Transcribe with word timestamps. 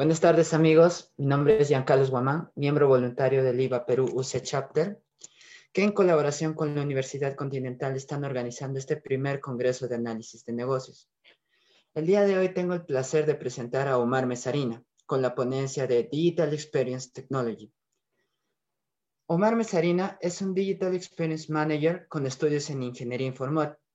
Buenas 0.00 0.20
tardes 0.20 0.54
amigos, 0.54 1.12
mi 1.18 1.26
nombre 1.26 1.60
es 1.60 1.68
Giancarlos 1.68 2.10
Guamán, 2.10 2.50
miembro 2.54 2.88
voluntario 2.88 3.44
del 3.44 3.60
IVA 3.60 3.84
Perú 3.84 4.08
UC 4.10 4.40
Chapter, 4.40 4.98
que 5.74 5.82
en 5.82 5.92
colaboración 5.92 6.54
con 6.54 6.74
la 6.74 6.80
Universidad 6.80 7.34
Continental 7.34 7.94
están 7.94 8.24
organizando 8.24 8.78
este 8.78 8.96
primer 8.96 9.40
Congreso 9.40 9.88
de 9.88 9.96
Análisis 9.96 10.42
de 10.46 10.54
Negocios. 10.54 11.10
El 11.92 12.06
día 12.06 12.22
de 12.22 12.38
hoy 12.38 12.48
tengo 12.54 12.72
el 12.72 12.86
placer 12.86 13.26
de 13.26 13.34
presentar 13.34 13.88
a 13.88 13.98
Omar 13.98 14.24
Mesarina 14.24 14.82
con 15.04 15.20
la 15.20 15.34
ponencia 15.34 15.86
de 15.86 16.04
Digital 16.04 16.54
Experience 16.54 17.10
Technology. 17.12 17.70
Omar 19.26 19.54
Mesarina 19.54 20.16
es 20.22 20.40
un 20.40 20.54
Digital 20.54 20.94
Experience 20.94 21.52
Manager 21.52 22.08
con 22.08 22.24
estudios 22.24 22.70
en 22.70 22.84
Ingeniería 22.84 23.34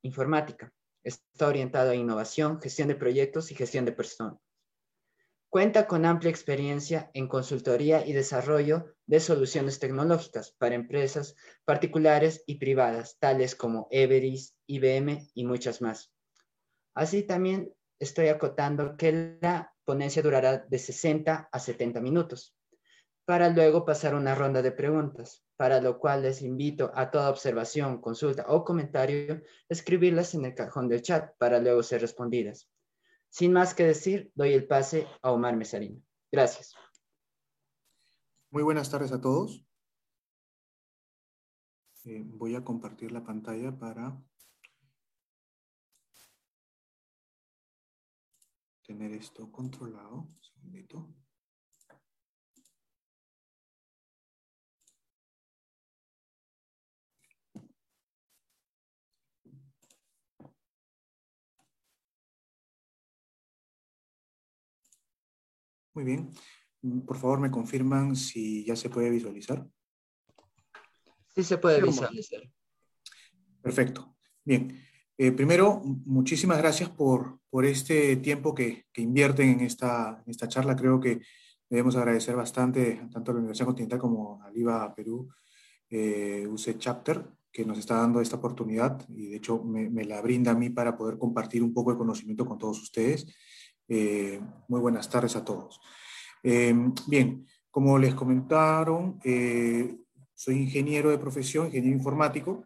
Informática. 0.04 0.72
Está 1.04 1.48
orientado 1.48 1.90
a 1.90 1.96
innovación, 1.96 2.62
gestión 2.62 2.90
de 2.90 2.96
proyectos 2.96 3.52
y 3.52 3.56
gestión 3.56 3.86
de 3.86 3.92
personas. 3.92 4.45
Cuenta 5.56 5.88
con 5.88 6.04
amplia 6.04 6.32
experiencia 6.32 7.10
en 7.14 7.30
consultoría 7.30 8.06
y 8.06 8.12
desarrollo 8.12 8.94
de 9.06 9.22
soluciones 9.22 9.80
tecnológicas 9.80 10.52
para 10.52 10.76
empresas 10.76 11.38
particulares 11.64 12.44
y 12.46 12.56
privadas, 12.56 13.16
tales 13.20 13.56
como 13.56 13.88
Everis, 13.90 14.54
IBM 14.68 15.30
y 15.34 15.46
muchas 15.46 15.82
más. 15.82 16.12
Así 16.94 17.24
también 17.24 17.74
estoy 18.00 18.28
acotando 18.28 18.98
que 18.98 19.38
la 19.42 19.74
ponencia 19.86 20.22
durará 20.22 20.58
de 20.58 20.78
60 20.78 21.48
a 21.50 21.58
70 21.58 22.02
minutos, 22.02 22.54
para 23.24 23.48
luego 23.48 23.86
pasar 23.86 24.14
una 24.14 24.36
ronda 24.36 24.62
de 24.62 24.74
preguntas, 24.74 25.42
para 25.56 25.80
lo 25.80 26.00
cual 26.00 26.24
les 26.24 26.42
invito 26.42 26.92
a 26.94 27.10
toda 27.10 27.30
observación, 27.30 28.02
consulta 28.02 28.44
o 28.50 28.66
comentario, 28.66 29.42
escribirlas 29.70 30.36
en 30.36 30.44
el 30.44 30.54
cajón 30.54 30.90
del 30.90 31.02
chat 31.02 31.32
para 31.38 31.60
luego 31.60 31.82
ser 31.82 32.02
respondidas. 32.02 32.70
Sin 33.36 33.52
más 33.52 33.74
que 33.74 33.84
decir, 33.84 34.32
doy 34.34 34.54
el 34.54 34.66
pase 34.66 35.06
a 35.22 35.34
Omar 35.34 35.58
Mesarino. 35.58 36.02
Gracias. 36.32 36.74
Muy 38.50 38.64
buenas 38.64 38.90
tardes 38.90 39.12
a 39.12 39.20
todos. 39.20 39.68
Eh, 42.06 42.24
voy 42.26 42.56
a 42.56 42.64
compartir 42.64 43.12
la 43.12 43.26
pantalla 43.26 43.78
para 43.78 44.18
tener 48.88 49.12
esto 49.12 49.52
controlado. 49.52 50.16
Un 50.16 50.42
segundito. 50.42 51.14
Muy 65.96 66.04
bien. 66.04 66.30
Mm, 66.82 67.00
por 67.00 67.18
favor, 67.18 67.40
me 67.40 67.50
confirman 67.50 68.16
si 68.16 68.66
ya 68.66 68.76
se 68.76 68.90
puede 68.90 69.10
visualizar. 69.10 69.66
Sí, 71.34 71.44
se 71.44 71.58
puede 71.58 71.82
visualizar. 71.82 72.42
Perfecto. 73.62 74.16
Bien. 74.44 74.82
Eh, 75.18 75.32
primero, 75.32 75.82
muchísimas 76.06 76.58
gracias 76.58 76.90
por, 76.90 77.40
por 77.50 77.66
este 77.66 78.18
tiempo 78.18 78.54
que, 78.54 78.86
que 78.92 79.02
invierten 79.02 79.50
en 79.50 79.62
esta, 79.62 80.22
en 80.26 80.30
esta 80.30 80.48
charla. 80.50 80.76
Creo 80.76 81.00
que 81.00 81.22
debemos 81.70 81.96
agradecer 81.96 82.36
bastante 82.36 83.02
tanto 83.12 83.32
a 83.32 83.34
la 83.34 83.40
Universidad 83.40 83.68
Continental 83.68 84.00
como 84.00 84.44
a 84.44 84.52
IVA 84.54 84.94
Perú, 84.94 85.30
eh, 85.90 86.46
UC 86.48 86.78
Chapter, 86.78 87.26
que 87.52 87.66
nos 87.66 87.78
está 87.78 87.96
dando 87.96 88.20
esta 88.20 88.36
oportunidad 88.36 89.08
y 89.08 89.28
de 89.28 89.38
hecho 89.38 89.64
me, 89.64 89.90
me, 89.90 90.04
la 90.04 90.22
brinda 90.22 90.52
a 90.52 90.56
mí 90.56 90.70
para 90.70 90.98
poder 90.98 91.18
compartir 91.18 91.64
un 91.64 91.74
poco 91.74 91.92
de 91.92 91.98
conocimiento 91.98 92.46
con 92.46 92.58
todos 92.58 92.82
ustedes. 92.82 93.26
Eh, 93.88 94.40
muy 94.68 94.80
buenas 94.80 95.10
tardes 95.10 95.36
a 95.36 95.46
todos. 95.46 95.80
Eh, 96.42 96.74
bien, 97.08 97.46
como 97.70 97.98
les 98.00 98.16
comentaron, 98.16 99.20
eh, 99.24 99.96
soy 100.34 100.58
ingeniero 100.58 101.12
de 101.12 101.18
profesión, 101.18 101.68
ingeniero 101.68 101.98
informático. 101.98 102.66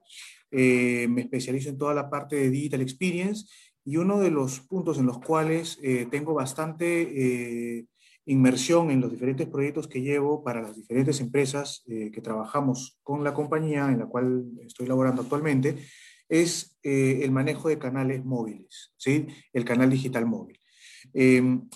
me 0.51 1.21
especializo 1.21 1.69
en 1.69 1.77
toda 1.77 1.93
la 1.93 2.09
parte 2.09 2.35
de 2.35 2.49
Digital 2.49 2.81
Experience 2.81 3.45
y 3.85 3.97
uno 3.97 4.19
de 4.19 4.31
los 4.31 4.61
puntos 4.61 4.97
en 4.97 5.05
los 5.05 5.19
cuales 5.19 5.79
tengo 6.09 6.33
bastante 6.33 7.85
inmersión 8.25 8.89
en 8.89 8.99
los 9.01 9.11
diferentes 9.11 9.47
proyectos 9.47 9.87
que 9.87 10.01
llevo 10.01 10.43
para 10.43 10.61
las 10.61 10.75
diferentes 10.75 11.19
empresas 11.21 11.83
que 11.85 12.21
trabajamos 12.21 12.99
con 13.03 13.23
la 13.23 13.35
compañía 13.35 13.89
en 13.91 13.99
la 13.99 14.07
cual 14.07 14.45
estoy 14.65 14.87
laborando 14.87 15.21
actualmente, 15.21 15.77
es 16.27 16.79
el 16.81 17.31
manejo 17.31 17.69
de 17.69 17.77
canales 17.77 18.25
móviles, 18.25 18.93
¿sí? 18.97 19.27
el 19.53 19.65
canal 19.65 19.91
digital 19.91 20.25
móvil. 20.25 20.58
Em, 21.13 21.67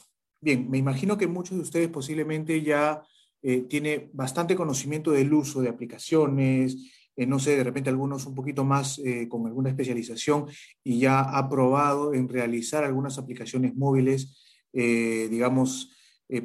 bien, 0.41 0.69
me 0.69 0.77
imagino 0.77 1.17
que 1.17 1.27
muchos 1.27 1.57
de 1.57 1.63
ustedes 1.63 1.89
posiblemente 1.89 2.61
ya 2.61 3.03
eh, 3.45 3.61
tiene 3.63 4.09
bastante 4.13 4.55
conocimiento 4.55 5.11
del 5.11 5.33
uso 5.33 5.61
de 5.61 5.67
aplicaciones, 5.67 6.77
eh, 7.17 7.27
no 7.27 7.39
sé, 7.39 7.57
de 7.57 7.63
repente 7.65 7.89
algunos 7.89 8.25
un 8.25 8.35
poquito 8.35 8.63
más 8.63 8.99
eh, 8.99 9.27
con 9.27 9.45
alguna 9.45 9.69
especialización 9.69 10.45
y 10.81 10.99
ya 10.99 11.19
ha 11.19 11.49
probado 11.49 12.13
en 12.13 12.29
realizar 12.29 12.85
algunas 12.85 13.17
aplicaciones 13.17 13.75
móviles, 13.75 14.39
digamos, 14.73 15.91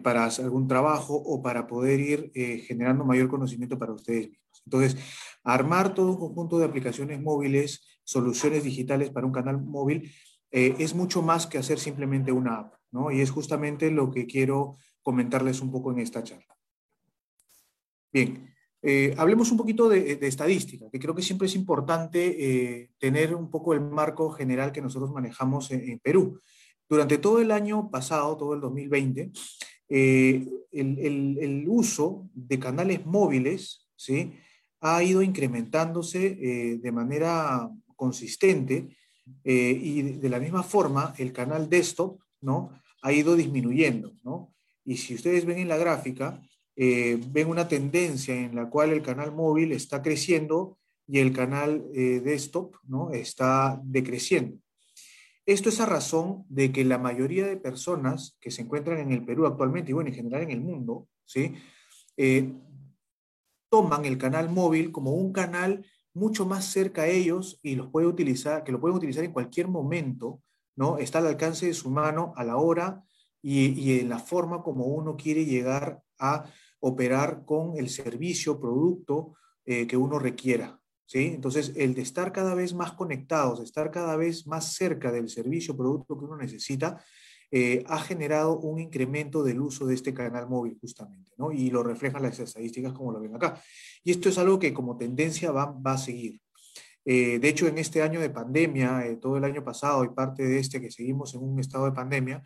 para 0.02 0.26
algún 0.26 0.68
trabajo 0.68 1.14
o 1.14 1.40
para 1.40 1.66
poder 1.66 1.98
ir 1.98 2.30
generando 2.66 3.06
mayor 3.06 3.28
conocimiento 3.28 3.78
para 3.78 3.94
ustedes 3.94 4.28
mismos. 4.28 4.62
Entonces, 4.66 4.96
armar 5.44 5.94
todo 5.94 6.10
un 6.10 6.18
conjunto 6.18 6.58
de 6.58 6.66
aplicaciones 6.66 7.22
móviles, 7.22 7.86
soluciones 8.04 8.64
digitales 8.64 9.08
para 9.08 9.26
un 9.26 9.32
canal 9.32 9.62
móvil, 9.62 10.12
es 10.50 10.94
mucho 10.94 11.22
más 11.22 11.46
que 11.46 11.56
hacer 11.56 11.78
simplemente 11.78 12.30
una 12.30 12.58
app. 12.58 12.77
Y 13.10 13.20
es 13.20 13.30
justamente 13.30 13.90
lo 13.90 14.10
que 14.10 14.26
quiero 14.26 14.76
comentarles 15.02 15.60
un 15.60 15.70
poco 15.70 15.92
en 15.92 16.00
esta 16.00 16.22
charla. 16.22 16.56
Bien, 18.12 18.54
eh, 18.80 19.14
hablemos 19.18 19.50
un 19.50 19.58
poquito 19.58 19.88
de, 19.88 20.18
estadística, 20.22 20.88
que 20.90 20.98
creo 20.98 21.14
que 21.14 21.22
siempre 21.22 21.46
es 21.46 21.54
importante 21.54 22.20
eh, 22.38 22.90
tener 22.98 23.34
un 23.34 23.50
poco 23.50 23.74
el 23.74 23.80
marco 23.80 24.30
general 24.30 24.72
que 24.72 24.80
nosotros 24.80 25.10
manejamos 25.12 25.70
en, 25.70 25.98
Perú. 25.98 26.38
Durante 26.88 27.18
todo 27.18 27.40
el 27.40 27.50
año 27.50 27.90
pasado, 27.90 28.36
todo 28.36 28.54
el 28.54 28.60
2020, 28.60 29.30
eh, 29.90 30.46
el, 30.72 31.64
uso 31.68 32.30
de 32.32 32.58
canales 32.58 33.04
móviles 33.04 33.88
¿sí? 33.96 34.32
ha 34.80 35.02
ido 35.02 35.22
incrementándose 35.22 36.78
de 36.80 36.92
manera 36.92 37.68
consistente 37.96 38.96
y 39.44 40.02
de 40.02 40.28
la 40.28 40.38
misma 40.38 40.62
forma 40.62 41.14
el 41.18 41.32
canal 41.32 41.68
desktop 41.68 42.20
¿no? 42.40 42.80
Ha 43.02 43.12
ido 43.12 43.36
disminuyendo, 43.36 44.12
¿no? 44.22 44.54
Y 44.84 44.96
si 44.96 45.14
ustedes 45.14 45.44
ven 45.44 45.58
en 45.58 45.68
la 45.68 45.76
gráfica, 45.76 46.40
eh, 46.76 47.20
ven 47.30 47.48
una 47.48 47.68
tendencia 47.68 48.34
en 48.34 48.54
la 48.54 48.70
cual 48.70 48.90
el 48.90 49.02
canal 49.02 49.32
móvil 49.32 49.72
está 49.72 50.00
creciendo 50.02 50.78
y 51.06 51.18
el 51.18 51.32
canal 51.32 51.84
eh, 51.94 52.20
desktop, 52.20 52.76
¿no? 52.86 53.10
Está 53.12 53.80
decreciendo. 53.84 54.58
Esto 55.46 55.70
es 55.70 55.80
a 55.80 55.86
razón 55.86 56.44
de 56.48 56.70
que 56.72 56.84
la 56.84 56.98
mayoría 56.98 57.46
de 57.46 57.56
personas 57.56 58.36
que 58.40 58.50
se 58.50 58.62
encuentran 58.62 58.98
en 58.98 59.12
el 59.12 59.24
Perú 59.24 59.46
actualmente, 59.46 59.90
y 59.90 59.94
bueno, 59.94 60.10
en 60.10 60.16
general 60.16 60.42
en 60.42 60.50
el 60.50 60.60
mundo, 60.60 61.08
¿sí? 61.24 61.54
Eh, 62.16 62.52
toman 63.70 64.04
el 64.04 64.18
canal 64.18 64.50
móvil 64.50 64.92
como 64.92 65.12
un 65.12 65.32
canal 65.32 65.86
mucho 66.14 66.46
más 66.46 66.66
cerca 66.66 67.02
a 67.02 67.06
ellos 67.06 67.58
y 67.62 67.76
los 67.76 67.88
puede 67.88 68.06
utilizar, 68.06 68.64
que 68.64 68.72
lo 68.72 68.80
pueden 68.80 68.96
utilizar 68.96 69.24
en 69.24 69.32
cualquier 69.32 69.68
momento, 69.68 70.42
¿no? 70.78 70.96
Está 70.96 71.18
al 71.18 71.26
alcance 71.26 71.66
de 71.66 71.74
su 71.74 71.90
mano 71.90 72.32
a 72.36 72.44
la 72.44 72.56
hora 72.56 73.02
y, 73.42 73.98
en 73.98 74.08
la 74.08 74.20
forma 74.20 74.62
como 74.62 74.86
uno 74.86 75.16
quiere 75.16 75.44
llegar 75.44 76.00
a 76.20 76.44
operar 76.78 77.44
con 77.44 77.76
el 77.76 77.90
servicio, 77.90 78.60
producto 78.60 79.34
eh, 79.64 79.88
que 79.88 79.96
uno 79.96 80.20
requiera. 80.20 80.80
¿sí? 81.04 81.32
Entonces, 81.34 81.72
el 81.74 81.94
de 81.94 82.02
estar 82.02 82.30
cada 82.30 82.54
vez 82.54 82.74
más 82.74 82.92
conectados, 82.92 83.58
de 83.58 83.64
estar 83.64 83.90
cada 83.90 84.14
vez 84.16 84.46
más 84.46 84.74
cerca 84.74 85.10
del 85.10 85.28
servicio, 85.28 85.76
producto 85.76 86.16
que 86.16 86.26
uno 86.26 86.36
necesita, 86.36 87.02
eh, 87.50 87.82
ha 87.88 87.98
generado 87.98 88.60
un 88.60 88.78
incremento 88.78 89.42
del 89.42 89.60
uso 89.60 89.84
de 89.84 89.96
este 89.96 90.14
canal 90.14 90.48
móvil 90.48 90.78
justamente, 90.80 91.32
¿no? 91.38 91.50
Y 91.50 91.70
lo 91.70 91.82
reflejan 91.82 92.22
las 92.22 92.38
estadísticas 92.38 92.92
como 92.92 93.10
lo 93.10 93.20
ven 93.20 93.34
acá. 93.34 93.60
Y 94.04 94.12
esto 94.12 94.28
es 94.28 94.38
algo 94.38 94.60
que 94.60 94.72
como 94.72 94.96
tendencia 94.96 95.50
va, 95.50 95.64
va 95.66 95.92
a 95.94 95.98
seguir. 95.98 96.40
Eh, 97.10 97.38
de 97.38 97.48
hecho, 97.48 97.66
en 97.66 97.78
este 97.78 98.02
año 98.02 98.20
de 98.20 98.28
pandemia, 98.28 99.06
eh, 99.06 99.16
todo 99.16 99.38
el 99.38 99.44
año 99.44 99.64
pasado 99.64 100.04
y 100.04 100.10
parte 100.10 100.42
de 100.42 100.58
este 100.58 100.78
que 100.78 100.90
seguimos 100.90 101.34
en 101.34 101.42
un 101.42 101.58
estado 101.58 101.86
de 101.86 101.92
pandemia, 101.92 102.42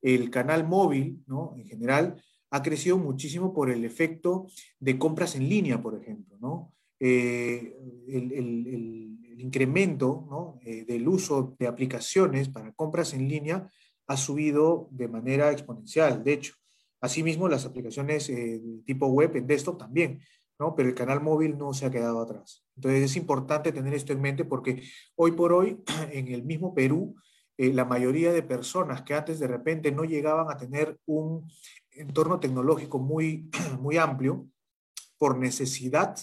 el 0.00 0.30
canal 0.30 0.66
móvil, 0.66 1.22
¿no? 1.26 1.52
En 1.54 1.66
general, 1.66 2.22
ha 2.50 2.62
crecido 2.62 2.96
muchísimo 2.96 3.52
por 3.52 3.70
el 3.70 3.84
efecto 3.84 4.46
de 4.80 4.98
compras 4.98 5.36
en 5.36 5.46
línea, 5.46 5.82
por 5.82 6.00
ejemplo, 6.00 6.38
¿no? 6.40 6.72
Eh, 6.98 7.76
el, 8.08 9.12
incremento 9.38 10.26
¿no? 10.30 10.58
del 10.64 11.06
uso 11.06 11.54
de 11.58 11.66
aplicaciones 11.66 12.48
para 12.48 12.72
compras 12.72 13.12
en 13.12 13.28
línea 13.28 13.70
ha 14.06 14.16
subido 14.16 14.88
de 14.90 15.08
manera 15.08 15.52
exponencial, 15.52 16.24
de 16.24 16.32
hecho. 16.32 16.54
Asimismo, 17.02 17.46
las 17.46 17.66
aplicaciones 17.66 18.32
tipo 18.86 19.06
web 19.08 19.36
en 19.36 19.46
desktop 19.46 19.78
también. 19.78 20.20
¿No? 20.58 20.74
Pero 20.74 20.88
el 20.88 20.94
canal 20.94 21.20
móvil 21.20 21.58
no 21.58 21.72
se 21.72 21.86
ha 21.86 21.90
quedado 21.90 22.20
atrás. 22.20 22.64
Entonces 22.76 23.02
es 23.02 23.16
importante 23.16 23.72
tener 23.72 23.94
esto 23.94 24.12
en 24.12 24.20
mente 24.20 24.44
porque 24.44 24.82
hoy 25.14 25.32
por 25.32 25.52
hoy, 25.52 25.82
en 26.12 26.28
el 26.28 26.44
mismo 26.44 26.74
Perú, 26.74 27.16
eh, 27.58 27.72
la 27.72 27.84
mayoría 27.84 28.32
de 28.32 28.42
personas 28.42 29.02
que 29.02 29.14
antes 29.14 29.38
de 29.38 29.46
repente 29.46 29.92
no 29.92 30.04
llegaban 30.04 30.50
a 30.50 30.56
tener 30.56 30.98
un 31.06 31.50
entorno 31.90 32.38
tecnológico 32.40 32.98
muy, 32.98 33.50
muy 33.80 33.96
amplio, 33.96 34.46
por 35.18 35.38
necesidad 35.38 36.18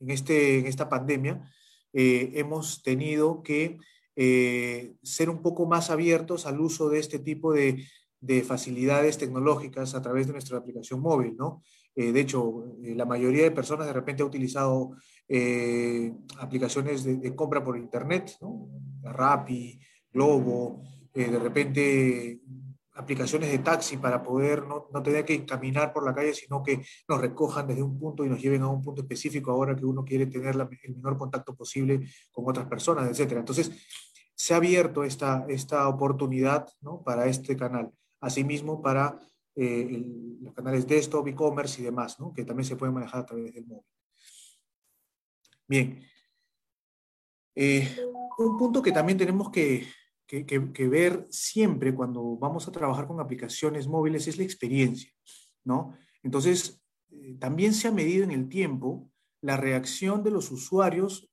en, 0.00 0.10
este, 0.10 0.58
en 0.58 0.66
esta 0.66 0.88
pandemia, 0.88 1.48
eh, 1.92 2.32
hemos 2.34 2.82
tenido 2.82 3.42
que 3.42 3.78
eh, 4.16 4.94
ser 5.02 5.30
un 5.30 5.42
poco 5.42 5.66
más 5.66 5.90
abiertos 5.90 6.44
al 6.46 6.60
uso 6.60 6.88
de 6.88 6.98
este 6.98 7.18
tipo 7.18 7.52
de, 7.52 7.86
de 8.20 8.42
facilidades 8.42 9.18
tecnológicas 9.18 9.94
a 9.94 10.02
través 10.02 10.26
de 10.26 10.32
nuestra 10.32 10.58
aplicación 10.58 11.00
móvil, 11.00 11.36
¿no? 11.36 11.62
Eh, 11.94 12.12
de 12.12 12.20
hecho, 12.20 12.64
la 12.80 13.04
mayoría 13.04 13.44
de 13.44 13.50
personas 13.50 13.86
de 13.86 13.92
repente 13.92 14.22
ha 14.22 14.26
utilizado 14.26 14.96
aplicaciones 16.38 17.04
de, 17.04 17.34
compra 17.34 17.64
por 17.64 17.78
internet, 17.78 18.36
¿no? 18.40 18.68
Rappi, 19.02 19.80
Globo, 20.12 20.82
de 21.14 21.38
repente 21.38 22.40
aplicaciones 22.94 23.50
de 23.50 23.58
taxi 23.58 23.96
para 23.96 24.22
poder 24.22 24.66
no, 24.66 24.88
no, 24.92 25.02
tener 25.02 25.24
que 25.24 25.44
caminar 25.46 25.92
por 25.92 26.04
la 26.04 26.14
calle, 26.14 26.34
sino 26.34 26.62
que 26.62 26.82
nos 27.08 27.20
recojan 27.20 27.66
desde 27.66 27.82
un 27.82 27.98
punto 27.98 28.24
y 28.24 28.28
nos 28.28 28.40
lleven 28.40 28.62
a 28.62 28.68
un 28.68 28.82
punto 28.82 29.02
específico 29.02 29.50
ahora 29.50 29.74
que 29.74 29.84
uno 29.84 30.04
quiere 30.04 30.26
tener 30.26 30.54
el 30.54 30.96
menor 30.96 31.16
contacto 31.16 31.54
posible 31.54 32.06
con 32.30 32.48
otras 32.48 32.66
personas, 32.66 33.18
etc. 33.18 33.32
Entonces, 33.38 33.70
se 34.34 34.54
ha 34.54 34.58
abierto 34.58 35.04
esta, 35.04 35.46
esta 35.48 35.88
oportunidad 35.88 36.68
para 37.04 37.26
este 37.26 37.56
canal. 37.56 37.90
Asimismo, 38.20 38.82
para 38.82 39.18
eh, 39.54 40.04
los 40.40 40.54
canales 40.54 40.86
desktop, 40.86 41.28
e-commerce 41.28 41.80
y 41.80 41.84
demás, 41.84 42.18
¿no? 42.18 42.32
que 42.32 42.44
también 42.44 42.66
se 42.66 42.76
pueden 42.76 42.94
manejar 42.94 43.20
a 43.20 43.26
través 43.26 43.52
del 43.52 43.66
móvil. 43.66 43.86
Bien. 45.68 46.02
Eh, 47.54 47.96
un 48.38 48.56
punto 48.56 48.82
que 48.82 48.92
también 48.92 49.18
tenemos 49.18 49.50
que, 49.50 49.86
que, 50.26 50.88
ver 50.88 51.26
siempre 51.30 51.94
cuando 51.94 52.36
vamos 52.36 52.66
a 52.66 52.72
trabajar 52.72 53.06
con 53.06 53.20
aplicaciones 53.20 53.86
móviles 53.86 54.26
es 54.26 54.38
la 54.38 54.44
experiencia, 54.44 55.12
¿no? 55.64 55.94
Entonces, 56.22 56.82
eh, 57.10 57.36
también 57.38 57.74
se 57.74 57.88
ha 57.88 57.92
medido 57.92 58.24
en 58.24 58.30
el 58.30 58.48
tiempo 58.48 59.10
la 59.42 59.56
reacción 59.56 60.22
de 60.22 60.30
los 60.30 60.50
usuarios 60.50 61.30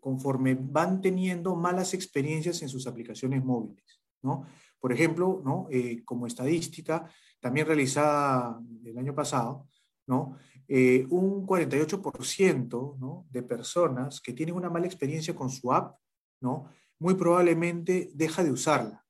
conforme 0.00 0.54
van 0.58 1.00
teniendo 1.00 1.54
malas 1.54 1.94
experiencias 1.94 2.62
en 2.62 2.68
sus 2.68 2.86
aplicaciones 2.86 3.44
móviles, 3.44 4.00
¿no? 4.22 4.46
Por 4.80 4.92
ejemplo, 4.92 5.42
¿no? 5.44 5.68
Eh, 5.70 6.02
como 6.04 6.26
estadística, 6.26 7.08
también 7.40 7.66
realizada 7.66 8.60
el 8.84 8.98
año 8.98 9.14
pasado, 9.14 9.66
¿no? 10.06 10.36
Eh, 10.72 11.04
un 11.10 11.44
48% 11.48 12.96
¿no? 12.96 13.26
de 13.28 13.42
personas 13.42 14.20
que 14.20 14.32
tienen 14.32 14.54
una 14.54 14.70
mala 14.70 14.86
experiencia 14.86 15.34
con 15.34 15.50
su 15.50 15.72
app, 15.72 15.98
¿no? 16.40 16.70
muy 17.00 17.14
probablemente 17.14 18.12
deja 18.14 18.44
de 18.44 18.52
usarla. 18.52 19.04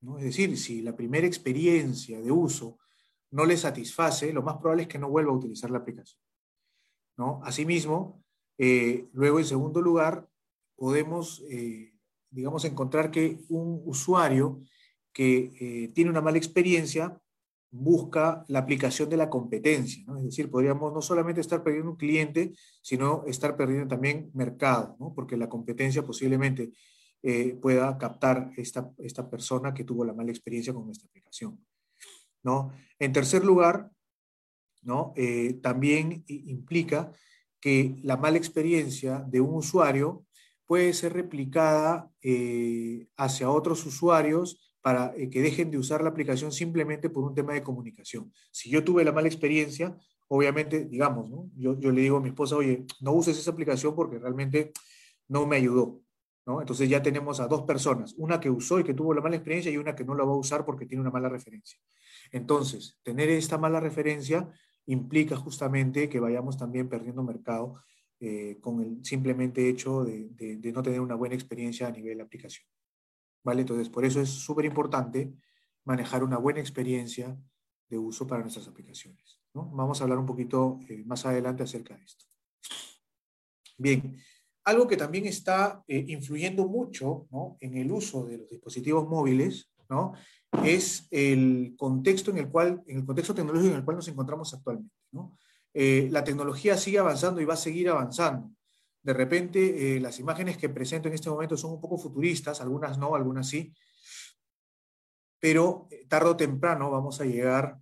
¿no? 0.00 0.18
Es 0.18 0.24
decir, 0.24 0.58
si 0.58 0.82
la 0.82 0.96
primera 0.96 1.24
experiencia 1.24 2.20
de 2.20 2.32
uso 2.32 2.80
no 3.30 3.44
le 3.44 3.56
satisface, 3.56 4.32
lo 4.32 4.42
más 4.42 4.56
probable 4.56 4.82
es 4.82 4.88
que 4.88 4.98
no 4.98 5.08
vuelva 5.08 5.30
a 5.30 5.36
utilizar 5.36 5.70
la 5.70 5.78
aplicación. 5.78 6.20
¿no? 7.16 7.40
Asimismo, 7.44 8.24
eh, 8.58 9.08
luego 9.12 9.38
en 9.38 9.44
segundo 9.44 9.80
lugar, 9.80 10.28
podemos, 10.74 11.44
eh, 11.48 11.94
digamos, 12.28 12.64
encontrar 12.64 13.12
que 13.12 13.38
un 13.50 13.82
usuario 13.84 14.62
que 15.12 15.92
tiene 15.94 16.10
una 16.10 16.20
mala 16.20 16.38
experiencia 16.38 17.22
busca 17.76 18.44
la 18.46 18.60
aplicación 18.60 19.08
de 19.10 19.16
la 19.16 19.28
competencia. 19.28 20.04
¿no? 20.06 20.18
Es 20.18 20.24
decir, 20.24 20.48
podríamos 20.48 20.92
no 20.92 21.02
solamente 21.02 21.40
estar 21.40 21.64
perdiendo 21.64 21.90
un 21.90 21.96
cliente, 21.96 22.52
sino 22.80 23.24
estar 23.26 23.56
perdiendo 23.56 23.88
también 23.88 24.30
mercado, 24.32 24.96
porque 25.14 25.36
la 25.36 25.48
competencia 25.48 26.04
posiblemente 26.04 26.72
eh, 27.22 27.54
pueda 27.60 27.98
captar 27.98 28.52
esta, 28.56 28.92
esta 28.98 29.28
persona 29.28 29.74
que 29.74 29.82
tuvo 29.82 30.04
la 30.04 30.12
mala 30.12 30.30
experiencia 30.30 30.72
con 30.72 30.86
nuestra 30.86 31.08
aplicación. 31.08 31.58
¿no? 32.44 32.70
En 32.98 33.12
tercer 33.12 33.44
lugar, 33.44 33.90
¿no? 34.82 35.12
Eh, 35.16 35.54
también 35.62 36.22
implica 36.28 37.10
que 37.58 37.96
la 38.02 38.16
mala 38.16 38.36
experiencia 38.36 39.24
de 39.26 39.40
un 39.40 39.54
usuario 39.54 40.26
puede 40.66 40.92
ser 40.92 41.14
replicada 41.14 42.10
eh, 42.22 43.08
hacia 43.16 43.50
otros 43.50 43.84
usuarios 43.86 44.73
para 44.84 45.14
que 45.14 45.40
dejen 45.40 45.70
de 45.70 45.78
usar 45.78 46.02
la 46.02 46.10
aplicación 46.10 46.52
simplemente 46.52 47.08
por 47.08 47.24
un 47.24 47.34
tema 47.34 47.54
de 47.54 47.62
comunicación. 47.62 48.30
Si 48.50 48.68
yo 48.68 48.84
tuve 48.84 49.02
la 49.02 49.12
mala 49.12 49.28
experiencia, 49.28 49.96
obviamente, 50.28 50.84
digamos, 50.84 51.30
¿no? 51.30 51.48
yo, 51.56 51.74
le 51.74 52.02
digo 52.02 52.18
a 52.18 52.20
mi 52.20 52.28
esposa, 52.28 52.56
oye, 52.56 52.84
no 53.00 53.12
uses 53.12 53.38
esa 53.38 53.50
aplicación 53.50 53.94
porque 53.94 54.18
realmente 54.18 54.72
no 55.26 55.46
me 55.46 55.56
ayudó. 55.56 56.02
Entonces 56.60 56.86
ya 56.90 57.02
tenemos 57.02 57.40
a 57.40 57.48
dos 57.48 57.62
personas, 57.62 58.14
una 58.18 58.38
que 58.38 58.50
usó 58.50 58.78
y 58.78 58.84
que 58.84 58.92
tuvo 58.92 59.14
la 59.14 59.22
mala 59.22 59.36
experiencia 59.36 59.72
y 59.72 59.78
una 59.78 59.94
que 59.94 60.04
no 60.04 60.14
la 60.14 60.24
va 60.24 60.32
a 60.32 60.36
usar 60.36 60.66
porque 60.66 60.84
tiene 60.84 61.00
una 61.00 61.10
mala 61.10 61.30
referencia. 61.30 61.80
Entonces, 62.30 62.98
tener 63.02 63.30
esta 63.30 63.56
mala 63.56 63.80
referencia 63.80 64.50
implica 64.84 65.34
justamente 65.34 66.10
que 66.10 66.20
vayamos 66.20 66.58
también 66.58 66.90
perdiendo 66.90 67.22
mercado 67.22 67.80
eh, 68.20 68.58
con 68.60 68.82
el 68.82 69.02
simplemente 69.02 69.66
hecho 69.66 70.04
de, 70.04 70.60
no 70.74 70.82
tener 70.82 71.00
una 71.00 71.14
buena 71.14 71.36
experiencia 71.36 71.86
a 71.86 71.90
nivel 71.90 72.18
de 72.18 72.24
aplicación. 72.24 72.66
Entonces, 73.46 73.88
por 73.88 74.04
eso 74.04 74.20
es 74.20 74.30
súper 74.30 74.64
importante 74.64 75.32
manejar 75.84 76.24
una 76.24 76.38
buena 76.38 76.60
experiencia 76.60 77.36
de 77.88 77.98
uso 77.98 78.26
para 78.26 78.42
nuestras 78.42 78.66
aplicaciones. 78.68 79.38
Vamos 79.52 80.00
a 80.00 80.04
hablar 80.04 80.18
un 80.18 80.26
poquito 80.26 80.80
eh, 80.88 81.04
más 81.04 81.26
adelante 81.26 81.62
acerca 81.62 81.96
de 81.96 82.04
esto. 82.04 82.24
Bien, 83.76 84.16
algo 84.64 84.88
que 84.88 84.96
también 84.96 85.26
está 85.26 85.84
eh, 85.86 86.04
influyendo 86.08 86.66
mucho 86.66 87.26
en 87.60 87.76
el 87.76 87.92
uso 87.92 88.24
de 88.24 88.38
los 88.38 88.48
dispositivos 88.48 89.06
móviles 89.06 89.70
es 90.64 91.06
el 91.10 91.74
contexto 91.76 92.30
en 92.30 92.38
el 92.38 92.48
cual, 92.48 92.82
en 92.86 92.98
el 92.98 93.04
contexto 93.04 93.34
tecnológico 93.34 93.72
en 93.72 93.78
el 93.78 93.84
cual 93.84 93.96
nos 93.96 94.08
encontramos 94.08 94.54
actualmente. 94.54 94.94
Eh, 95.72 96.08
la 96.10 96.22
tecnología 96.22 96.76
sigue 96.76 96.98
avanzando 96.98 97.40
y 97.40 97.44
va 97.44 97.54
a 97.54 97.58
seguir 97.58 97.88
avanzando. 97.88 98.50
De 99.04 99.12
repente, 99.12 99.96
eh, 99.96 100.00
las 100.00 100.18
imágenes 100.18 100.58
que 100.58 100.68
presento 100.68 101.06
en 101.06 101.14
este 101.14 101.30
momento 101.30 101.56
son 101.56 101.74
un 101.74 101.80
poco 101.80 101.96
futuristas, 101.96 102.60
algunas 102.60 102.98
no, 102.98 103.14
algunas 103.14 103.48
sí, 103.48 103.72
pero 105.38 105.88
tarde 106.08 106.30
o 106.30 106.36
temprano 106.36 106.90
vamos 106.90 107.20
a 107.20 107.24
llegar 107.24 107.78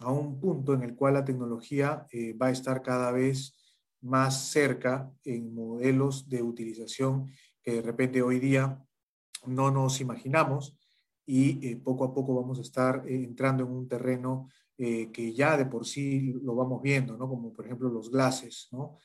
a 0.00 0.10
un 0.10 0.40
punto 0.40 0.74
en 0.74 0.82
el 0.82 0.96
cual 0.96 1.14
la 1.14 1.24
tecnología 1.24 2.06
va 2.40 2.46
a 2.46 2.50
estar 2.50 2.82
cada 2.82 3.12
vez 3.12 3.54
más 4.00 4.48
cerca 4.50 5.12
en 5.24 5.54
modelos 5.54 6.28
de 6.28 6.42
utilización 6.42 7.30
que 7.62 7.74
de 7.74 7.82
repente 7.82 8.22
hoy 8.22 8.38
día 8.38 8.82
no 9.46 9.70
nos 9.70 10.00
imaginamos 10.00 10.78
y 11.26 11.66
eh, 11.66 11.76
poco 11.76 12.04
a 12.04 12.14
poco 12.14 12.34
vamos 12.34 12.58
a 12.58 12.62
estar 12.62 13.04
eh, 13.06 13.22
entrando 13.22 13.64
en 13.64 13.70
un 13.70 13.88
terreno 13.88 14.48
eh, 14.78 15.10
que 15.12 15.34
ya 15.34 15.56
de 15.56 15.66
por 15.66 15.86
sí 15.86 16.32
lo 16.42 16.54
vamos 16.54 16.80
viendo, 16.80 17.16
¿no? 17.16 17.28
como 17.28 17.52
por 17.52 17.66
ejemplo 17.66 17.88
los 17.90 18.10
glases, 18.10 18.68
¿no? 18.72 18.96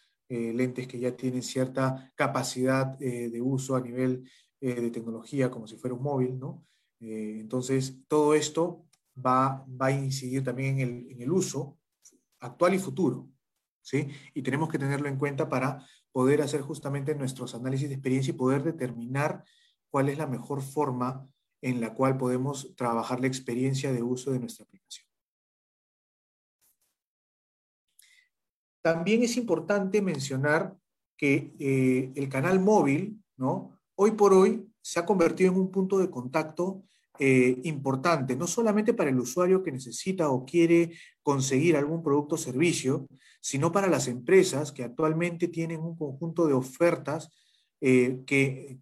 Lentes 0.54 0.88
que 0.88 1.00
ya 1.00 1.16
tienen 1.16 1.44
cierta 1.44 2.12
capacidad 2.16 2.98
de 2.98 3.42
uso 3.42 3.76
a 3.76 3.82
nivel 3.82 4.30
de 4.60 4.90
tecnología 4.92 5.52
como 5.52 5.68
si 5.68 5.76
fuera 5.76 5.96
un 5.96 6.04
móvil. 6.04 6.40
¿no? 6.40 6.66
entonces, 7.00 8.00
todo 8.08 8.34
esto 8.34 8.86
va, 9.16 9.66
va 9.70 9.88
a 9.88 9.92
incidir 9.92 10.44
también 10.44 10.80
en 10.80 10.88
el, 10.88 11.12
en 11.12 11.22
el 11.22 11.32
uso 11.32 11.78
actual 12.40 12.74
y 12.74 12.80
futuro. 12.80 13.30
¿sí? 13.82 14.10
Y 14.34 14.42
tenemos 14.42 14.70
que 14.70 14.80
tenerlo 14.80 15.08
en 15.08 15.18
cuenta 15.18 15.50
para 15.50 15.86
poder 16.12 16.42
hacer 16.42 16.62
justamente 16.62 17.16
nuestros 17.16 17.56
análisis 17.56 17.90
de 17.90 17.96
experiencia 17.96 18.32
y 18.32 18.38
poder 18.38 18.64
determinar 18.64 19.44
cuál 19.90 20.10
es 20.10 20.18
la 20.18 20.28
mejor 20.28 20.62
forma 20.62 21.28
en 21.62 21.82
la 21.82 21.94
cual 21.94 22.18
podemos 22.18 22.76
trabajar 22.76 23.20
la 23.20 23.28
experiencia 23.28 23.92
de 23.92 24.04
uso 24.04 24.32
de 24.32 24.40
nuestra 24.40 24.66
aplicación. 24.66 25.08
También 28.84 29.24
es 29.24 29.38
importante 29.38 30.02
mencionar 30.02 30.76
que 31.16 31.56
eh, 31.58 32.12
el 32.16 32.28
canal 32.28 32.60
móvil, 32.60 33.24
¿no? 33.38 33.80
Hoy 33.96 34.12
por 34.12 34.34
hoy 34.34 34.68
se 34.82 35.00
ha 35.00 35.06
convertido 35.06 35.54
en 35.54 35.58
un 35.58 35.72
punto 35.72 36.00
de 36.00 36.10
contacto 36.10 36.84
eh, 37.18 37.62
importante, 37.64 38.36
no 38.36 38.46
solamente 38.46 38.94
para 38.94 39.10
el 39.10 39.20
usuario 39.20 39.64
que 39.64 39.72
necesita 39.72 40.30
o 40.30 40.44
quiere 40.44 40.92
conseguir 41.22 41.78
algún 41.78 42.04
producto 42.04 42.36
o 42.36 42.38
servicio, 42.38 43.08
sino 43.40 43.72
para 43.72 43.88
las 43.88 44.10
empresas 44.10 44.74
que 44.74 44.84
actualmente 44.84 45.48
tienen 45.48 45.80
un 45.80 45.96
conjunto 45.96 46.46
de 46.46 46.54
ofertas 46.54 47.30
eh, 47.80 48.22
que, 48.26 48.78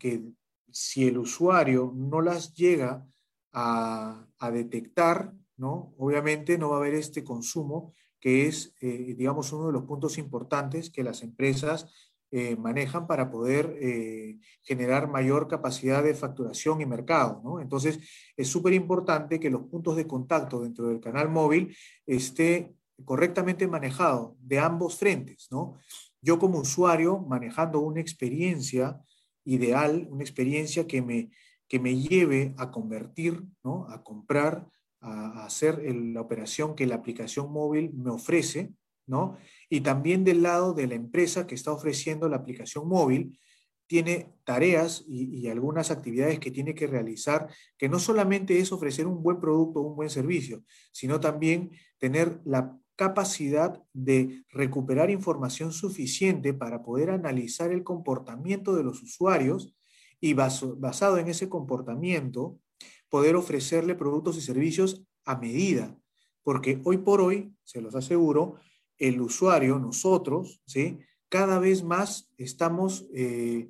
si 0.72 1.08
el 1.08 1.20
usuario 1.20 1.94
no 1.96 2.22
las 2.22 2.56
llega 2.56 3.06
a, 3.52 4.26
detectar, 4.52 5.32
¿no? 5.58 5.94
obviamente 6.00 6.58
no 6.58 6.70
va 6.70 6.78
a 6.78 6.80
haber 6.80 6.96
este 6.96 7.24
consumo 7.24 7.94
que 8.22 8.48
es, 8.48 8.74
eh, 8.80 9.16
digamos, 9.18 9.52
uno 9.52 9.68
de 9.68 9.74
los 9.74 9.84
puntos 9.84 10.18
importantes 10.18 10.90
que 10.92 11.04
las 11.04 11.24
empresas 11.24 11.88
eh, 12.34 12.56
manejan 12.56 13.08
para 13.08 13.30
poder 13.30 13.78
eh, 13.82 14.40
generar 14.62 15.10
mayor 15.10 15.50
capacidad 15.50 16.02
de 16.02 16.14
facturación 16.14 16.80
y 16.80 16.86
mercado. 16.86 17.42
¿no? 17.44 17.60
Entonces, 17.60 18.00
es 18.38 18.48
súper 18.48 18.72
importante 18.72 19.38
que 19.38 19.50
los 19.50 19.64
puntos 19.64 19.98
de 19.98 20.08
contacto 20.08 20.62
dentro 20.62 20.88
del 20.88 21.02
canal 21.02 21.28
móvil 21.28 21.76
esté 22.06 22.74
correctamente 23.04 23.68
manejado 23.68 24.38
de 24.40 24.60
ambos 24.60 24.96
frentes. 24.96 25.50
¿no? 25.52 25.78
Yo 26.22 26.40
como 26.40 26.60
usuario 26.60 27.20
manejando 27.20 27.82
una 27.82 28.00
experiencia 28.00 29.02
ideal, 29.44 30.08
una 30.10 30.24
experiencia 30.24 30.88
que 30.88 31.02
me, 31.02 31.32
que 31.68 31.80
me 31.80 31.98
lleve 31.98 32.54
a 32.58 32.72
convertir, 32.72 33.44
¿no? 33.62 33.88
a 33.90 34.04
comprar 34.04 34.70
a, 35.02 35.46
hacer 35.46 35.84
la 35.94 36.22
operación 36.22 36.76
que 36.76 36.88
la 36.88 36.96
aplicación 36.96 37.52
móvil 37.52 37.92
me 37.94 38.12
ofrece, 38.12 38.74
¿no? 39.08 39.38
Y 39.70 39.82
también 39.82 40.24
del 40.24 40.44
lado 40.44 40.74
de 40.74 40.88
la 40.88 40.96
empresa 40.96 41.48
que 41.48 41.56
está 41.56 41.72
ofreciendo 41.72 42.30
la 42.30 42.38
aplicación 42.38 42.88
móvil, 42.88 43.38
tiene 43.92 44.32
tareas 44.46 45.04
y, 45.06 45.50
algunas 45.50 45.92
actividades 45.92 46.40
que 46.40 46.50
tiene 46.50 46.74
que 46.74 46.88
realizar, 46.88 47.50
que 47.78 47.90
no 47.90 48.00
solamente 48.00 48.58
es 48.58 48.72
ofrecer 48.72 49.06
un 49.06 49.22
buen 49.22 49.42
producto 49.42 49.82
o 49.82 49.90
un 49.90 49.98
buen 49.98 50.10
servicio, 50.10 50.64
sino 50.94 51.20
también 51.20 51.72
tener 52.00 52.40
la 52.46 52.80
capacidad 52.96 53.84
de 53.92 54.46
recuperar 54.50 55.10
información 55.10 55.74
suficiente 55.74 56.54
para 56.54 56.84
poder 56.84 57.10
analizar 57.10 57.74
el 57.74 57.84
comportamiento 57.84 58.76
de 58.76 58.84
los 58.84 59.04
usuarios 59.04 59.76
y 60.22 60.36
basado 60.36 61.18
en 61.18 61.28
ese 61.28 61.50
comportamiento, 61.50 62.60
poder 63.12 63.36
ofrecerle 63.36 63.94
productos 63.94 64.38
y 64.38 64.42
servicios 64.42 65.04
a 65.26 65.38
medida. 65.38 65.96
Porque 66.42 66.82
hoy 66.86 66.98
por 66.98 67.20
hoy, 67.22 67.54
se 67.64 67.82
los 67.82 67.94
aseguro, 67.94 68.56
el 68.98 69.22
usuario, 69.22 69.78
nosotros, 69.78 70.62
¿sí? 70.66 70.98
cada 71.30 71.60
vez 71.60 71.84
más 71.84 72.32
estamos, 72.38 73.06
eh, 73.14 73.70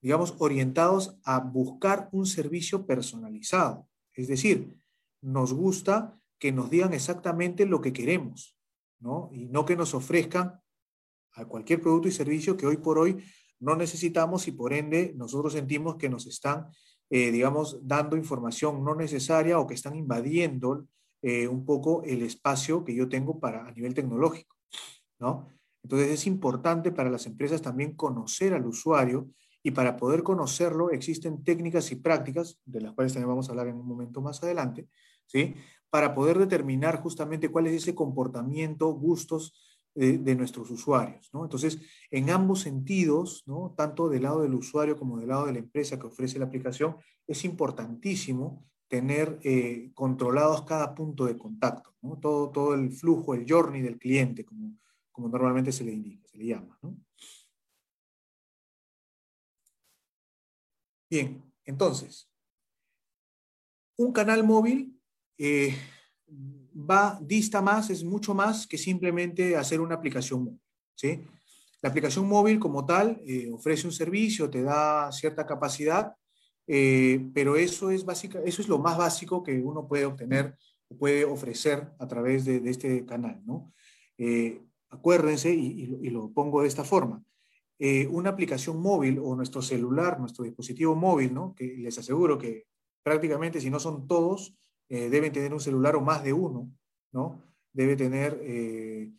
digamos, 0.00 0.36
orientados 0.38 1.18
a 1.24 1.40
buscar 1.40 2.08
un 2.12 2.26
servicio 2.26 2.86
personalizado. 2.86 3.88
Es 4.14 4.28
decir, 4.28 4.72
nos 5.20 5.52
gusta 5.52 6.18
que 6.38 6.52
nos 6.52 6.70
digan 6.70 6.94
exactamente 6.94 7.66
lo 7.66 7.80
que 7.80 7.92
queremos. 7.92 8.56
Y 9.32 9.46
no 9.46 9.64
que 9.66 9.76
nos 9.76 9.94
ofrezcan 9.94 10.60
a 11.32 11.44
cualquier 11.44 11.80
producto 11.80 12.08
y 12.08 12.12
servicio 12.12 12.56
que 12.56 12.66
hoy 12.66 12.78
por 12.78 12.98
hoy 12.98 13.22
no 13.58 13.76
necesitamos 13.76 14.48
y 14.48 14.52
por 14.52 14.72
ende 14.72 15.12
nosotros 15.16 15.52
sentimos 15.52 15.96
que 15.96 16.08
nos 16.08 16.26
están, 16.26 16.68
eh, 17.10 17.30
digamos, 17.30 17.78
dando 17.82 18.16
información 18.16 18.84
no 18.84 18.94
necesaria 18.94 19.58
o 19.58 19.66
que 19.66 19.74
están 19.74 19.94
invadiendo 19.96 20.86
eh, 21.22 21.48
un 21.48 21.64
poco 21.64 22.02
el 22.04 22.22
espacio 22.22 22.84
que 22.84 22.94
yo 22.94 23.08
tengo 23.08 23.38
para 23.38 23.66
a 23.66 23.72
nivel 23.72 23.94
tecnológico, 23.94 24.56
¿no? 25.18 25.48
Entonces 25.82 26.10
es 26.10 26.26
importante 26.26 26.90
para 26.90 27.10
las 27.10 27.26
empresas 27.26 27.62
también 27.62 27.94
conocer 27.94 28.54
al 28.54 28.66
usuario 28.66 29.28
y 29.62 29.70
para 29.70 29.96
poder 29.96 30.22
conocerlo 30.22 30.90
existen 30.90 31.44
técnicas 31.44 31.90
y 31.92 31.96
prácticas, 31.96 32.60
de 32.64 32.80
las 32.80 32.92
cuales 32.92 33.12
también 33.12 33.28
vamos 33.28 33.48
a 33.48 33.52
hablar 33.52 33.68
en 33.68 33.76
un 33.76 33.86
momento 33.86 34.20
más 34.20 34.42
adelante, 34.42 34.88
¿sí? 35.26 35.54
para 35.90 36.14
poder 36.14 36.38
determinar 36.38 37.00
justamente 37.00 37.48
cuál 37.48 37.68
es 37.68 37.74
ese 37.82 37.94
comportamiento, 37.94 38.92
gustos 38.92 39.75
de, 39.96 40.34
nuestros 40.36 40.70
usuarios. 40.70 41.30
¿no? 41.32 41.44
Entonces, 41.44 41.80
en 42.10 42.30
ambos 42.30 42.60
sentidos, 42.60 43.42
¿no? 43.46 43.74
tanto 43.76 44.08
del 44.08 44.24
lado 44.24 44.42
del 44.42 44.54
usuario 44.54 44.96
como 44.96 45.18
del 45.18 45.28
lado 45.28 45.46
de 45.46 45.54
la 45.54 45.58
empresa 45.58 45.98
que 45.98 46.06
ofrece 46.06 46.38
la 46.38 46.44
aplicación, 46.44 46.96
es 47.26 47.44
importantísimo 47.44 48.66
tener 48.88 49.40
eh, 49.42 49.90
controlados 49.94 50.62
cada 50.62 50.94
punto 50.94 51.24
de 51.24 51.36
contacto, 51.36 51.96
¿no? 52.02 52.18
todo, 52.18 52.50
todo 52.50 52.74
el 52.74 52.92
flujo, 52.92 53.34
el 53.34 53.46
journey 53.48 53.80
del 53.82 53.98
cliente, 53.98 54.44
como, 54.44 54.76
como 55.10 55.28
normalmente 55.28 55.72
se 55.72 55.84
le 55.84 55.92
indica, 55.92 56.28
se 56.28 56.38
le 56.38 56.46
llama. 56.46 56.78
¿no? 56.82 56.96
Bien, 61.08 61.42
entonces, 61.64 62.30
un 63.96 64.12
canal 64.12 64.44
móvil 64.44 65.00
eh, 65.38 65.74
va, 66.76 67.18
dista 67.22 67.62
más, 67.62 67.90
es 67.90 68.04
mucho 68.04 68.34
más 68.34 68.66
que 68.66 68.78
simplemente 68.78 69.56
hacer 69.56 69.80
una 69.80 69.94
aplicación 69.94 70.44
móvil. 70.44 70.60
¿sí? 70.94 71.24
La 71.80 71.88
aplicación 71.88 72.28
móvil 72.28 72.58
como 72.58 72.84
tal 72.84 73.20
eh, 73.26 73.50
ofrece 73.50 73.86
un 73.86 73.92
servicio, 73.92 74.50
te 74.50 74.62
da 74.62 75.10
cierta 75.12 75.46
capacidad, 75.46 76.14
eh, 76.66 77.24
pero 77.32 77.56
eso 77.56 77.90
es, 77.90 78.04
básica, 78.04 78.40
eso 78.44 78.60
es 78.60 78.68
lo 78.68 78.78
más 78.78 78.98
básico 78.98 79.42
que 79.42 79.60
uno 79.60 79.86
puede 79.86 80.04
obtener 80.04 80.56
puede 80.98 81.24
ofrecer 81.24 81.90
a 81.98 82.06
través 82.06 82.44
de, 82.44 82.62
este 82.70 83.04
canal. 83.04 83.42
¿no? 83.44 83.72
acuérdense, 84.88 85.52
y, 85.52 85.86
lo, 86.10 86.30
pongo 86.30 86.62
de 86.62 86.68
esta 86.68 86.84
forma, 86.84 87.24
una 88.10 88.30
aplicación 88.30 88.80
móvil 88.80 89.18
o 89.18 89.34
nuestro 89.34 89.62
celular, 89.62 90.20
nuestro 90.20 90.44
dispositivo 90.44 90.94
móvil, 90.94 91.34
¿no? 91.34 91.56
que 91.56 91.74
les 91.78 91.98
aseguro 91.98 92.38
que 92.38 92.66
prácticamente 93.02 93.60
si 93.60 93.68
no 93.68 93.80
son 93.80 94.06
todos, 94.06 94.56
eh, 94.88 95.08
deben 95.10 95.32
tener 95.32 95.52
un 95.52 95.60
celular 95.60 95.96
o 95.96 96.00
más 96.00 96.22
de 96.22 96.32
uno, 96.32 96.70
¿no? 97.12 97.42
Debe 97.72 97.96
tener 97.96 98.38
eh, 98.42 99.10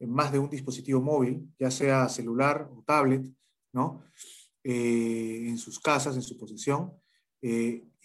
más 0.00 0.30
de 0.30 0.38
un 0.38 0.48
dispositivo 0.48 1.00
móvil, 1.00 1.52
ya 1.58 1.70
sea 1.70 2.08
celular 2.08 2.70
o 2.72 2.82
tablet, 2.84 3.26
¿no? 3.72 4.04
Eh, 4.62 5.46
en 5.48 5.58
sus 5.58 5.80
casas, 5.80 6.16
en 6.16 6.22
su 6.22 6.38
posesión. 6.38 6.92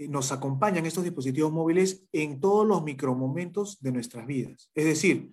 nos 0.10 0.32
acompañan 0.32 0.86
estos 0.86 1.04
dispositivos 1.04 1.51
móviles 1.51 2.04
en 2.12 2.40
todos 2.40 2.68
los 2.68 2.84
micromomentos 2.84 3.80
de 3.82 3.92
nuestras 3.92 4.25
vidas. 4.25 4.70
Es 4.75 4.86
decir, 4.86 5.32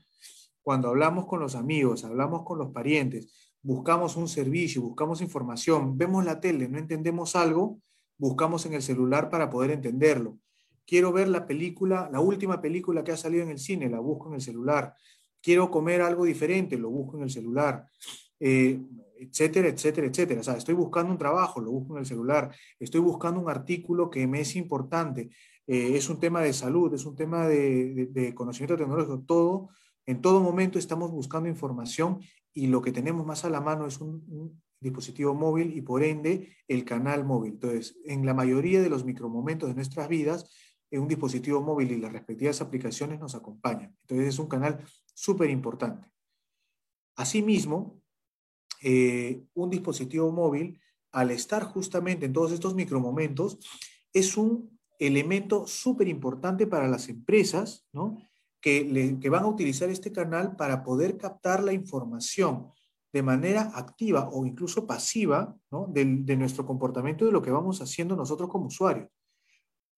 cuando 0.63 0.89
hablamos 0.89 1.27
con 1.27 1.41
los 1.41 1.55
amigos, 1.55 2.05
hablamos 2.05 2.43
con 2.45 2.59
los 2.59 2.71
parientes, 2.71 3.53
buscamos 3.63 4.17
un 4.17 4.29
servicio, 4.29 4.83
buscamos 4.83 5.21
información, 5.23 5.97
vemos 5.97 6.25
la 6.25 6.41
tele, 6.41 6.69
no 6.69 6.79
entendemos 6.79 7.35
algo, 7.37 7.81
buscamos 8.19 8.67
en 8.67 8.75
el 8.75 8.83
celular 8.83 9.31
para 9.31 9.49
poder 9.49 9.71
entenderlo 9.71 10.39
quiero 10.89 11.13
ver 11.13 11.29
la 11.29 11.47
película, 11.47 12.09
la 12.11 12.19
última 12.19 12.63
película 12.63 13.05
que 13.05 13.13
ha 13.13 13.17
salido 13.17 13.43
en 13.43 13.51
el 13.51 13.59
cine, 13.59 13.91
la 13.91 14.01
busco 14.01 14.29
en 14.29 14.37
el 14.37 14.41
celular, 14.41 14.95
quiero 15.43 15.71
comer 15.71 16.01
algo 16.01 16.25
diferente, 16.25 16.79
lo 16.79 16.89
busco 16.89 17.19
en 17.19 17.25
el 17.25 17.31
celular, 17.31 17.87
eh, 18.41 18.81
etcétera, 19.19 19.69
etcétera, 19.69 20.07
etcétera. 20.07 20.41
O 20.41 20.45
sea, 20.45 20.57
estoy 20.57 20.75
buscando 20.75 21.13
un 21.13 21.19
trabajo, 21.19 21.61
lo 21.61 21.71
busco 21.73 21.95
en 21.95 22.01
el 22.01 22.07
celular, 22.07 22.55
estoy 22.81 23.03
buscando 23.03 23.39
un 23.39 23.51
artículo 23.51 24.09
que 24.09 24.27
me 24.27 24.41
es 24.41 24.57
importante, 24.57 25.29
eh, 25.67 25.91
es 25.95 26.09
un 26.09 26.19
tema 26.19 26.41
de 26.41 26.55
salud, 26.55 26.93
es 26.95 27.05
un 27.05 27.15
tema 27.15 27.47
de, 27.47 28.33
conocimiento 28.35 28.79
tecnológico, 28.79 29.21
todo, 29.27 29.69
en 30.07 30.23
todo 30.23 30.41
momento 30.41 30.79
estamos 30.79 31.11
buscando 31.11 31.51
información 31.51 32.21
y 32.55 32.69
lo 32.69 32.81
que 32.81 32.93
tenemos 32.93 33.27
más 33.27 33.45
a 33.45 33.51
la 33.51 33.61
mano 33.61 33.87
es 33.87 34.01
un 34.01 34.59
dispositivo 34.81 35.35
móvil 35.35 35.77
y 35.77 35.83
por 35.83 36.03
ende 36.03 36.57
el 36.67 36.87
canal 36.87 37.27
móvil. 37.27 37.53
Entonces, 37.53 37.99
en 38.05 38.25
la 38.25 38.33
mayoría 38.33 38.81
de 38.81 38.89
los 38.89 39.05
micromomentos 39.05 39.69
de 39.69 39.75
nuestras 39.75 40.09
vidas, 40.09 40.51
en 40.91 41.03
un 41.03 41.09
dispositivo 41.09 41.61
móvil 41.61 41.93
y 41.93 41.97
las 41.99 42.13
respectivas 42.13 42.61
aplicaciones 42.61 43.21
nos 43.21 43.35
acompañan. 43.35 43.97
Entonces 44.03 44.29
es 44.29 44.39
un 44.39 44.49
canal 44.49 44.85
súper 45.15 45.51
importante. 45.51 46.11
Asimismo, 47.17 48.01
eh, 48.83 49.43
un 49.55 49.71
dispositivo 49.71 50.31
móvil, 50.31 50.81
al 51.13 51.31
estar 51.31 51.65
justamente 51.65 52.27
en 52.27 52.33
todos 52.33 52.53
estos 52.53 52.75
micromomentos, 52.75 53.59
es 54.13 54.37
un 54.37 54.79
elemento 54.99 55.67
súper 55.67 56.09
importante 56.09 56.67
para 56.67 56.89
las 56.89 57.09
empresas, 57.09 57.87
¿no? 57.93 58.19
Que, 58.61 59.19
que, 59.21 59.29
van 59.29 59.45
a 59.45 59.49
utilizar 59.49 59.89
este 59.89 60.11
canal 60.11 60.57
para 60.57 60.83
poder 60.83 61.17
captar 61.17 61.63
la 61.63 61.73
información 61.73 62.73
de 63.13 63.23
manera 63.23 63.71
activa 63.75 64.29
o 64.33 64.45
incluso 64.45 64.85
pasiva 64.85 65.57
¿no? 65.71 65.87
de, 65.89 66.05
de 66.05 66.37
nuestro 66.37 66.67
comportamiento 66.67 67.25
de 67.25 67.31
lo 67.31 67.41
que 67.41 67.53
vamos 67.53 67.81
haciendo 67.81 68.17
nosotros 68.17 68.51
como 68.51 68.67
usuarios. 68.67 69.09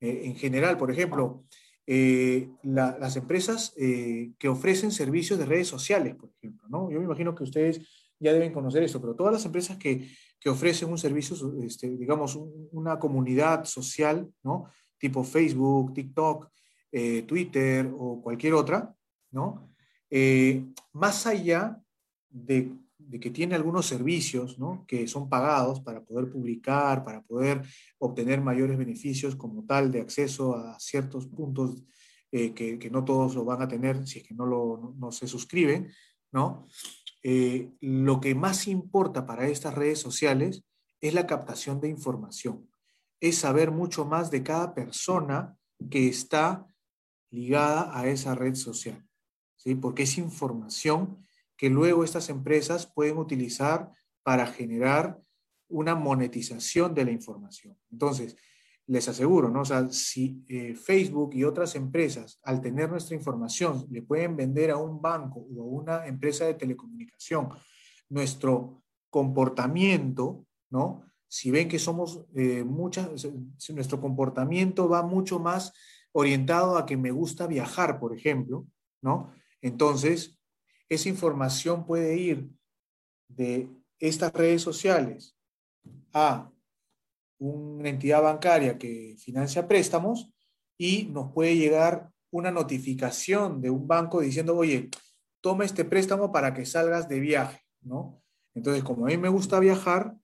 Eh, 0.00 0.23
en 0.25 0.35
general, 0.37 0.76
por 0.78 0.90
ejemplo, 0.90 1.45
eh, 1.87 2.49
las 2.62 3.16
empresas 3.16 3.75
eh, 3.76 4.33
que 4.38 4.49
ofrecen 4.49 4.90
servicios 4.92 5.38
de 5.38 5.47
redes 5.47 5.69
sociales, 5.69 6.14
por 6.14 6.30
ejemplo, 6.37 6.69
¿no? 6.69 6.90
Yo 6.90 6.99
me 6.99 7.04
imagino 7.04 7.35
que 7.35 7.42
ustedes 7.42 8.12
ya 8.19 8.33
deben 8.33 8.52
conocer 8.52 8.83
esto, 8.83 9.00
pero 9.00 9.14
todas 9.14 9.33
las 9.33 9.45
empresas 9.45 9.76
que, 9.76 10.09
que 10.38 10.50
ofrecen 10.50 10.90
un 10.90 10.99
servicio, 10.99 11.37
este, 11.62 11.97
digamos, 11.97 12.38
una 12.73 12.99
comunidad 12.99 13.64
social, 13.64 14.28
¿no? 14.42 14.71
Tipo 14.99 15.25
Facebook, 15.25 15.95
TikTok, 15.95 16.49
Twitter 17.26 17.90
o 17.97 18.21
cualquier 18.21 18.54
otra, 18.54 18.95
¿no? 19.30 19.71
más 20.92 21.25
allá 21.28 21.80
de 22.28 22.73
de 23.11 23.19
que 23.19 23.31
tiene 23.31 23.57
algunos 23.57 23.87
servicios 23.87 24.57
que 24.87 25.09
son 25.09 25.29
pagados 25.29 25.81
para 25.81 26.00
poder 26.00 26.31
publicar, 26.31 27.05
para 27.05 27.23
poder 27.23 27.61
obtener 27.99 28.40
mayores 28.40 28.79
beneficios 28.79 29.35
como 29.35 29.64
tal 29.64 29.90
de 29.90 30.00
acceso 30.00 30.55
a 30.55 30.79
ciertos 30.79 31.26
puntos 31.26 31.83
eh, 32.31 32.55
que, 32.55 32.88
no 32.88 33.05
todos 33.05 33.35
lo 33.35 33.45
van 33.45 33.62
a 33.62 33.69
tener 33.69 34.07
si 34.07 34.21
es 34.21 34.25
que 34.29 34.35
no, 34.35 34.95
se 35.11 35.26
suscriben, 35.26 35.90
¿no? 36.31 36.69
Eh, 37.25 37.73
lo 37.81 38.21
que 38.21 38.37
más 38.37 38.69
importa 38.69 39.26
para 39.26 39.49
estas 39.49 39.75
redes 39.75 39.99
sociales 39.99 40.62
es 41.00 41.12
la 41.12 41.26
captación 41.26 41.81
de 41.81 41.88
información, 41.88 42.71
es 43.19 43.38
saber 43.38 43.73
mucho 43.73 44.05
más 44.05 44.31
de 44.31 44.45
cada 44.45 44.73
persona 44.73 45.57
que 45.90 46.07
está 46.07 46.64
ligada 47.31 47.90
a 47.93 48.07
esa 48.07 48.37
red 48.37 48.55
social, 48.55 49.05
¿sí? 49.57 49.75
porque 49.75 50.05
es 50.05 50.17
información 50.17 51.26
que 51.61 51.69
luego 51.69 52.05
estas 52.05 52.31
empresas 52.31 52.87
pueden 52.87 53.19
utilizar 53.19 53.90
para 54.23 54.47
generar 54.47 55.21
una 55.69 55.95
monetización 55.95 56.95
de 56.95 57.05
la 57.05 57.11
información. 57.11 57.76
Entonces, 57.93 58.35
les 58.87 59.07
aseguro, 59.09 59.50
¿no? 59.50 59.62
Si 59.90 60.43
eh, 60.49 60.75
Facebook 60.75 61.35
y 61.35 61.45
otras 61.45 61.75
empresas, 61.75 62.40
al 62.45 62.62
tener 62.62 62.88
nuestra 62.88 63.14
información, 63.14 63.87
le 63.90 64.00
pueden 64.00 64.37
vender 64.37 64.71
a 64.71 64.79
un 64.79 65.02
banco 65.02 65.40
o 65.55 65.61
a 65.61 65.67
una 65.67 66.07
empresa 66.07 66.47
de 66.47 66.55
telecomunicación 66.55 67.50
nuestro 68.09 68.83
comportamiento, 69.11 70.47
¿no? 70.71 71.02
Si 71.29 71.50
ven 71.50 71.69
que 71.69 71.79
somos 71.79 72.25
eh, 72.35 72.64
muchas, 72.64 73.29
si 73.59 73.75
nuestro 73.75 74.00
comportamiento 74.00 74.88
va 74.88 75.02
mucho 75.02 75.38
más 75.38 75.75
orientado 76.12 76.79
a 76.79 76.87
que 76.87 76.97
me 76.97 77.11
gusta 77.11 77.47
viajar, 77.47 78.00
por 78.00 78.17
ejemplo, 78.17 78.67
¿no? 79.02 79.31
Entonces, 79.61 80.39
esa 80.90 81.09
información 81.09 81.87
puede 81.87 82.16
ir 82.16 82.50
de 83.28 83.70
estas 83.99 84.32
redes 84.32 84.61
sociales 84.61 85.37
a 86.12 86.50
una 87.38 87.88
entidad 87.88 88.23
bancaria 88.23 88.76
que 88.76 89.16
financia 89.18 89.66
préstamos 89.66 90.30
y 90.76 91.04
nos 91.04 91.32
puede 91.32 91.56
llegar 91.56 92.11
una 92.30 92.50
notificación 92.50 93.61
de 93.61 93.70
un 93.70 93.87
banco 93.87 94.20
diciendo, 94.20 94.56
oye, 94.56 94.90
toma 95.40 95.64
este 95.64 95.85
préstamo 95.85 96.32
para 96.32 96.52
que 96.52 96.66
salgas 96.66 97.09
de 97.09 97.20
viaje, 97.20 97.61
¿no? 97.82 98.23
Entonces, 98.54 98.82
como 98.82 99.06
a 99.06 99.09
mí 99.09 99.16
me 99.16 99.28
gusta 99.28 99.61
viajar, 99.61 100.16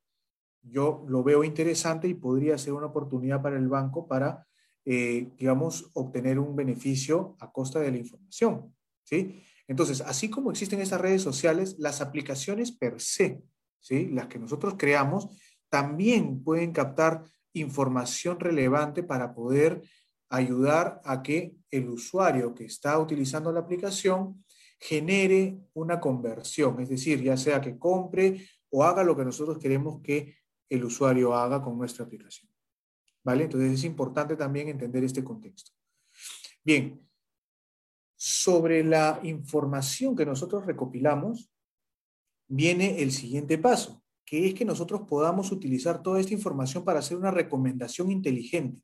yo 0.63 1.05
lo 1.09 1.23
veo 1.23 1.45
interesante 1.45 2.09
y 2.09 2.15
podría 2.15 2.59
ser 2.59 2.73
una 2.73 2.87
oportunidad 2.87 3.41
para 3.41 3.57
el 3.57 3.69
banco 3.69 4.09
para, 4.09 4.47
eh, 4.85 5.31
digamos, 5.39 5.91
obtener 5.95 6.39
un 6.39 6.57
beneficio 6.57 7.37
a 7.39 7.53
costa 7.53 7.79
de 7.79 7.93
la 7.93 7.99
información, 7.99 8.75
¿sí? 9.05 9.43
Entonces, 9.69 10.01
así 10.01 10.31
como 10.31 10.51
existen 10.51 10.81
estas 10.81 11.01
redes 11.01 11.23
sociales, 11.23 11.77
las 11.79 12.01
aplicaciones 12.01 12.73
per 12.73 13.01
se, 13.01 13.43
¿sí? 13.81 14.07
Las 14.07 14.29
que 14.29 14.39
nosotros 14.39 14.75
creamos, 14.79 15.29
también 15.69 16.43
pueden 16.43 16.73
captar 16.73 17.25
información 17.53 18.39
relevante 18.39 19.03
para 19.03 19.35
poder 19.35 19.83
ayudar 20.29 21.01
a 21.05 21.23
que 21.23 21.55
el 21.71 21.89
usuario 21.89 22.55
que 22.55 22.65
está 22.65 22.99
utilizando 22.99 23.53
la 23.53 23.61
aplicación 23.61 24.45
genere 24.79 25.59
una 25.75 25.99
conversión, 26.01 26.81
es 26.81 26.89
decir, 26.89 27.23
ya 27.23 27.37
sea 27.37 27.61
que 27.61 27.79
compre 27.79 28.47
o 28.71 28.85
haga 28.85 29.03
lo 29.03 29.17
que 29.17 29.25
nosotros 29.25 29.59
queremos 29.59 30.03
que 30.03 30.37
el 30.69 30.85
usuario 30.85 31.35
haga 31.35 31.63
con 31.63 31.79
nuestra 31.79 32.05
aplicación. 32.05 32.51
¿Vale? 33.25 33.45
Entonces 33.45 33.73
es 33.73 33.85
importante 33.85 34.37
también 34.37 34.69
entender 34.69 35.03
este 35.03 35.25
contexto. 35.25 35.73
Bien, 36.63 37.01
sobre 38.17 38.83
la 38.83 39.21
información 39.23 40.17
que 40.17 40.27
nosotros 40.27 40.67
recopilamos, 40.67 41.51
viene 42.49 43.03
el 43.03 43.13
siguiente 43.13 43.59
paso, 43.59 44.03
que 44.25 44.49
es 44.49 44.55
que 44.55 44.65
nosotros 44.65 45.03
podamos 45.07 45.53
utilizar 45.53 46.03
toda 46.03 46.21
esta 46.21 46.35
información 46.35 46.85
para 46.85 47.01
hacer 47.01 47.17
una 47.17 47.31
recomendación 47.31 48.11
inteligente. 48.11 48.83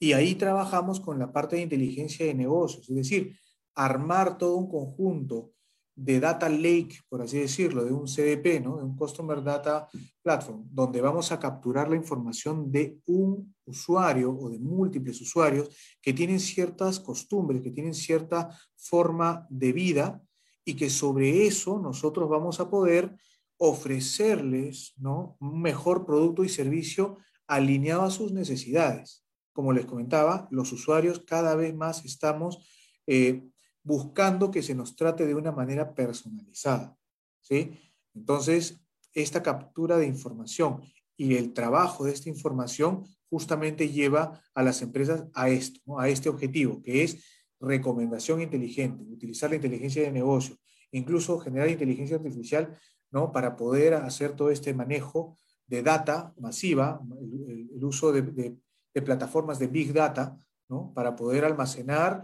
Y 0.00 0.12
ahí 0.12 0.34
trabajamos 0.34 1.00
con 1.00 1.18
la 1.18 1.32
parte 1.32 1.56
de 1.56 1.62
inteligencia 1.62 2.26
de 2.26 2.34
negocios, 2.34 2.88
es 2.88 2.96
decir, 2.96 3.38
armar 3.74 4.38
todo 4.38 4.56
un 4.56 4.68
conjunto 4.68 5.52
de 6.00 6.20
data 6.20 6.48
lake, 6.48 7.00
por 7.08 7.22
así 7.22 7.40
decirlo, 7.40 7.84
de 7.84 7.92
un 7.92 8.06
CDP, 8.06 8.62
¿no? 8.62 8.76
de 8.76 8.84
un 8.84 8.96
Customer 8.96 9.42
Data 9.42 9.88
Platform, 10.22 10.64
donde 10.70 11.00
vamos 11.00 11.32
a 11.32 11.40
capturar 11.40 11.90
la 11.90 11.96
información 11.96 12.70
de 12.70 13.00
un 13.06 13.52
usuario 13.64 14.30
o 14.30 14.48
de 14.48 14.60
múltiples 14.60 15.20
usuarios 15.20 15.68
que 16.00 16.12
tienen 16.12 16.38
ciertas 16.38 17.00
costumbres, 17.00 17.62
que 17.62 17.72
tienen 17.72 17.94
cierta 17.94 18.48
forma 18.76 19.44
de 19.50 19.72
vida 19.72 20.22
y 20.64 20.76
que 20.76 20.88
sobre 20.88 21.46
eso 21.46 21.80
nosotros 21.80 22.28
vamos 22.28 22.60
a 22.60 22.70
poder 22.70 23.16
ofrecerles 23.56 24.94
¿no? 24.98 25.36
un 25.40 25.60
mejor 25.60 26.06
producto 26.06 26.44
y 26.44 26.48
servicio 26.48 27.18
alineado 27.48 28.02
a 28.02 28.10
sus 28.10 28.30
necesidades. 28.30 29.24
Como 29.52 29.72
les 29.72 29.84
comentaba, 29.84 30.46
los 30.52 30.70
usuarios 30.70 31.24
cada 31.26 31.56
vez 31.56 31.74
más 31.74 32.04
estamos 32.04 32.64
eh, 33.08 33.42
buscando 33.88 34.50
que 34.50 34.62
se 34.62 34.74
nos 34.74 34.96
trate 34.96 35.26
de 35.26 35.34
una 35.34 35.50
manera 35.50 35.94
personalizada. 35.94 36.94
¿sí? 37.40 37.72
Entonces, 38.14 38.78
esta 39.14 39.42
captura 39.42 39.96
de 39.96 40.06
información 40.06 40.82
y 41.16 41.36
el 41.36 41.54
trabajo 41.54 42.04
de 42.04 42.12
esta 42.12 42.28
información 42.28 43.04
justamente 43.30 43.88
lleva 43.88 44.42
a 44.54 44.62
las 44.62 44.82
empresas 44.82 45.24
a 45.32 45.48
esto, 45.48 45.98
a 45.98 46.06
este 46.10 46.28
objetivo, 46.28 46.82
que 46.82 47.02
es 47.02 47.24
recomendación 47.60 48.42
inteligente, 48.42 49.02
utilizar 49.04 49.48
la 49.48 49.56
inteligencia 49.56 50.02
de 50.02 50.12
negocio, 50.12 50.56
incluso 50.92 51.38
generar 51.38 51.70
inteligencia 51.70 52.18
artificial 52.18 52.78
¿no? 53.10 53.32
para 53.32 53.56
poder 53.56 53.94
hacer 53.94 54.36
todo 54.36 54.50
este 54.50 54.74
manejo 54.74 55.38
de 55.66 55.82
data 55.82 56.34
masiva, 56.38 57.00
el, 57.20 57.82
uso 57.82 58.12
de, 58.12 58.20
de, 58.22 59.02
plataformas 59.02 59.58
de 59.58 59.68
Big 59.68 59.94
Data, 59.94 60.36
¿no? 60.68 60.92
para 60.92 61.16
poder 61.16 61.44
almacenar 61.44 62.22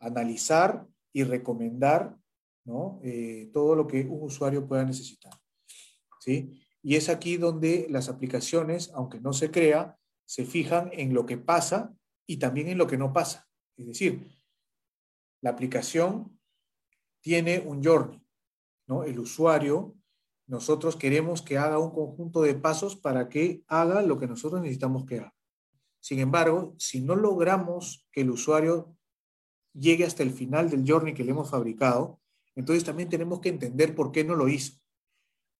analizar 0.00 0.86
y 1.12 1.24
recomendar 1.24 2.16
¿no? 2.68 3.00
Eh, 3.02 3.50
todo 3.52 3.74
lo 3.74 3.86
que 3.86 4.02
un 4.02 4.24
usuario 4.24 4.68
pueda 4.68 4.84
necesitar. 4.84 5.32
¿sí? 6.20 6.62
Y 6.82 6.96
es 6.96 7.08
aquí 7.08 7.38
donde 7.38 7.86
las 7.88 8.10
aplicaciones, 8.10 8.90
aunque 8.94 9.20
no 9.20 9.32
se 9.32 9.50
crea, 9.50 9.98
se 10.26 10.44
fijan 10.44 10.90
en 10.92 11.14
lo 11.14 11.24
que 11.24 11.38
pasa 11.38 11.94
y 12.26 12.36
también 12.36 12.68
en 12.68 12.76
lo 12.76 12.86
que 12.86 12.98
no 12.98 13.12
pasa. 13.12 13.48
Es 13.76 13.86
decir, 13.86 14.30
la 15.40 15.50
aplicación 15.50 16.38
tiene 17.22 17.60
un 17.60 17.82
journey, 17.82 18.22
¿no? 18.86 19.04
El 19.04 19.18
usuario, 19.18 19.96
nosotros 20.46 20.96
queremos 20.96 21.40
que 21.40 21.56
haga 21.56 21.78
un 21.78 21.90
conjunto 21.90 22.42
de 22.42 22.54
pasos 22.54 22.96
para 22.96 23.30
que 23.30 23.64
haga 23.66 24.02
lo 24.02 24.18
que 24.18 24.26
nosotros 24.26 24.60
necesitamos 24.60 25.06
que 25.06 25.20
haga. 25.20 25.34
Sin 26.00 26.18
embargo, 26.18 26.74
si 26.78 27.00
no 27.00 27.16
logramos 27.16 28.06
que 28.12 28.20
el 28.20 28.30
usuario 28.30 28.97
llegue 29.72 30.04
hasta 30.04 30.22
el 30.22 30.30
final 30.30 30.70
del 30.70 30.84
journey 30.86 31.14
que 31.14 31.24
le 31.24 31.30
hemos 31.30 31.50
fabricado, 31.50 32.20
entonces 32.54 32.84
también 32.84 33.08
tenemos 33.08 33.40
que 33.40 33.48
entender 33.48 33.94
por 33.94 34.10
qué 34.10 34.24
no 34.24 34.34
lo 34.34 34.48
hizo. 34.48 34.74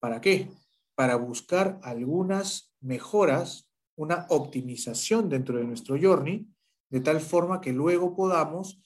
¿Para 0.00 0.20
qué? 0.20 0.50
Para 0.94 1.16
buscar 1.16 1.78
algunas 1.82 2.74
mejoras, 2.80 3.70
una 3.96 4.26
optimización 4.30 5.28
dentro 5.28 5.58
de 5.58 5.64
nuestro 5.64 5.96
journey, 6.00 6.48
de 6.90 7.00
tal 7.00 7.20
forma 7.20 7.60
que 7.60 7.72
luego 7.72 8.16
podamos 8.16 8.80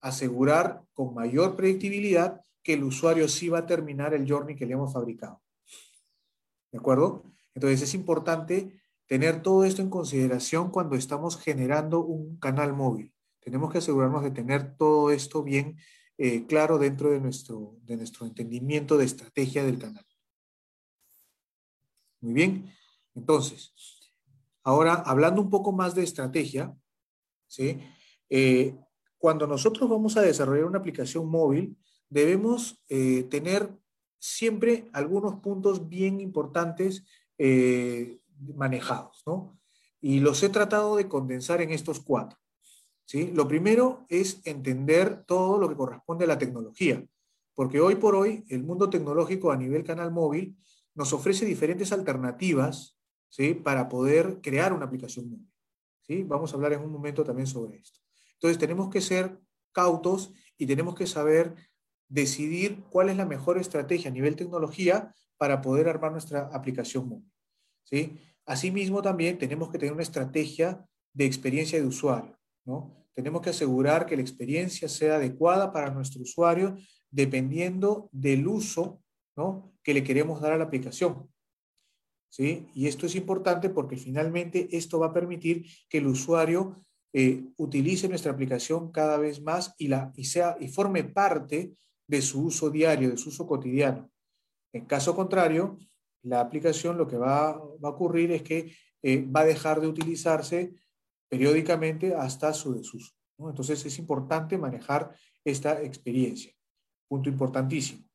asegurar 0.00 0.84
con 0.92 1.14
mayor 1.14 1.56
predictibilidad 1.56 2.42
que 2.62 2.74
el 2.74 2.84
usuario 2.84 3.28
sí 3.28 3.48
va 3.48 3.60
a 3.60 3.66
terminar 3.66 4.12
el 4.12 4.28
journey 4.28 4.56
que 4.56 4.66
le 4.66 4.74
hemos 4.74 4.92
fabricado. 4.92 5.40
¿De 6.72 6.78
acuerdo? 6.78 7.24
Entonces 7.54 7.82
es 7.82 7.94
importante 7.94 8.80
tener 9.06 9.40
todo 9.40 9.64
esto 9.64 9.82
en 9.82 9.88
consideración 9.88 10.70
cuando 10.70 10.96
estamos 10.96 11.38
generando 11.38 12.00
un 12.00 12.38
canal 12.38 12.72
móvil. 12.72 13.15
Tenemos 13.46 13.70
que 13.70 13.78
asegurarnos 13.78 14.24
de 14.24 14.32
tener 14.32 14.76
todo 14.76 15.12
esto 15.12 15.44
bien 15.44 15.78
eh, 16.18 16.46
claro 16.46 16.78
dentro 16.78 17.12
de 17.12 17.20
nuestro, 17.20 17.76
de 17.84 17.96
nuestro 17.96 18.26
entendimiento 18.26 18.98
de 18.98 19.04
estrategia 19.04 19.62
del 19.62 19.78
canal. 19.78 20.04
Muy 22.20 22.32
bien. 22.32 22.74
Entonces, 23.14 23.72
ahora 24.64 24.94
hablando 24.94 25.40
un 25.40 25.48
poco 25.48 25.70
más 25.70 25.94
de 25.94 26.02
estrategia. 26.02 26.76
Eh, 28.28 28.74
cuando 29.16 29.46
nosotros 29.46 29.88
vamos 29.88 30.16
a 30.16 30.22
desarrollar 30.22 30.64
una 30.64 30.80
aplicación 30.80 31.28
móvil, 31.28 31.78
debemos 32.08 32.82
eh, 32.88 33.22
tener 33.30 33.72
siempre 34.18 34.90
algunos 34.92 35.36
puntos 35.36 35.88
bien 35.88 36.20
importantes 36.20 37.04
manejados, 38.56 39.22
¿no? 39.24 39.56
Y 40.00 40.18
los 40.18 40.42
he 40.42 40.48
tratado 40.48 40.96
de 40.96 41.06
condensar 41.06 41.60
en 41.60 41.70
estos 41.70 42.00
cuatro. 42.00 42.36
¿Sí? 43.06 43.30
Lo 43.32 43.48
primero 43.48 44.04
es 44.10 44.42
entender 44.44 45.24
todo 45.24 45.58
lo 45.58 45.68
que 45.68 45.76
corresponde 45.76 46.24
a 46.24 46.28
la 46.28 46.38
tecnología, 46.38 47.02
porque 47.54 47.80
hoy 47.80 47.94
por 47.94 48.14
hoy 48.14 48.44
el 48.48 48.62
mundo 48.62 48.90
tecnológico 48.90 49.50
a 49.50 49.56
nivel 49.56 49.82
canal 49.84 50.10
móvil 50.10 50.56
nos 50.94 51.12
ofrece 51.14 51.46
diferentes 51.46 51.92
alternativas 51.92 52.98
¿sí? 53.28 53.54
para 53.54 53.88
poder 53.88 54.40
crear 54.42 54.72
una 54.72 54.84
aplicación 54.84 55.30
móvil. 55.30 55.50
¿sí? 56.02 56.22
Vamos 56.24 56.52
a 56.52 56.56
hablar 56.56 56.74
en 56.74 56.82
un 56.82 56.92
momento 56.92 57.24
también 57.24 57.46
sobre 57.46 57.78
esto. 57.78 58.00
Entonces 58.34 58.58
tenemos 58.58 58.90
que 58.90 59.00
ser 59.00 59.38
cautos 59.72 60.34
y 60.58 60.66
tenemos 60.66 60.94
que 60.94 61.06
saber 61.06 61.54
decidir 62.08 62.82
cuál 62.90 63.08
es 63.08 63.16
la 63.16 63.26
mejor 63.26 63.58
estrategia 63.58 64.10
a 64.10 64.14
nivel 64.14 64.36
tecnología 64.36 65.14
para 65.38 65.60
poder 65.60 65.88
armar 65.88 66.12
nuestra 66.12 66.48
aplicación 66.52 67.08
móvil. 67.08 67.32
¿sí? 67.84 68.18
Asimismo, 68.44 69.02
también 69.02 69.38
tenemos 69.38 69.70
que 69.70 69.78
tener 69.78 69.92
una 69.92 70.02
estrategia 70.02 70.86
de 71.12 71.26
experiencia 71.26 71.80
de 71.80 71.86
usuario. 71.86 72.38
Tenemos 73.14 73.40
que 73.40 73.50
asegurar 73.50 74.06
que 74.06 74.16
la 74.16 74.22
experiencia 74.22 74.88
sea 74.88 75.16
adecuada 75.16 75.72
para 75.72 75.90
nuestro 75.90 76.22
usuario 76.22 76.76
dependiendo 77.10 78.08
del 78.12 78.46
uso 78.46 79.02
que 79.82 79.94
le 79.94 80.02
queremos 80.02 80.40
dar 80.40 80.52
a 80.52 80.58
la 80.58 80.64
aplicación. 80.64 81.28
¿Sí? 82.28 82.68
Y 82.74 82.86
esto 82.86 83.06
es 83.06 83.14
importante 83.14 83.70
porque 83.70 83.96
finalmente 83.96 84.68
esto 84.76 84.98
va 84.98 85.06
a 85.06 85.12
permitir 85.12 85.64
que 85.88 85.98
el 85.98 86.06
usuario 86.06 86.74
eh, 87.12 87.44
utilice 87.56 88.08
nuestra 88.08 88.32
aplicación 88.32 88.92
cada 88.92 89.16
vez 89.16 89.40
más 89.40 89.74
y, 89.78 89.88
la, 89.88 90.12
y, 90.16 90.24
sea, 90.24 90.56
y 90.60 90.68
forme 90.68 91.04
parte 91.04 91.72
de 92.06 92.20
su 92.20 92.42
uso 92.42 92.68
diario, 92.68 93.10
de 93.10 93.16
su 93.16 93.30
uso 93.30 93.46
cotidiano. 93.46 94.10
En 94.72 94.84
caso 94.84 95.16
contrario, 95.16 95.78
la 96.22 96.40
aplicación 96.40 96.98
lo 96.98 97.06
que 97.06 97.16
va, 97.16 97.50
a 97.50 97.88
ocurrir 97.88 98.32
es 98.32 98.42
que 98.42 98.72
eh, 99.02 99.24
va 99.24 99.40
a 99.40 99.46
dejar 99.46 99.80
de 99.80 99.86
utilizarse 99.86 100.74
periódicamente 101.28 102.14
hasta 102.14 102.52
su 102.52 102.74
desuso. 102.74 103.12
Entonces 103.38 103.84
es 103.84 103.98
importante 103.98 104.56
manejar 104.56 105.14
esta 105.44 105.82
experiencia. 105.82 106.52
Punto 107.08 107.28
importantísimo. 107.28 108.06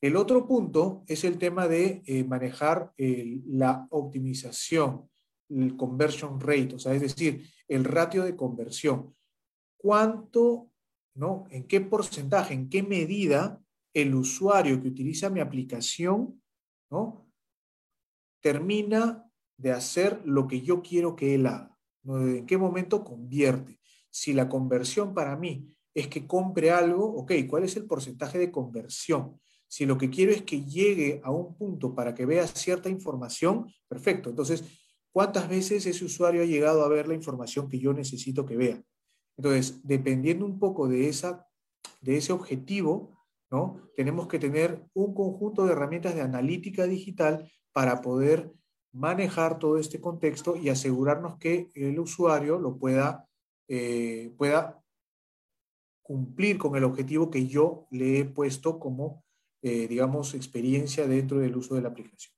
El 0.00 0.16
otro 0.16 0.46
punto 0.46 1.04
es 1.06 1.24
el 1.24 1.38
tema 1.38 1.66
de 1.68 2.02
eh, 2.06 2.22
manejar 2.24 2.92
la 2.96 3.86
optimización, 3.90 5.08
el 5.48 5.76
conversion 5.76 6.40
rate, 6.40 6.74
o 6.74 6.78
sea, 6.78 6.92
es 6.92 7.00
decir, 7.00 7.48
el 7.68 7.84
ratio 7.84 8.24
de 8.24 8.36
conversión. 8.36 9.14
cuánto, 9.78 10.70
¿no? 11.14 11.44
En 11.50 11.66
qué 11.66 11.80
porcentaje, 11.80 12.54
en 12.54 12.68
qué 12.68 12.82
medida 12.82 13.62
el 13.94 14.14
usuario 14.14 14.82
que 14.82 14.88
utiliza 14.88 15.30
mi 15.30 15.40
aplicación, 15.40 16.42
¿no? 16.90 17.30
Termina 18.42 19.30
de 19.56 19.72
hacer 19.72 20.20
lo 20.24 20.46
que 20.48 20.60
yo 20.60 20.82
quiero 20.82 21.14
que 21.14 21.34
él 21.34 21.46
haga. 21.46 21.75
¿En 22.08 22.46
qué 22.46 22.56
momento 22.56 23.02
convierte? 23.04 23.78
Si 24.10 24.32
la 24.32 24.48
conversión 24.48 25.14
para 25.14 25.36
mí 25.36 25.74
es 25.94 26.08
que 26.08 26.26
compre 26.26 26.70
algo, 26.70 27.04
ok, 27.04 27.32
¿cuál 27.48 27.64
es 27.64 27.76
el 27.76 27.86
porcentaje 27.86 28.38
de 28.38 28.50
conversión? 28.50 29.40
Si 29.68 29.86
lo 29.86 29.98
que 29.98 30.10
quiero 30.10 30.32
es 30.32 30.42
que 30.42 30.64
llegue 30.64 31.20
a 31.24 31.30
un 31.30 31.56
punto 31.56 31.94
para 31.94 32.14
que 32.14 32.26
vea 32.26 32.46
cierta 32.46 32.88
información, 32.88 33.66
perfecto. 33.88 34.30
Entonces, 34.30 34.62
¿cuántas 35.10 35.48
veces 35.48 35.86
ese 35.86 36.04
usuario 36.04 36.42
ha 36.42 36.46
llegado 36.46 36.84
a 36.84 36.88
ver 36.88 37.08
la 37.08 37.14
información 37.14 37.68
que 37.68 37.78
yo 37.78 37.92
necesito 37.92 38.46
que 38.46 38.56
vea? 38.56 38.82
Entonces, 39.36 39.80
dependiendo 39.82 40.46
un 40.46 40.58
poco 40.58 40.88
de, 40.88 41.08
esa, 41.08 41.46
de 42.00 42.16
ese 42.16 42.32
objetivo, 42.32 43.16
¿no? 43.50 43.90
tenemos 43.96 44.28
que 44.28 44.38
tener 44.38 44.86
un 44.94 45.14
conjunto 45.14 45.66
de 45.66 45.72
herramientas 45.72 46.14
de 46.14 46.22
analítica 46.22 46.86
digital 46.86 47.50
para 47.72 48.00
poder 48.00 48.52
manejar 48.96 49.58
todo 49.58 49.78
este 49.78 50.00
contexto 50.00 50.56
y 50.56 50.70
asegurarnos 50.70 51.36
que 51.38 51.70
el 51.74 51.98
usuario 51.98 52.58
lo 52.58 52.78
pueda, 52.78 53.28
eh, 53.68 54.32
pueda 54.38 54.82
cumplir 56.02 56.56
con 56.56 56.76
el 56.76 56.84
objetivo 56.84 57.30
que 57.30 57.46
yo 57.46 57.86
le 57.90 58.20
he 58.20 58.24
puesto 58.24 58.78
como, 58.78 59.24
eh, 59.60 59.86
digamos, 59.86 60.34
experiencia 60.34 61.06
dentro 61.06 61.38
del 61.40 61.56
uso 61.56 61.74
de 61.74 61.82
la 61.82 61.88
aplicación. 61.88 62.34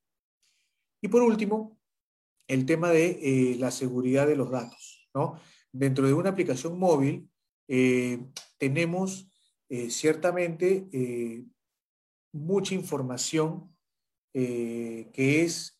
Y 1.01 1.07
por 1.07 1.23
último, 1.23 1.79
el 2.49 2.67
tema 2.67 2.91
de 2.91 3.21
eh, 3.23 3.57
la 3.57 3.71
seguridad 3.71 4.27
de 4.27 4.37
los 4.37 4.51
datos. 4.51 5.09
¿no? 5.15 5.39
Dentro 5.71 6.07
de 6.09 6.15
una 6.15 6.31
aplicación 6.31 6.79
móvil 6.79 7.31
tenemos 8.57 9.31
ciertamente 9.91 10.89
mucha 12.33 12.75
información 12.75 13.77
que 14.33 15.43
es 15.45 15.78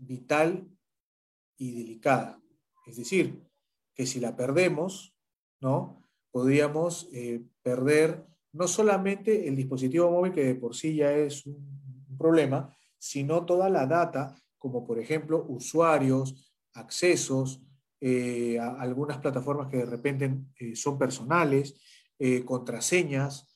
vital 0.00 0.66
y 1.56 1.72
delicada. 1.74 2.40
Es 2.86 2.96
decir, 2.96 3.42
que 3.94 4.06
si 4.06 4.18
la 4.18 4.34
perdemos, 4.34 5.14
¿no? 5.60 6.02
Podríamos 6.30 7.08
eh, 7.12 7.42
perder 7.62 8.24
no 8.52 8.66
solamente 8.66 9.46
el 9.46 9.56
dispositivo 9.56 10.10
móvil, 10.10 10.32
que 10.32 10.44
de 10.44 10.54
por 10.54 10.74
sí 10.74 10.96
ya 10.96 11.12
es 11.12 11.46
un, 11.46 11.78
problema, 12.18 12.76
sino 12.98 13.46
toda 13.46 13.70
la 13.70 13.86
data, 13.86 14.36
como 14.58 14.86
por 14.86 14.98
ejemplo 14.98 15.46
usuarios, 15.48 16.52
accesos, 16.74 17.62
eh, 17.98 18.58
a 18.58 18.78
algunas 18.78 19.16
plataformas 19.18 19.68
que 19.68 19.78
de 19.78 19.86
repente 19.86 20.30
eh, 20.58 20.76
son 20.76 20.98
personales, 20.98 21.80
contraseñas, 22.44 23.46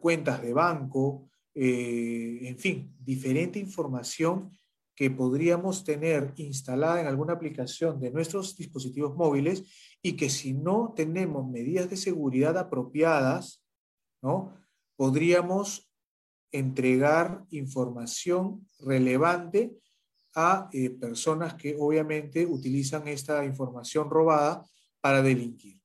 cuentas 0.00 0.42
de 0.42 0.52
banco, 0.52 1.30
en 1.54 2.58
fin, 2.58 2.92
diferente 2.98 3.60
información 3.60 4.50
que 4.94 5.10
podríamos 5.10 5.84
tener 5.84 6.32
instalada 6.36 7.00
en 7.00 7.06
alguna 7.06 7.34
aplicación 7.34 8.00
de 8.00 8.10
nuestros 8.10 8.56
dispositivos 8.56 9.16
móviles 9.16 9.64
y 10.02 10.12
que 10.12 10.30
si 10.30 10.52
no 10.52 10.92
tenemos 10.96 11.48
medidas 11.48 11.90
de 11.90 11.96
seguridad 11.96 12.56
apropiadas, 12.56 13.64
¿no? 14.22 14.54
podríamos 14.96 15.90
entregar 16.52 17.44
información 17.50 18.66
relevante 18.78 19.76
a 20.36 20.68
eh, 20.72 20.90
personas 20.90 21.54
que 21.54 21.76
obviamente 21.78 22.46
utilizan 22.46 23.08
esta 23.08 23.44
información 23.44 24.10
robada 24.10 24.64
para 25.00 25.22
delinquir. 25.22 25.80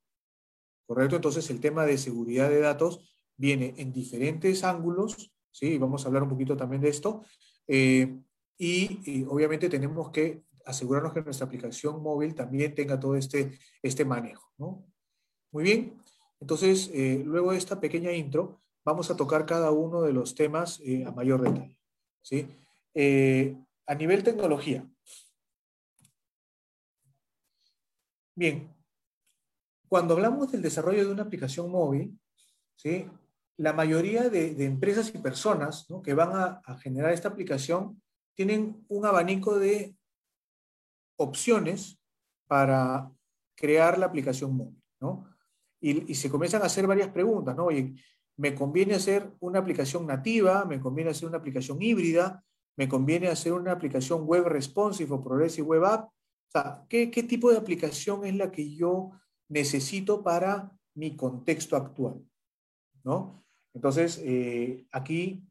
¿Correcto? 0.88 1.16
Entonces 1.16 1.50
el 1.50 1.60
tema 1.60 1.86
de 1.86 1.98
seguridad 1.98 2.50
de 2.50 2.62
datos 2.62 3.12
viene 3.36 3.74
en 3.78 3.92
diferentes 3.94 4.64
ángulos, 4.64 5.32
¿sí? 5.52 5.78
Vamos 5.78 6.04
a 6.04 6.08
hablar 6.08 6.24
un 6.24 6.30
poquito 6.30 6.58
también 6.58 6.82
de 6.82 6.90
esto. 6.90 7.24
Eh, 7.68 8.20
y, 8.62 9.24
obviamente 9.30 9.70
tenemos 9.70 10.12
que 10.12 10.44
asegurarnos 10.66 11.14
que 11.14 11.22
nuestra 11.22 11.48
aplicación 11.48 12.04
móvil 12.04 12.36
también 12.36 12.76
tenga 12.76 13.00
todo 13.00 13.16
este, 13.16 13.58
este 13.82 14.04
manejo. 14.04 14.52
¿no? 14.58 14.86
Muy 15.52 15.64
bien, 15.64 15.98
entonces 16.42 16.92
eh, 16.94 17.24
luego 17.26 17.52
de 17.52 17.58
esta 17.58 17.80
pequeña 17.80 18.12
intro 18.12 18.62
vamos 18.84 19.10
a 19.10 19.16
tocar 19.16 19.46
cada 19.46 19.72
uno 19.72 20.02
de 20.02 20.12
los 20.12 20.36
temas 20.36 20.82
eh, 20.84 21.06
a 21.06 21.12
mayor 21.12 21.42
detalle. 21.42 21.80
¿sí? 22.22 22.48
Eh, 22.94 23.56
a 23.88 23.96
nivel 23.96 24.24
tecnología. 24.24 24.86
Bien, 28.36 28.70
cuando 29.88 30.14
hablamos 30.14 30.52
del 30.52 30.62
desarrollo 30.62 31.06
de 31.06 31.14
una 31.14 31.24
aplicación 31.24 31.72
móvil, 31.72 32.20
¿sí? 32.76 33.08
la 33.58 33.74
mayoría 33.74 34.30
de, 34.30 34.66
empresas 34.66 35.14
y 35.16 35.18
personas 35.18 35.88
que 36.04 36.14
van 36.14 36.32
a 36.34 36.78
generar 36.80 37.14
esta 37.14 37.30
aplicación 37.30 38.02
tienen 38.40 38.86
un 38.88 39.06
abanico 39.06 39.60
de 39.60 39.98
opciones 41.18 42.00
para 42.48 43.12
crear 43.54 43.98
la 43.98 44.06
aplicación 44.06 44.56
móvil, 44.56 44.82
¿no? 45.02 45.26
Y, 45.82 46.16
se 46.16 46.30
comienzan 46.30 46.62
a 46.62 46.68
hacer 46.68 46.88
varias 46.88 47.10
preguntas, 47.10 47.54
¿no? 47.54 47.66
Oye, 47.66 47.96
¿me 48.38 48.56
conviene 48.56 48.96
hacer 48.96 49.30
una 49.42 49.60
aplicación 49.60 50.08
nativa? 50.08 50.64
¿Me 50.64 50.80
conviene 50.80 51.12
hacer 51.12 51.28
una 51.28 51.40
aplicación 51.40 51.82
híbrida? 51.82 52.42
¿Me 52.78 52.88
conviene 52.88 53.28
hacer 53.28 53.52
una 53.52 53.74
aplicación 53.74 54.24
web 54.26 54.46
responsive 54.46 55.14
o 55.14 55.22
progressive 55.22 55.68
web 55.68 55.84
app? 55.84 56.06
O 56.08 56.52
sea, 56.54 56.86
¿qué, 56.88 57.08
tipo 57.08 57.52
de 57.52 57.58
aplicación 57.58 58.26
es 58.26 58.36
la 58.36 58.54
que 58.54 58.74
yo 58.74 59.12
necesito 59.50 60.24
para 60.24 60.72
mi 60.96 61.18
contexto 61.18 61.76
actual? 61.76 62.26
¿No? 63.04 63.44
Entonces, 63.74 64.18
eh, 64.24 64.88
aquí 64.94 65.44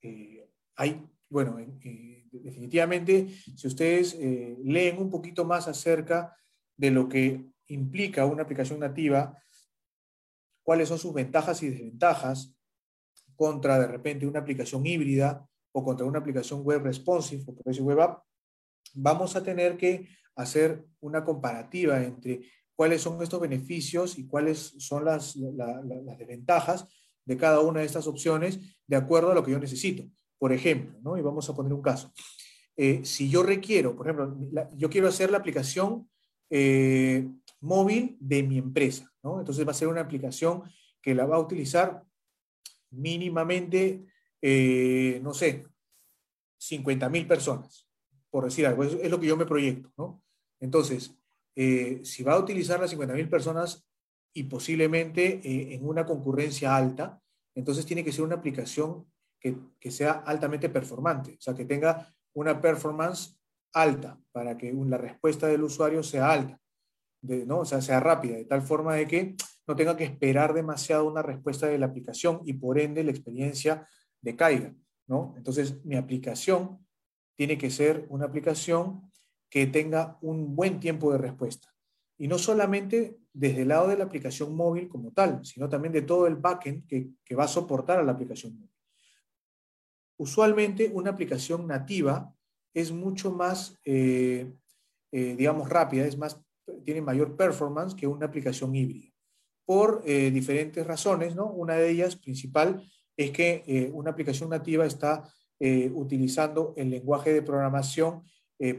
eh, 0.00 0.48
hay, 0.76 1.04
bueno, 1.28 1.58
eh, 1.58 2.26
definitivamente, 2.30 3.28
si 3.56 3.66
ustedes 3.66 4.14
eh, 4.14 4.56
leen 4.64 4.98
un 4.98 5.10
poquito 5.10 5.44
más 5.44 5.68
acerca 5.68 6.36
de 6.76 6.90
lo 6.90 7.08
que 7.08 7.50
implica 7.68 8.26
una 8.26 8.42
aplicación 8.42 8.80
nativa, 8.80 9.36
cuáles 10.62 10.88
son 10.88 10.98
sus 10.98 11.14
ventajas 11.14 11.62
y 11.62 11.70
desventajas 11.70 12.56
contra 13.34 13.78
de 13.78 13.86
repente 13.86 14.26
una 14.26 14.40
aplicación 14.40 14.86
híbrida 14.86 15.46
o 15.72 15.84
contra 15.84 16.06
una 16.06 16.18
aplicación 16.18 16.62
web 16.62 16.82
responsive 16.82 17.44
o 17.46 17.84
web 17.84 18.00
app, 18.00 18.22
vamos 18.94 19.36
a 19.36 19.42
tener 19.42 19.76
que 19.76 20.08
hacer 20.34 20.84
una 21.00 21.24
comparativa 21.24 22.02
entre 22.02 22.42
cuáles 22.74 23.02
son 23.02 23.22
estos 23.22 23.40
beneficios 23.40 24.18
y 24.18 24.26
cuáles 24.26 24.74
son 24.78 25.04
las, 25.04 25.36
las 25.36 26.18
desventajas 26.18 26.88
de 27.24 27.36
cada 27.36 27.60
una 27.60 27.80
de 27.80 27.86
estas 27.86 28.06
opciones 28.06 28.60
de 28.86 28.96
acuerdo 28.96 29.32
a 29.32 29.34
lo 29.34 29.42
que 29.42 29.50
yo 29.50 29.58
necesito. 29.58 30.04
Por 30.38 30.52
ejemplo, 30.52 30.98
¿no? 31.02 31.16
y 31.16 31.22
vamos 31.22 31.48
a 31.48 31.54
poner 31.54 31.72
un 31.72 31.82
caso. 31.82 32.12
Eh, 32.76 33.04
si 33.04 33.30
yo 33.30 33.42
requiero, 33.42 33.96
por 33.96 34.06
ejemplo, 34.06 34.36
yo 34.74 34.90
quiero 34.90 35.08
hacer 35.08 35.30
la 35.30 35.38
aplicación 35.38 36.08
eh, 36.50 37.26
móvil 37.60 38.16
de 38.20 38.42
mi 38.42 38.58
empresa, 38.58 39.10
¿no? 39.22 39.40
Entonces 39.40 39.66
va 39.66 39.70
a 39.70 39.74
ser 39.74 39.88
una 39.88 40.02
aplicación 40.02 40.62
que 41.00 41.14
la 41.14 41.24
va 41.24 41.36
a 41.36 41.40
utilizar 41.40 42.04
mínimamente, 42.90 44.04
eh, 44.42 45.20
no 45.22 45.32
sé, 45.32 45.66
50 46.58 47.08
mil 47.08 47.26
personas, 47.26 47.88
por 48.28 48.44
decir 48.44 48.66
algo. 48.66 48.84
Es, 48.84 49.10
lo 49.10 49.18
que 49.18 49.26
yo 49.26 49.36
me 49.36 49.46
proyecto, 49.46 49.90
¿no? 49.96 50.22
Entonces, 50.60 51.16
si 51.54 52.22
va 52.22 52.34
a 52.34 52.38
utilizar 52.38 52.78
las 52.78 52.90
50 52.90 53.14
mil 53.14 53.30
personas 53.30 53.86
y 54.34 54.42
posiblemente 54.44 55.74
en 55.74 55.86
una 55.86 56.04
concurrencia 56.04 56.76
alta, 56.76 57.22
entonces 57.54 57.86
tiene 57.86 58.04
que 58.04 58.12
ser 58.12 58.24
una 58.24 58.36
aplicación 58.36 59.06
que, 59.80 59.90
sea 59.90 60.22
altamente 60.26 60.68
performante, 60.68 61.32
o 61.32 61.40
sea, 61.40 61.54
que 61.54 61.64
tenga 61.64 62.12
una 62.34 62.60
performance 62.60 63.38
alta 63.72 64.18
para 64.32 64.56
que 64.56 64.72
la 64.72 64.98
respuesta 64.98 65.46
del 65.46 65.64
usuario 65.64 66.02
sea 66.02 66.30
alta, 66.30 66.60
¿no? 67.22 67.60
o 67.60 67.64
sea, 67.64 67.80
sea 67.80 68.00
rápida, 68.00 68.36
de 68.36 68.44
tal 68.44 68.62
forma 68.62 68.94
de 68.94 69.06
que 69.06 69.36
no 69.66 69.76
tenga 69.76 69.96
que 69.96 70.04
esperar 70.04 70.54
demasiado 70.54 71.06
una 71.08 71.22
respuesta 71.22 71.66
de 71.66 71.78
la 71.78 71.86
aplicación 71.86 72.40
y 72.44 72.54
por 72.54 72.78
ende 72.78 73.04
la 73.04 73.10
experiencia 73.10 73.86
decaiga. 74.20 74.74
¿no? 75.06 75.34
Entonces, 75.36 75.84
mi 75.84 75.96
aplicación 75.96 76.84
tiene 77.34 77.58
que 77.58 77.70
ser 77.70 78.06
una 78.08 78.26
aplicación 78.26 79.10
que 79.50 79.66
tenga 79.66 80.18
un 80.22 80.56
buen 80.56 80.80
tiempo 80.80 81.12
de 81.12 81.18
respuesta. 81.18 81.68
Y 82.18 82.28
no 82.28 82.38
solamente 82.38 83.18
desde 83.32 83.62
el 83.62 83.68
lado 83.68 83.88
de 83.88 83.98
la 83.98 84.04
aplicación 84.04 84.54
móvil 84.56 84.88
como 84.88 85.12
tal, 85.12 85.44
sino 85.44 85.68
también 85.68 85.92
de 85.92 86.02
todo 86.02 86.26
el 86.26 86.36
backend 86.36 86.86
que, 86.86 87.10
que 87.24 87.34
va 87.34 87.44
a 87.44 87.48
soportar 87.48 87.98
a 87.98 88.02
la 88.02 88.12
aplicación 88.12 88.54
móvil 88.54 88.75
usualmente 90.16 90.90
una 90.92 91.10
aplicación 91.10 91.66
nativa 91.66 92.32
es 92.74 92.92
mucho 92.92 93.32
más, 93.32 93.78
eh, 93.84 94.52
eh, 95.12 95.34
digamos, 95.36 95.68
rápida, 95.68 96.06
es 96.06 96.18
más, 96.18 96.40
tiene 96.84 97.00
mayor 97.00 97.36
performance 97.36 97.94
que 97.94 98.06
una 98.06 98.26
aplicación 98.26 98.74
híbrida, 98.74 99.12
por 99.64 100.02
eh, 100.04 100.30
diferentes 100.30 100.86
razones, 100.86 101.34
¿no? 101.34 101.46
Una 101.46 101.74
de 101.74 101.90
ellas 101.90 102.16
principal 102.16 102.82
es 103.16 103.30
que 103.30 103.90
una 103.94 104.10
aplicación 104.10 104.50
nativa 104.50 104.84
está 104.84 105.26
utilizando 105.94 106.74
el 106.76 106.90
lenguaje 106.90 107.32
de 107.32 107.40
programación 107.40 108.24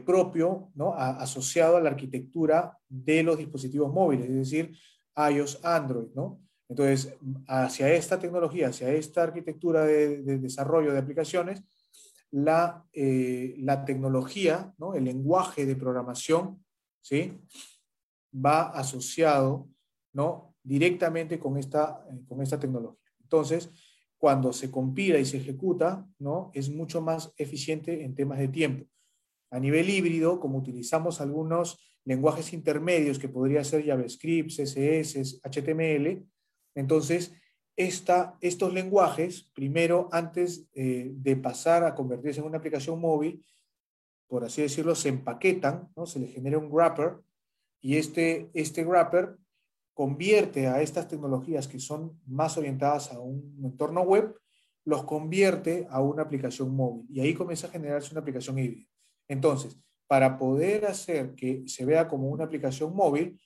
propio, 0.06 0.70
¿no? 0.76 0.94
asociado 0.94 1.76
a 1.76 1.80
la 1.80 1.90
arquitectura 1.90 2.78
de 2.88 3.24
los 3.24 3.36
dispositivos 3.36 3.92
móviles, 3.92 4.30
es 4.30 4.36
decir, 4.36 4.78
iOS, 5.16 5.58
Android, 5.64 6.10
¿no? 6.14 6.40
Entonces, 6.68 7.16
hacia 7.46 7.92
esta 7.94 8.18
tecnología, 8.18 8.68
hacia 8.68 8.90
esta 8.90 9.22
arquitectura 9.22 9.84
de, 9.84 10.38
desarrollo 10.38 10.92
de 10.92 10.98
aplicaciones, 10.98 11.62
la, 12.30 12.84
eh, 12.92 13.54
la 13.58 13.84
tecnología, 13.86 14.74
¿no? 14.76 14.94
el 14.94 15.04
lenguaje 15.04 15.64
de 15.64 15.76
programación, 15.76 16.62
¿sí? 17.00 17.38
va 18.34 18.68
asociado 18.68 19.68
¿no? 20.12 20.54
directamente 20.62 21.38
con 21.38 21.56
esta, 21.56 22.06
con 22.28 22.42
esta 22.42 22.60
tecnología. 22.60 23.10
Entonces, 23.22 23.70
cuando 24.18 24.52
se 24.52 24.70
compila 24.70 25.18
y 25.18 25.24
se 25.24 25.38
ejecuta, 25.38 26.06
¿no? 26.18 26.50
es 26.52 26.68
mucho 26.68 27.00
más 27.00 27.32
eficiente 27.38 28.04
en 28.04 28.14
temas 28.14 28.38
de 28.38 28.48
tiempo. 28.48 28.86
A 29.50 29.58
nivel 29.58 29.88
híbrido, 29.88 30.38
como 30.38 30.58
utilizamos 30.58 31.22
algunos 31.22 31.78
lenguajes 32.04 32.52
intermedios 32.52 33.18
que 33.18 33.28
podría 33.28 33.64
ser 33.64 33.86
JavaScript, 33.86 34.50
CSS, 34.50 35.40
HTML, 35.42 36.26
entonces 36.78 37.32
estos 37.76 38.72
lenguajes, 38.72 39.48
primero, 39.54 40.08
antes 40.10 40.68
eh, 40.74 41.12
de 41.14 41.36
pasar 41.36 41.84
a 41.84 41.94
convertirse 41.94 42.40
en 42.40 42.46
una 42.46 42.58
aplicación 42.58 43.00
móvil, 43.00 43.44
por 44.26 44.44
así 44.44 44.62
decirlo, 44.62 44.96
se 44.96 45.08
empaquetan, 45.08 45.88
¿no? 45.96 46.04
se 46.04 46.18
le 46.18 46.26
genera 46.26 46.58
un 46.58 46.70
wrapper 46.70 47.18
y 47.80 47.96
este, 47.96 48.50
este 48.52 48.84
wrapper 48.84 49.36
convierte 49.94 50.66
a 50.66 50.82
estas 50.82 51.06
tecnologías 51.06 51.68
que 51.68 51.78
son 51.78 52.20
más 52.26 52.58
orientadas 52.58 53.12
a 53.12 53.20
un 53.20 53.60
entorno 53.64 54.02
web, 54.02 54.34
los 54.84 55.04
convierte 55.04 55.86
a 55.88 56.00
una 56.00 56.22
aplicación 56.22 56.74
móvil 56.74 57.06
y 57.08 57.20
ahí 57.20 57.32
comienza 57.32 57.68
a 57.68 57.70
generarse 57.70 58.12
una 58.12 58.20
aplicación 58.20 58.58
híbrida. 58.58 58.88
Entonces, 59.28 59.78
para 60.08 60.36
poder 60.38 60.86
hacer 60.86 61.34
que 61.34 61.62
se 61.66 61.84
vea 61.84 62.08
como 62.08 62.28
una 62.28 62.44
aplicación 62.44 62.94
móvil, 62.94 63.38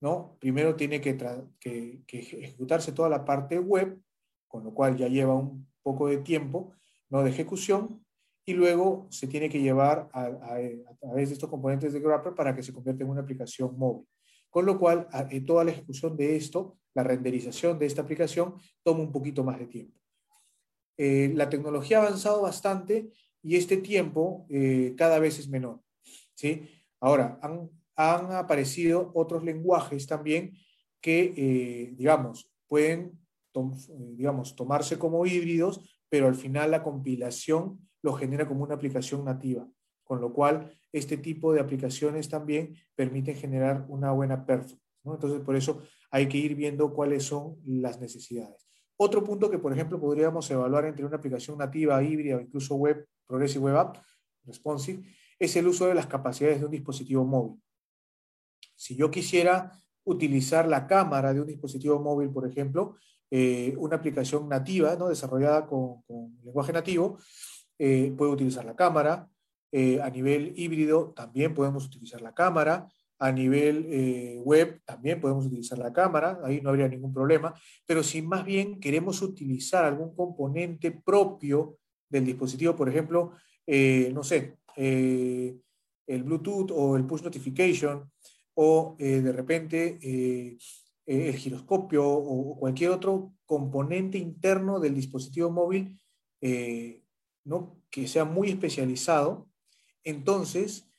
¿no? 0.00 0.36
Primero 0.40 0.74
tiene 0.74 1.00
que, 1.00 2.02
ejecutarse 2.08 2.92
toda 2.92 3.08
la 3.08 3.24
parte 3.24 3.58
web, 3.58 4.00
con 4.48 4.64
lo 4.64 4.74
cual 4.74 4.96
ya 4.96 5.08
lleva 5.08 5.34
un 5.34 5.68
poco 5.82 6.08
de 6.08 6.18
tiempo 6.18 6.72
¿no? 7.08 7.22
de 7.22 7.30
ejecución, 7.30 8.04
y 8.46 8.54
luego 8.54 9.06
se 9.10 9.26
tiene 9.26 9.48
que 9.48 9.60
llevar 9.60 10.08
a, 10.12 10.30
través 10.98 11.28
de 11.28 11.34
estos 11.34 11.48
componentes 11.48 11.92
de 11.92 12.00
Grapper 12.00 12.34
para 12.34 12.54
que 12.54 12.62
se 12.62 12.72
convierta 12.72 13.04
en 13.04 13.10
una 13.10 13.20
aplicación 13.20 13.78
móvil. 13.78 14.06
Con 14.48 14.66
lo 14.66 14.78
cual, 14.78 15.06
toda 15.46 15.62
la 15.62 15.70
ejecución 15.70 16.16
de 16.16 16.36
esto, 16.36 16.78
la 16.94 17.04
renderización 17.04 17.78
de 17.78 17.86
esta 17.86 18.02
aplicación, 18.02 18.54
toma 18.82 19.00
un 19.00 19.12
poquito 19.12 19.44
más 19.44 19.58
de 19.58 19.66
tiempo. 19.66 20.00
Eh, 20.96 21.32
la 21.34 21.48
tecnología 21.48 21.98
ha 21.98 22.06
avanzado 22.06 22.42
bastante 22.42 23.10
y 23.42 23.56
este 23.56 23.76
tiempo 23.76 24.46
eh, 24.48 24.94
cada 24.98 25.18
vez 25.18 25.38
es 25.38 25.48
menor. 25.48 25.80
¿sí? 26.34 26.68
Ahora, 26.98 27.38
han, 27.42 27.70
han 28.00 28.32
aparecido 28.32 29.10
otros 29.14 29.44
lenguajes 29.44 30.06
también 30.06 30.52
que, 31.00 31.34
eh, 31.36 31.94
digamos, 31.96 32.50
pueden 32.68 33.20
digamos, 34.16 34.54
tomarse 34.56 34.98
como 34.98 35.26
híbridos, 35.26 35.80
pero 36.08 36.26
al 36.26 36.34
final 36.34 36.70
la 36.70 36.82
compilación 36.82 37.80
lo 38.02 38.12
genera 38.14 38.46
como 38.46 38.64
una 38.64 38.74
aplicación 38.74 39.24
nativa, 39.24 39.68
con 40.04 40.20
lo 40.20 40.32
cual 40.32 40.72
este 40.92 41.16
tipo 41.16 41.52
de 41.52 41.60
aplicaciones 41.60 42.28
también 42.28 42.74
permiten 42.94 43.36
generar 43.36 43.84
una 43.88 44.12
buena 44.12 44.44
performance. 44.46 44.80
Entonces, 45.04 45.40
por 45.40 45.56
eso 45.56 45.82
hay 46.10 46.28
que 46.28 46.38
ir 46.38 46.54
viendo 46.54 46.92
cuáles 46.92 47.24
son 47.24 47.56
las 47.64 48.00
necesidades. 48.00 48.68
Otro 48.96 49.24
punto 49.24 49.50
que, 49.50 49.58
por 49.58 49.72
ejemplo, 49.72 49.98
podríamos 49.98 50.50
evaluar 50.50 50.84
entre 50.84 51.04
una 51.04 51.16
aplicación 51.16 51.56
nativa, 51.58 52.02
híbrida 52.02 52.36
o 52.36 52.40
incluso 52.40 52.74
web, 52.74 53.06
Progressive 53.26 53.64
Web 53.64 53.76
App, 53.76 53.96
responsive, 54.44 55.02
es 55.38 55.56
el 55.56 55.66
uso 55.66 55.86
de 55.86 55.94
las 55.94 56.06
capacidades 56.06 56.60
de 56.60 56.66
un 56.66 56.72
dispositivo 56.72 57.24
móvil. 57.24 57.62
Si 58.80 58.96
yo 58.96 59.10
quisiera 59.10 59.70
utilizar 60.04 60.66
la 60.66 60.86
cámara 60.86 61.34
de 61.34 61.40
un 61.42 61.46
dispositivo 61.46 62.00
móvil, 62.00 62.30
por 62.30 62.48
ejemplo, 62.48 62.96
eh, 63.30 63.74
una 63.76 63.96
aplicación 63.96 64.48
nativa, 64.48 64.96
¿no? 64.96 65.10
desarrollada 65.10 65.66
con, 65.66 66.02
lenguaje 66.42 66.72
nativo, 66.72 67.18
eh, 67.78 68.14
puedo 68.16 68.32
utilizar 68.32 68.64
la 68.64 68.74
cámara. 68.74 69.28
Eh, 69.70 70.00
a 70.00 70.08
nivel 70.08 70.54
híbrido 70.56 71.12
también 71.14 71.52
podemos 71.52 71.84
utilizar 71.84 72.22
la 72.22 72.32
cámara. 72.32 72.88
A 73.18 73.30
nivel 73.30 74.40
web 74.46 74.80
también 74.86 75.20
podemos 75.20 75.44
utilizar 75.44 75.76
la 75.76 75.92
cámara, 75.92 76.40
ahí 76.42 76.62
no 76.62 76.70
habría 76.70 76.88
ningún 76.88 77.12
problema. 77.12 77.52
Pero 77.84 78.02
si 78.02 78.22
más 78.22 78.46
bien 78.46 78.80
queremos 78.80 79.20
utilizar 79.20 79.84
algún 79.84 80.14
componente 80.14 80.90
propio 80.90 81.76
del 82.08 82.24
dispositivo, 82.24 82.74
por 82.74 82.88
ejemplo, 82.88 83.32
no 83.66 84.22
sé, 84.22 84.56
el 84.74 86.22
Bluetooth 86.22 86.70
o 86.70 86.96
el 86.96 87.04
push 87.04 87.20
notification 87.22 88.10
o 88.54 88.96
eh, 88.98 89.20
de 89.20 89.32
repente 89.32 89.98
eh, 90.02 90.58
eh, 91.06 91.28
el 91.28 91.36
giroscopio 91.36 92.06
o, 92.06 92.58
cualquier 92.58 92.90
otro 92.90 93.34
componente 93.46 94.18
interno 94.18 94.80
del 94.80 94.94
dispositivo 94.94 95.50
móvil 95.50 95.98
¿no? 97.44 97.82
que 97.90 98.06
sea 98.08 98.24
muy 98.24 98.48
especializado, 98.48 99.48
entonces 100.04 100.90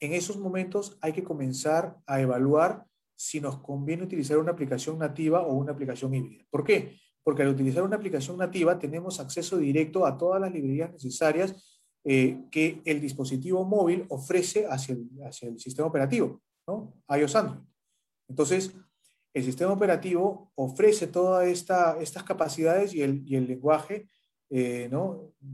en 0.00 0.12
esos 0.12 0.38
momentos 0.38 0.98
hay 1.00 1.12
que 1.12 1.24
comenzar 1.24 1.98
a 2.06 2.20
evaluar 2.20 2.86
si 3.16 3.40
nos 3.40 3.58
conviene 3.58 4.04
utilizar 4.04 4.38
una 4.38 4.52
aplicación 4.52 4.98
nativa 4.98 5.42
o 5.42 5.54
una 5.54 5.72
aplicación 5.72 6.14
híbrida. 6.14 6.44
¿Por 6.50 6.62
qué? 6.62 6.96
Porque 7.24 7.42
al 7.42 7.48
utilizar 7.48 7.82
una 7.82 7.96
aplicación 7.96 8.36
nativa 8.38 8.78
tenemos 8.78 9.18
acceso 9.18 9.58
directo 9.58 10.06
a 10.06 10.16
todas 10.16 10.40
las 10.40 10.52
librerías 10.52 10.92
necesarias 10.92 11.80
que 12.04 12.80
el 12.84 13.00
dispositivo 13.00 13.64
móvil 13.64 14.06
ofrece 14.08 14.66
hacia 14.66 14.94
el, 14.94 15.08
hacia 15.26 15.48
el 15.48 15.58
sistema 15.58 15.88
operativo. 15.88 16.40
¿No? 16.68 16.94
iOS 17.08 17.34
Android. 17.34 17.62
Entonces, 18.28 18.76
el 19.34 19.42
sistema 19.42 19.72
operativo 19.72 20.52
ofrece 20.54 21.06
todas 21.06 21.48
esta, 21.48 21.98
estas 22.00 22.22
capacidades 22.22 22.94
y 22.94 23.02
el, 23.02 23.24
lenguaje 23.46 24.08
eh, 24.50 24.90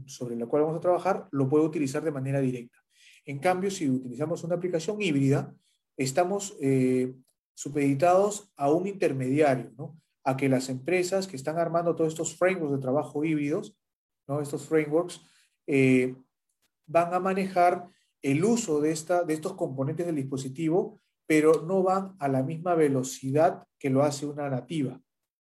sobre 0.05 0.35
el 0.35 0.47
cual 0.47 0.63
vamos 0.63 0.77
a 0.77 0.81
trabajar 0.81 1.27
lo 1.31 1.49
puede 1.49 1.65
utilizar 1.65 2.03
de 2.03 2.11
manera 2.11 2.41
directa. 2.41 2.77
En 3.25 3.39
cambio, 3.39 3.71
si 3.71 3.89
utilizamos 3.89 4.43
una 4.43 4.55
aplicación 4.55 5.01
híbrida, 5.01 5.55
estamos 5.97 6.55
eh, 6.61 7.15
supeditados 7.53 8.51
a 8.55 8.71
un 8.71 8.87
intermediario, 8.87 9.97
a 10.23 10.37
que 10.37 10.49
las 10.49 10.69
empresas 10.69 11.27
que 11.27 11.35
están 11.35 11.57
armando 11.57 11.95
todos 11.95 12.13
estos 12.13 12.35
frameworks 12.35 12.75
de 12.75 12.81
trabajo 12.81 13.23
híbridos, 13.23 13.77
estos 14.41 14.65
frameworks, 14.65 15.21
eh, 15.67 16.15
van 16.87 17.13
a 17.13 17.19
manejar 17.19 17.87
el 18.21 18.43
uso 18.43 18.81
de, 18.81 18.91
esta, 18.91 19.23
de 19.23 19.33
estos 19.33 19.53
componentes 19.53 20.05
del 20.05 20.15
dispositivo 20.15 20.99
pero 21.27 21.63
no 21.63 21.83
van 21.83 22.15
a 22.19 22.27
la 22.27 22.43
misma 22.43 22.75
velocidad 22.75 23.67
que 23.79 23.89
lo 23.89 24.03
hace 24.03 24.25
una 24.25 24.49
nativa, 24.49 25.01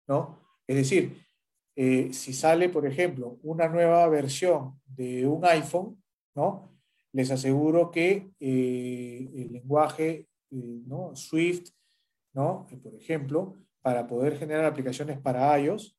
¿no? 0.07 0.39
Es 0.65 0.75
decir, 0.75 1.27
eh, 1.75 2.11
si 2.11 2.33
sale, 2.33 2.69
por 2.69 2.87
ejemplo, 2.87 3.39
una 3.43 3.67
nueva 3.67 4.07
versión 4.09 4.81
de 4.85 5.27
un 5.27 5.45
iPhone, 5.45 6.01
¿no? 6.35 6.75
Les 7.13 7.29
aseguro 7.29 7.91
que 7.91 8.31
eh, 8.39 9.29
el 9.35 9.53
lenguaje, 9.53 10.27
eh, 10.49 10.81
¿no? 10.87 11.15
Swift, 11.15 11.69
¿no? 12.33 12.67
Por 12.81 12.95
ejemplo, 12.95 13.55
para 13.81 14.07
poder 14.07 14.37
generar 14.37 14.65
aplicaciones 14.65 15.19
para 15.19 15.57
iOS, 15.59 15.95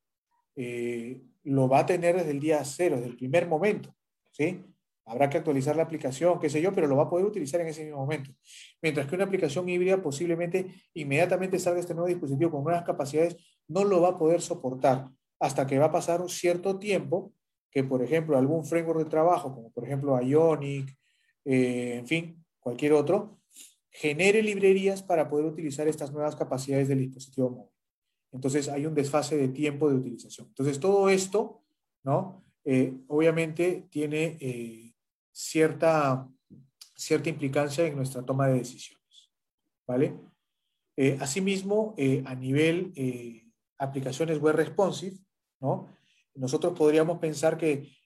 lo 1.45 1.69
va 1.69 1.79
a 1.81 1.87
tener 1.87 2.17
desde 2.17 2.33
el 2.33 2.41
día 2.41 2.65
cero, 2.65 2.97
desde 2.97 3.11
el 3.11 3.17
primer 3.17 3.47
momento, 3.47 3.95
¿sí? 4.33 4.61
Habrá 5.09 5.31
que 5.31 5.39
actualizar 5.39 5.75
la 5.75 5.85
aplicación, 5.85 6.39
qué 6.39 6.51
sé 6.51 6.61
yo, 6.61 6.73
pero 6.75 6.87
lo 6.87 6.97
va 6.97 7.05
a 7.05 7.11
poder 7.11 7.25
utilizar 7.25 7.61
en 7.61 7.69
ese 7.69 7.85
mismo 7.85 7.99
momento. 7.99 8.31
Mientras 8.83 9.07
que 9.07 9.15
una 9.15 9.25
aplicación 9.25 9.69
híbrida 9.69 10.03
posiblemente 10.03 10.67
inmediatamente 10.95 11.59
salga 11.59 11.81
este 11.81 11.95
nuevo 11.95 12.09
dispositivo 12.09 12.51
con 12.51 12.65
nuevas 12.65 12.85
capacidades, 12.85 13.37
no 13.69 13.85
lo 13.85 14.03
va 14.03 14.11
a 14.11 14.19
poder 14.19 14.43
soportar 14.43 15.09
hasta 15.41 15.67
que 15.67 15.79
va 15.79 15.87
a 15.87 15.93
pasar 15.93 16.21
un 16.21 16.29
cierto 16.29 16.79
tiempo 16.79 17.33
que, 17.71 17.85
por 17.85 18.03
ejemplo, 18.03 18.37
algún 18.37 18.65
framework 18.65 19.01
de 19.01 19.11
trabajo, 19.11 19.55
como 19.55 19.71
por 19.71 19.85
ejemplo 19.85 20.21
Ionic, 20.21 20.97
eh, 21.45 21.97
en 21.99 22.07
fin, 22.07 22.45
cualquier 22.59 22.93
otro, 22.93 23.39
genere 23.91 24.43
librerías 24.43 25.03
para 25.03 25.29
poder 25.29 25.47
utilizar 25.47 25.89
estas 25.89 26.13
nuevas 26.13 26.37
capacidades 26.37 26.89
del 26.89 27.01
dispositivo 27.01 27.51
móvil. 27.51 27.73
Entonces 28.33 28.69
hay 28.69 28.87
un 28.87 28.95
desfase 28.95 29.37
de 29.37 29.49
tiempo 29.49 29.89
de 29.89 29.97
utilización. 29.97 30.49
Entonces 30.49 30.79
todo 30.79 31.09
esto, 31.09 31.63
¿no? 32.05 32.45
Eh, 32.65 32.93
obviamente 33.07 33.87
tiene 33.91 34.37
eh, 34.41 34.88
cierta, 35.39 36.29
cierta 36.97 37.29
implicancia 37.29 37.87
en 37.87 37.95
nuestra 37.95 38.23
toma 38.23 38.49
de 38.49 38.59
decisiones. 38.59 39.31
¿Vale? 39.87 40.19
Eh, 40.97 41.17
asimismo, 41.21 41.95
eh, 41.97 42.25
a 42.27 42.35
nivel 42.35 42.93
eh, 42.97 43.47
aplicaciones 43.79 44.41
web 44.41 44.57
responsive, 44.57 45.17
¿no? 45.61 45.89
nosotros 46.35 46.77
podríamos 46.77 47.19
pensar 47.19 47.57
que 47.57 47.97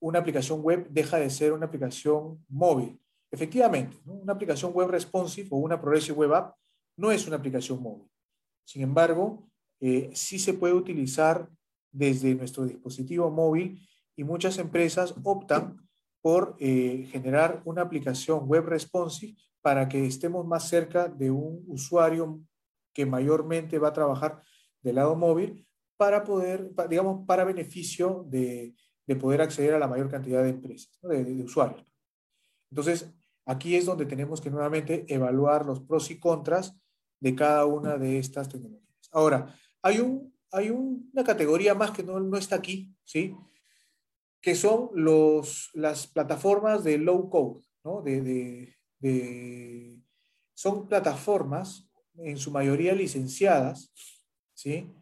una 0.00 0.18
aplicación 0.18 0.60
web 0.60 0.88
deja 0.90 1.18
de 1.18 1.30
ser 1.30 1.52
una 1.52 1.66
aplicación 1.66 2.44
móvil. 2.48 3.00
Efectivamente, 3.30 3.96
una 4.04 4.32
aplicación 4.32 4.72
web 4.72 4.88
responsive 4.88 5.48
o 5.50 5.56
una 5.56 5.80
progressive 5.80 6.18
web 6.18 6.34
app 6.34 6.56
no 6.96 7.10
es 7.12 7.26
una 7.26 7.36
aplicación 7.36 7.80
móvil. 7.80 8.08
Sin 8.64 8.82
embargo, 8.82 9.48
sí 10.12 10.38
se 10.38 10.54
puede 10.54 10.74
utilizar 10.74 11.48
desde 11.92 12.34
nuestro 12.34 12.64
dispositivo 12.66 13.30
móvil 13.30 13.80
y 14.16 14.22
muchas 14.22 14.58
empresas 14.58 15.14
optan 15.24 15.83
por 16.24 16.56
eh, 16.58 17.06
generar 17.12 17.60
una 17.66 17.82
aplicación 17.82 18.48
web 18.48 18.64
responsive 18.64 19.36
para 19.60 19.90
que 19.90 20.06
estemos 20.06 20.46
más 20.46 20.66
cerca 20.66 21.06
de 21.06 21.30
un 21.30 21.62
usuario 21.68 22.40
que 22.94 23.04
mayormente 23.04 23.78
va 23.78 23.88
a 23.88 23.92
trabajar 23.92 24.42
del 24.80 24.94
lado 24.94 25.16
móvil 25.16 25.68
para 25.98 26.24
poder, 26.24 26.70
digamos, 26.88 27.26
para 27.26 27.44
beneficio 27.44 28.24
de, 28.26 28.74
poder 29.20 29.42
acceder 29.42 29.74
a 29.74 29.78
la 29.78 29.86
mayor 29.86 30.08
cantidad 30.08 30.42
de 30.42 30.48
empresas, 30.48 30.98
de, 31.02 31.42
usuarios. 31.44 31.84
Entonces, 32.70 33.14
aquí 33.44 33.76
es 33.76 33.84
donde 33.84 34.06
tenemos 34.06 34.40
que 34.40 34.50
nuevamente 34.50 35.04
evaluar 35.12 35.66
los 35.66 35.80
pros 35.80 36.10
y 36.10 36.18
contras 36.18 36.74
de 37.20 37.34
cada 37.34 37.66
una 37.66 37.98
de 37.98 38.18
estas 38.18 38.48
tecnologías. 38.48 39.10
Ahora, 39.12 39.54
hay, 39.82 39.98
un, 40.00 40.34
hay 40.50 40.70
una 40.70 41.22
categoría 41.22 41.74
más 41.74 41.90
que 41.90 42.02
no, 42.02 42.18
no 42.18 42.38
está 42.38 42.56
aquí, 42.56 42.96
¿sí? 43.04 43.36
Que 44.44 44.54
son 44.54 44.90
los, 44.92 45.70
las 45.72 46.06
plataformas 46.06 46.84
de 46.84 46.98
low 46.98 47.30
code, 47.30 47.64
¿no? 47.82 48.02
de, 48.02 48.76
son 50.52 50.86
plataformas 50.86 51.88
en 52.18 52.36
su 52.36 52.50
mayoría 52.50 52.94
licenciadas, 52.94 53.90
¿sí? 54.52 54.92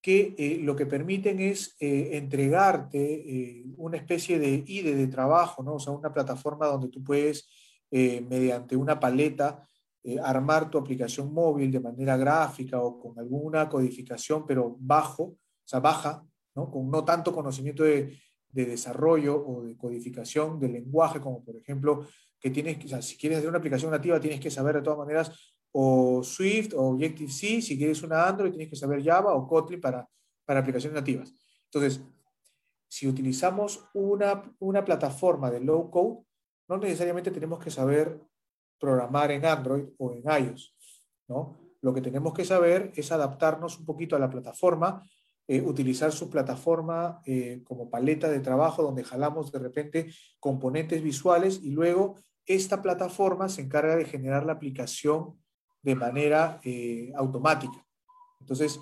que 0.00 0.34
eh, 0.38 0.60
lo 0.62 0.74
que 0.74 0.86
permiten 0.86 1.38
es 1.38 1.76
eh, 1.80 2.16
entregarte 2.16 2.98
eh, 2.98 3.64
una 3.76 3.98
especie 3.98 4.38
de 4.38 4.64
IDE 4.66 4.94
de 4.94 5.06
trabajo, 5.08 5.62
¿no? 5.62 5.74
o 5.74 5.78
sea, 5.78 5.92
una 5.92 6.10
plataforma 6.10 6.66
donde 6.66 6.88
tú 6.88 7.04
puedes, 7.04 7.46
mediante 7.90 8.74
una 8.74 8.98
paleta, 8.98 9.66
armar 10.22 10.70
tu 10.70 10.78
aplicación 10.78 11.32
móvil 11.32 11.70
de 11.70 11.80
manera 11.80 12.16
gráfica 12.16 12.80
o 12.80 12.98
con 12.98 13.18
alguna 13.18 13.68
codificación, 13.68 14.46
pero 14.46 14.76
bajo, 14.78 15.24
o 15.24 15.38
sea, 15.66 15.80
baja, 15.80 16.24
¿no? 16.54 16.70
con 16.70 16.90
no 16.90 17.04
tanto 17.04 17.34
conocimiento 17.34 17.84
de, 17.84 18.18
de 18.50 18.66
desarrollo 18.66 19.44
o 19.46 19.62
de 19.62 19.76
codificación 19.76 20.58
del 20.58 20.72
lenguaje, 20.72 21.20
como 21.20 21.44
por 21.44 21.56
ejemplo, 21.56 22.06
que 22.40 22.50
tienes, 22.50 22.92
o 22.92 23.02
si 23.02 23.16
quieres 23.16 23.38
hacer 23.38 23.48
una 23.48 23.58
aplicación 23.58 23.90
nativa, 23.90 24.20
tienes 24.20 24.40
que 24.40 24.50
saber 24.50 24.76
de 24.76 24.82
todas 24.82 24.98
maneras 24.98 25.32
o 25.72 26.22
Swift 26.22 26.74
o 26.74 26.90
Objective-C, 26.90 27.60
si 27.60 27.76
quieres 27.76 28.02
una 28.02 28.26
Android, 28.26 28.50
tienes 28.50 28.70
que 28.70 28.76
saber 28.76 29.04
Java 29.04 29.34
o 29.34 29.46
Kotlin 29.46 29.80
para, 29.80 30.08
para 30.44 30.60
aplicaciones 30.60 30.94
nativas. 30.94 31.34
Entonces, 31.64 32.00
si 32.88 33.06
utilizamos 33.06 33.84
una, 33.92 34.42
una 34.60 34.84
plataforma 34.84 35.50
de 35.50 35.60
low 35.60 35.90
code, 35.90 36.24
no 36.68 36.78
necesariamente 36.78 37.30
tenemos 37.30 37.58
que 37.58 37.70
saber 37.70 38.20
programar 38.78 39.30
en 39.30 39.44
Android 39.44 39.84
o 39.98 40.12
en 40.12 40.22
iOS, 40.22 40.74
¿no? 41.28 41.58
Lo 41.80 41.94
que 41.94 42.00
tenemos 42.00 42.32
que 42.32 42.44
saber 42.44 42.92
es 42.96 43.12
adaptarnos 43.12 43.78
un 43.78 43.84
poquito 43.84 44.16
a 44.16 44.18
la 44.18 44.30
plataforma 44.30 45.02
eh, 45.50 45.62
utilizar 45.62 46.12
su 46.12 46.28
plataforma 46.28 47.22
eh, 47.24 47.62
como 47.64 47.88
paleta 47.88 48.28
de 48.28 48.40
trabajo 48.40 48.82
donde 48.82 49.02
jalamos 49.02 49.50
de 49.50 49.58
repente 49.58 50.12
componentes 50.38 51.02
visuales 51.02 51.60
y 51.62 51.70
luego 51.70 52.16
esta 52.44 52.82
plataforma 52.82 53.48
se 53.48 53.62
encarga 53.62 53.96
de 53.96 54.04
generar 54.04 54.44
la 54.44 54.52
aplicación 54.52 55.42
de 55.80 55.94
manera 55.94 56.60
eh, 56.64 57.12
automática. 57.16 57.82
Entonces, 58.40 58.78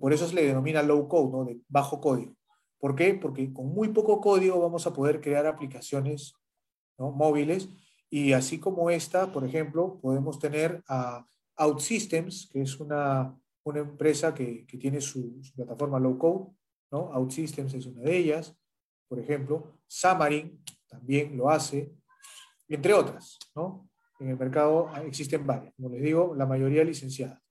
por 0.00 0.12
eso 0.12 0.26
se 0.26 0.34
le 0.34 0.44
denomina 0.44 0.82
low 0.82 1.06
code, 1.06 1.30
¿no? 1.30 1.44
de 1.44 1.60
bajo 1.68 2.00
código. 2.00 2.34
¿Por 2.78 2.96
qué? 2.96 3.14
Porque 3.14 3.52
con 3.52 3.72
muy 3.72 3.90
poco 3.90 4.20
código 4.20 4.58
vamos 4.58 4.88
a 4.88 4.92
poder 4.92 5.20
crear 5.20 5.46
aplicaciones 5.46 6.34
móviles 6.98 7.68
y 8.10 8.32
así 8.32 8.58
como 8.58 8.90
esta, 8.90 9.30
por 9.30 9.44
ejemplo, 9.44 10.00
podemos 10.00 10.40
tener 10.40 10.82
a 10.88 11.24
OutSystems, 11.56 12.48
que 12.52 12.62
es 12.62 12.80
una 12.80 13.38
una 13.64 13.80
empresa 13.80 14.34
que, 14.34 14.66
que 14.66 14.78
tiene 14.78 15.00
su, 15.00 15.40
plataforma 15.54 15.98
low 15.98 16.18
code, 16.18 16.54
¿no? 16.90 17.10
OutSystems 17.12 17.74
es 17.74 17.86
una 17.86 18.02
de 18.02 18.16
ellas, 18.16 18.56
por 19.08 19.18
ejemplo. 19.18 19.80
Xamarin 19.88 20.62
también 20.86 21.36
lo 21.36 21.50
hace, 21.50 21.92
entre 22.68 22.92
otras, 22.92 23.38
¿no? 23.54 23.88
En 24.20 24.28
el 24.28 24.38
mercado 24.38 24.88
existen 25.04 25.46
varias, 25.46 25.74
como 25.74 25.88
les 25.88 26.02
digo, 26.02 26.34
la 26.36 26.46
mayoría 26.46 26.84
licenciadas. 26.84 27.42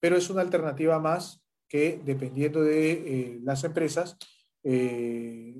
Pero 0.00 0.16
es 0.16 0.30
una 0.30 0.42
alternativa 0.42 0.98
más 0.98 1.42
que, 1.68 2.00
dependiendo 2.04 2.62
de 2.62 2.92
eh, 2.92 3.40
las 3.42 3.64
empresas, 3.64 4.16
eh, 4.62 5.54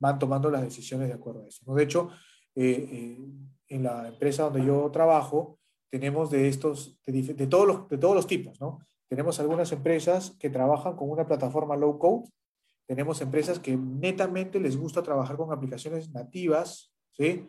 van 0.00 0.18
tomando 0.18 0.50
las 0.50 0.62
decisiones 0.62 1.08
de 1.08 1.14
acuerdo 1.14 1.44
a 1.44 1.48
eso. 1.48 1.62
¿no? 1.66 1.74
De 1.74 1.84
hecho, 1.84 2.10
eh, 2.56 3.18
en 3.68 3.82
la 3.82 4.08
empresa 4.08 4.44
donde 4.44 4.64
yo 4.64 4.90
trabajo, 4.90 5.60
tenemos 5.90 6.30
de 6.30 6.48
estos, 6.48 6.98
de, 7.06 7.22
de, 7.22 7.46
todos 7.46 7.66
los, 7.66 7.88
de 7.88 7.98
todos 7.98 8.16
los 8.16 8.26
tipos, 8.26 8.60
¿no? 8.60 8.80
Tenemos 9.12 9.38
algunas 9.40 9.70
empresas 9.72 10.34
que 10.40 10.48
trabajan 10.48 10.96
con 10.96 11.10
una 11.10 11.26
plataforma 11.26 11.76
low 11.76 11.98
code. 11.98 12.30
Tenemos 12.86 13.20
empresas 13.20 13.58
que 13.58 13.76
netamente 13.76 14.58
les 14.58 14.74
gusta 14.74 15.02
trabajar 15.02 15.36
con 15.36 15.52
aplicaciones 15.52 16.10
nativas, 16.14 16.94
¿sí? 17.10 17.46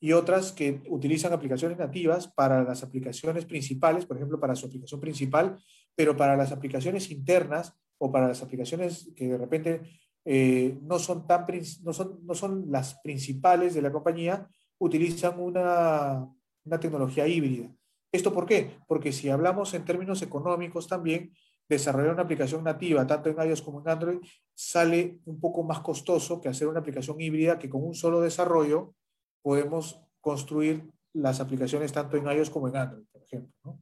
Y 0.00 0.10
otras 0.10 0.50
que 0.50 0.82
utilizan 0.88 1.32
aplicaciones 1.32 1.78
nativas 1.78 2.26
para 2.26 2.64
las 2.64 2.82
aplicaciones 2.82 3.44
principales, 3.44 4.04
por 4.04 4.16
ejemplo, 4.16 4.40
para 4.40 4.56
su 4.56 4.66
aplicación 4.66 5.00
principal, 5.00 5.56
pero 5.94 6.16
para 6.16 6.36
las 6.36 6.50
aplicaciones 6.50 7.08
internas 7.12 7.72
o 7.98 8.10
para 8.10 8.26
las 8.26 8.42
aplicaciones 8.42 9.12
que 9.14 9.28
de 9.28 9.38
repente 9.38 9.80
eh, 10.24 10.76
no, 10.82 10.98
son 10.98 11.24
tan, 11.24 11.46
no, 11.84 11.92
son, 11.92 12.18
no 12.26 12.34
son 12.34 12.64
las 12.72 12.98
principales 12.98 13.74
de 13.74 13.82
la 13.82 13.92
compañía, 13.92 14.48
utilizan 14.78 15.38
una, 15.38 16.28
una 16.64 16.80
tecnología 16.80 17.28
híbrida. 17.28 17.70
¿Esto 18.14 18.32
por 18.32 18.46
qué? 18.46 18.78
Porque 18.86 19.10
si 19.10 19.28
hablamos 19.28 19.74
en 19.74 19.84
términos 19.84 20.22
económicos 20.22 20.86
también, 20.86 21.34
desarrollar 21.68 22.12
una 22.12 22.22
aplicación 22.22 22.62
nativa, 22.62 23.04
tanto 23.08 23.28
en 23.28 23.36
iOS 23.36 23.60
como 23.60 23.80
en 23.80 23.88
Android, 23.88 24.18
sale 24.54 25.18
un 25.24 25.40
poco 25.40 25.64
más 25.64 25.80
costoso 25.80 26.40
que 26.40 26.48
hacer 26.48 26.68
una 26.68 26.78
aplicación 26.78 27.20
híbrida 27.20 27.58
que 27.58 27.68
con 27.68 27.82
un 27.82 27.92
solo 27.92 28.20
desarrollo 28.20 28.94
podemos 29.42 30.00
construir 30.20 30.88
las 31.12 31.40
aplicaciones 31.40 31.90
tanto 31.90 32.16
en 32.16 32.28
iOS 32.28 32.50
como 32.50 32.68
en 32.68 32.76
Android, 32.76 33.04
por 33.10 33.20
ejemplo. 33.20 33.80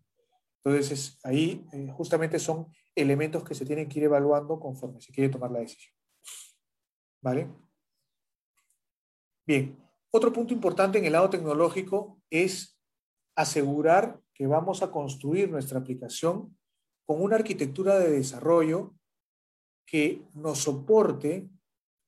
Entonces, 0.64 1.21
ahí 1.25 1.66
eh, 1.75 1.90
justamente 1.92 2.38
son 2.38 2.68
elementos 2.95 3.45
que 3.45 3.55
se 3.55 3.66
tienen 3.66 3.87
que 3.87 3.99
ir 3.99 4.07
evaluando 4.07 4.59
conforme 4.59 5.03
se 5.03 5.12
quiere 5.12 5.29
tomar 5.29 5.51
la 5.51 5.59
decisión. 5.59 5.95
¿Vale? 7.21 7.51
Bien, 9.47 9.79
otro 10.11 10.33
punto 10.33 10.55
importante 10.55 10.97
en 10.97 11.05
el 11.05 11.12
lado 11.12 11.29
tecnológico 11.29 12.18
es 12.31 12.82
asegurar 13.35 14.21
que 14.35 14.47
vamos 14.47 14.83
a 14.83 14.90
construir 14.90 15.51
nuestra 15.51 15.79
aplicación 15.79 16.57
con 17.05 17.23
una 17.23 17.37
arquitectura 17.37 17.99
de 17.99 18.11
desarrollo 18.11 18.95
que 19.87 20.23
nos 20.35 20.59
soporte 20.59 21.49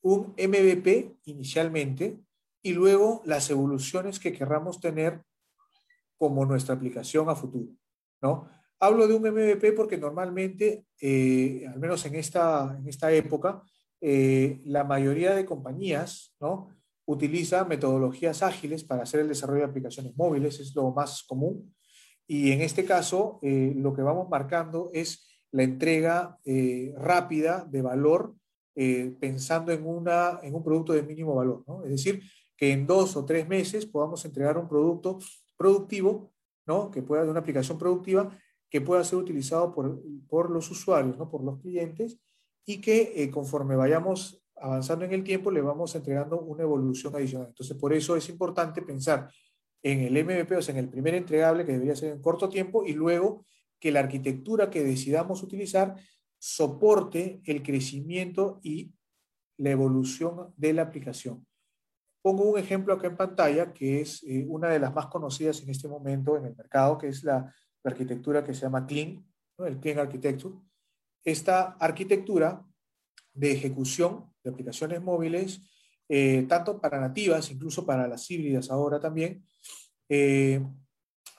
un 0.03 0.35
MVP 0.39 1.17
inicialmente 1.25 2.19
y 2.63 2.73
luego 2.73 3.23
las 3.25 3.51
evoluciones 3.51 4.19
que 4.19 4.33
querramos 4.33 4.81
tener 4.81 5.23
como 6.17 6.47
nuestra 6.47 6.75
aplicación 6.75 7.29
a 7.29 7.35
futuro. 7.35 7.73
¿no? 8.23 8.49
Hablo 8.81 9.07
de 9.07 9.15
un 9.15 9.23
MVP 9.23 9.73
porque 9.73 9.99
normalmente, 9.99 10.87
eh, 11.01 11.67
al 11.67 11.79
menos 11.79 12.05
en 12.07 12.15
esta, 12.15 12.77
en 12.79 12.89
esta 12.89 13.13
época, 13.13 13.63
eh, 14.01 14.61
la 14.65 14.85
mayoría 14.85 15.35
de 15.35 15.47
compañías 15.47 16.35
¿no? 16.41 16.71
Utiliza 17.07 17.65
metodologías 17.65 18.43
ágiles 18.43 18.85
para 18.85 19.03
hacer 19.03 19.21
el 19.21 19.29
desarrollo 19.29 19.61
de 19.61 19.71
aplicaciones 19.71 20.17
móviles, 20.17 20.61
es 20.61 20.75
lo 20.75 20.91
más 20.93 21.23
común. 21.25 21.75
Y 22.27 22.53
en 22.53 22.63
este 22.63 22.85
caso, 22.85 23.39
eh, 23.43 23.73
lo 23.77 23.95
que 23.95 24.03
vamos 24.03 24.29
marcando 24.29 24.91
es 24.93 25.29
la 25.53 25.63
entrega 25.63 26.39
eh, 26.45 26.95
rápida 26.97 27.67
de 27.71 27.83
valor 27.83 28.35
eh, 28.75 29.15
pensando 29.21 29.73
en, 29.73 29.87
una, 29.87 30.41
en 30.43 30.55
un 30.55 30.65
producto 30.65 30.93
de 30.95 31.03
mínimo 31.03 31.35
valor. 31.35 31.63
¿no? 31.67 31.85
Es 31.85 31.91
decir, 31.91 32.23
que 32.57 32.73
en 32.73 32.87
dos 32.87 33.17
o 33.17 33.25
tres 33.25 33.47
meses 33.47 33.87
podamos 33.87 34.25
entregar 34.25 34.57
un 34.57 34.69
producto 34.69 35.19
productivo, 35.57 36.33
¿no? 36.67 36.91
que 36.91 37.03
pueda, 37.03 37.25
una 37.25 37.41
aplicación 37.41 37.79
productiva 37.79 38.37
que 38.71 38.81
pueda 38.81 39.05
ser 39.05 39.19
utilizado 39.19 39.73
por, 39.73 40.03
por 40.27 40.51
los 40.51 40.71
usuarios, 40.71 41.17
¿no? 41.19 41.31
por 41.31 41.45
los 41.45 41.61
clientes, 41.61 42.19
y 42.67 42.81
que 42.81 43.31
conforme 43.31 43.77
vayamos 43.77 44.44
avanzando 44.57 45.05
en 45.05 45.13
el 45.13 45.25
tiempo, 45.25 45.51
le 45.51 45.61
vamos 45.61 45.95
entregando 45.95 46.41
una 46.41 46.63
evolución 46.63 47.15
adicional. 47.15 47.49
Entonces, 47.49 47.77
por 47.77 47.93
eso 47.93 48.17
es 48.17 48.29
importante 48.29 48.83
pensar 48.83 49.31
en 49.83 50.01
el 50.01 50.25
MVP, 50.25 50.57
o 50.57 50.63
sea, 50.63 50.75
en 50.75 50.81
el 50.81 50.89
primer 50.89 51.15
entregable 51.15 51.65
que 51.65 51.73
debería 51.73 51.97
ser 51.97 52.13
en 52.13 52.23
corto 52.23 52.49
tiempo, 52.49 52.85
y 52.85 52.93
luego 52.93 53.45
que 53.79 53.93
la 53.93 54.01
arquitectura 54.01 54.71
que 54.71 54.83
decidamos 54.83 55.43
utilizar 55.43 55.95
soporte 56.39 57.41
el 57.45 57.63
crecimiento 57.63 58.61
y 58.63 58.93
la 59.59 59.71
evolución 59.71 60.53
de 60.57 60.73
la 60.73 60.83
aplicación. 60.83 61.47
Pongo 62.23 62.45
un 62.45 62.59
ejemplo 62.59 62.95
acá 62.95 63.07
en 63.07 63.17
pantalla, 63.17 63.73
que 63.73 64.01
es 64.01 64.23
eh, 64.25 64.45
una 64.49 64.69
de 64.69 64.79
las 64.79 64.95
más 64.95 65.07
conocidas 65.07 65.63
en 65.63 65.71
este 65.71 65.89
momento 65.89 66.37
en 66.37 66.47
el 66.47 66.57
mercado, 66.57 66.97
que 66.97 67.09
es 67.09 67.23
la, 67.23 67.55
arquitectura 67.87 68.43
que 68.43 68.55
se 68.55 68.63
llama 68.63 68.87
Clean, 68.87 69.23
el 69.59 69.79
Clean 69.79 69.99
Architecture. 69.99 70.55
Esta 71.23 71.73
arquitectura 71.73 72.65
de 73.35 73.53
ejecución 73.53 74.34
de 74.45 74.51
aplicaciones 74.51 75.03
móviles, 75.03 75.63
eh, 76.09 76.45
tanto 76.49 76.81
para 76.81 77.01
nativas, 77.01 77.51
incluso 77.51 77.87
para 77.87 78.07
las 78.07 78.31
híbridas 78.31 78.71
ahora 78.71 79.01
también, 79.01 79.43
eh, 80.09 80.63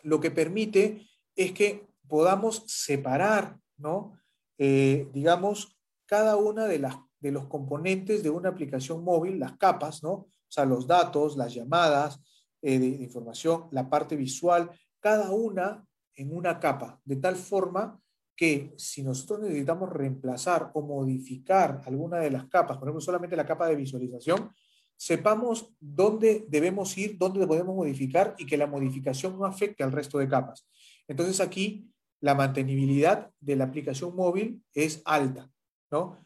lo 0.04 0.20
que 0.20 0.32
permite 0.32 1.08
es 1.36 1.52
que 1.52 1.88
podamos 2.08 2.64
separar, 2.68 3.58
¿no? 3.78 4.18
Eh, 4.58 5.08
digamos, 5.14 5.78
cada 6.08 6.36
una 6.38 6.66
de, 6.66 6.80
las, 6.80 6.96
de 7.20 7.32
los 7.32 7.46
componentes 7.46 8.24
de 8.24 8.30
una 8.30 8.50
aplicación 8.50 9.04
móvil, 9.04 9.40
las 9.40 9.58
capas, 9.58 10.02
¿no? 10.02 10.12
O 10.12 10.30
sea, 10.48 10.66
los 10.66 10.88
datos, 10.88 11.38
las 11.38 11.54
llamadas 11.54 12.20
de, 12.62 12.76
información, 12.76 13.68
la 13.72 13.88
parte 13.90 14.16
visual, 14.16 14.72
cada 15.00 15.32
una 15.32 15.86
en 16.16 16.36
una 16.36 16.60
capa, 16.60 17.00
de 17.04 17.18
tal 17.18 17.36
forma 17.36 18.02
que 18.36 18.74
si 18.78 19.02
nosotros 19.04 19.42
necesitamos 19.42 19.90
reemplazar 19.90 20.72
o 20.74 20.82
modificar 20.82 21.82
alguna 21.86 22.18
de 22.18 22.32
las 22.32 22.46
capas, 22.48 22.78
por 22.78 22.88
ejemplo, 22.88 23.02
solamente 23.02 23.36
la 23.36 23.46
capa 23.46 23.68
de 23.68 23.76
visualización, 23.76 24.52
sepamos 24.98 25.74
dónde 25.80 26.46
debemos 26.50 26.98
ir, 26.98 27.18
dónde 27.18 27.46
podemos 27.48 27.76
modificar 27.76 28.36
y 28.38 28.46
que 28.46 28.58
la 28.58 28.68
modificación 28.68 29.38
no 29.38 29.46
afecte 29.46 29.84
al 29.84 29.92
resto 29.92 30.18
de 30.20 30.28
capas. 30.28 30.68
Entonces 31.08 31.40
aquí 31.40 31.90
la 32.22 32.36
mantenibilidad 32.36 33.32
de 33.40 33.56
la 33.56 33.66
aplicación 33.66 34.16
móvil 34.16 34.64
es 34.74 35.02
alta, 35.06 35.50
¿no? 35.92 36.26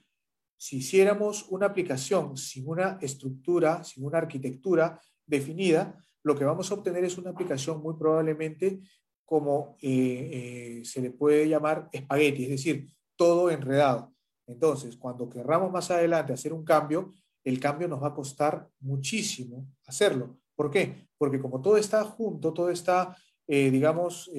Si 0.58 0.78
hiciéramos 0.78 1.48
una 1.50 1.68
aplicación 1.68 2.36
sin 2.36 2.68
una 2.68 2.98
estructura, 3.02 3.84
sin 3.84 4.06
una 4.06 4.18
arquitectura 4.18 5.00
definida, 5.26 5.96
lo 6.24 6.36
que 6.36 6.44
vamos 6.44 6.70
a 6.70 6.74
obtener 6.74 7.06
es 7.06 7.18
una 7.18 7.30
aplicación 7.30 7.82
muy 7.82 7.96
probablemente 7.96 8.82
como 9.30 9.78
eh, 9.80 10.80
eh, 10.80 10.86
se 10.86 11.04
le 11.04 11.12
puede 11.12 11.48
llamar 11.48 11.88
espagueti, 11.92 12.46
es 12.46 12.50
decir, 12.50 12.88
todo 13.16 13.52
enredado. 13.52 14.12
Entonces, 14.48 14.98
cuando 14.98 15.30
querramos 15.30 15.72
más 15.72 15.92
adelante 15.92 16.34
hacer 16.34 16.52
un 16.52 16.66
cambio, 16.66 17.12
el 17.44 17.60
cambio 17.60 17.88
nos 17.88 18.02
va 18.02 18.08
a 18.08 18.14
costar 18.16 18.68
muchísimo 18.80 19.68
hacerlo. 19.86 20.40
¿Por 20.56 20.72
qué? 20.72 21.08
Porque 21.16 21.40
como 21.40 21.62
todo 21.62 21.78
está 21.78 22.04
junto, 22.04 22.52
todo 22.52 22.72
está, 22.72 23.16
eh, 23.48 23.70
digamos, 23.70 24.32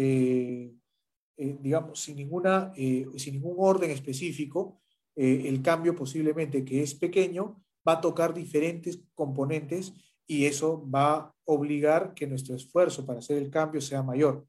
digamos, 1.37 2.01
sin, 2.01 2.17
ninguna, 2.17 2.73
sin 2.75 3.35
ningún 3.35 3.55
orden 3.59 3.93
específico, 3.93 4.81
el 5.15 5.63
cambio 5.63 5.95
posiblemente 5.95 6.65
que 6.65 6.83
es 6.83 6.97
pequeño 6.97 7.63
va 7.87 7.93
a 7.93 8.01
tocar 8.01 8.35
diferentes 8.35 9.01
componentes 9.15 9.95
y 10.27 10.47
eso 10.47 10.85
va 10.91 11.15
a 11.15 11.35
obligar 11.45 12.13
que 12.13 12.27
nuestro 12.27 12.57
esfuerzo 12.57 13.07
para 13.07 13.21
hacer 13.21 13.39
el 13.39 13.51
cambio 13.51 13.81
sea 13.81 14.03
mayor. 14.03 14.45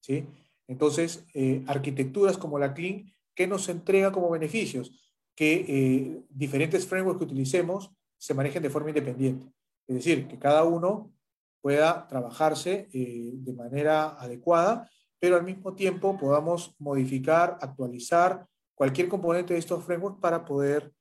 ¿Sí? 0.00 0.26
Entonces, 0.70 1.26
eh, 1.34 1.64
arquitecturas 1.66 2.38
como 2.38 2.56
la 2.56 2.74
Clean, 2.74 3.12
¿qué 3.34 3.48
nos 3.48 3.68
entrega 3.68 4.12
como 4.12 4.30
beneficios? 4.30 5.18
Que 5.34 5.64
eh, 5.66 6.22
diferentes 6.28 6.86
frameworks 6.86 7.18
que 7.18 7.24
utilicemos 7.24 7.90
se 8.16 8.34
manejen 8.34 8.62
de 8.62 8.70
forma 8.70 8.90
independiente. 8.90 9.52
Es 9.88 9.96
decir, 9.96 10.28
que 10.28 10.38
cada 10.38 10.62
uno 10.62 11.12
pueda 11.60 12.06
trabajarse 12.06 12.88
eh, 12.92 13.32
de 13.34 13.52
manera 13.52 14.10
adecuada, 14.10 14.88
pero 15.18 15.34
al 15.34 15.42
mismo 15.42 15.74
tiempo 15.74 16.16
podamos 16.16 16.76
modificar, 16.78 17.58
actualizar 17.60 18.46
cualquier 18.74 19.08
componente 19.08 19.54
de 19.54 19.58
estos 19.58 19.84
frameworks 19.84 20.20
para 20.20 20.44
poder 20.44 20.92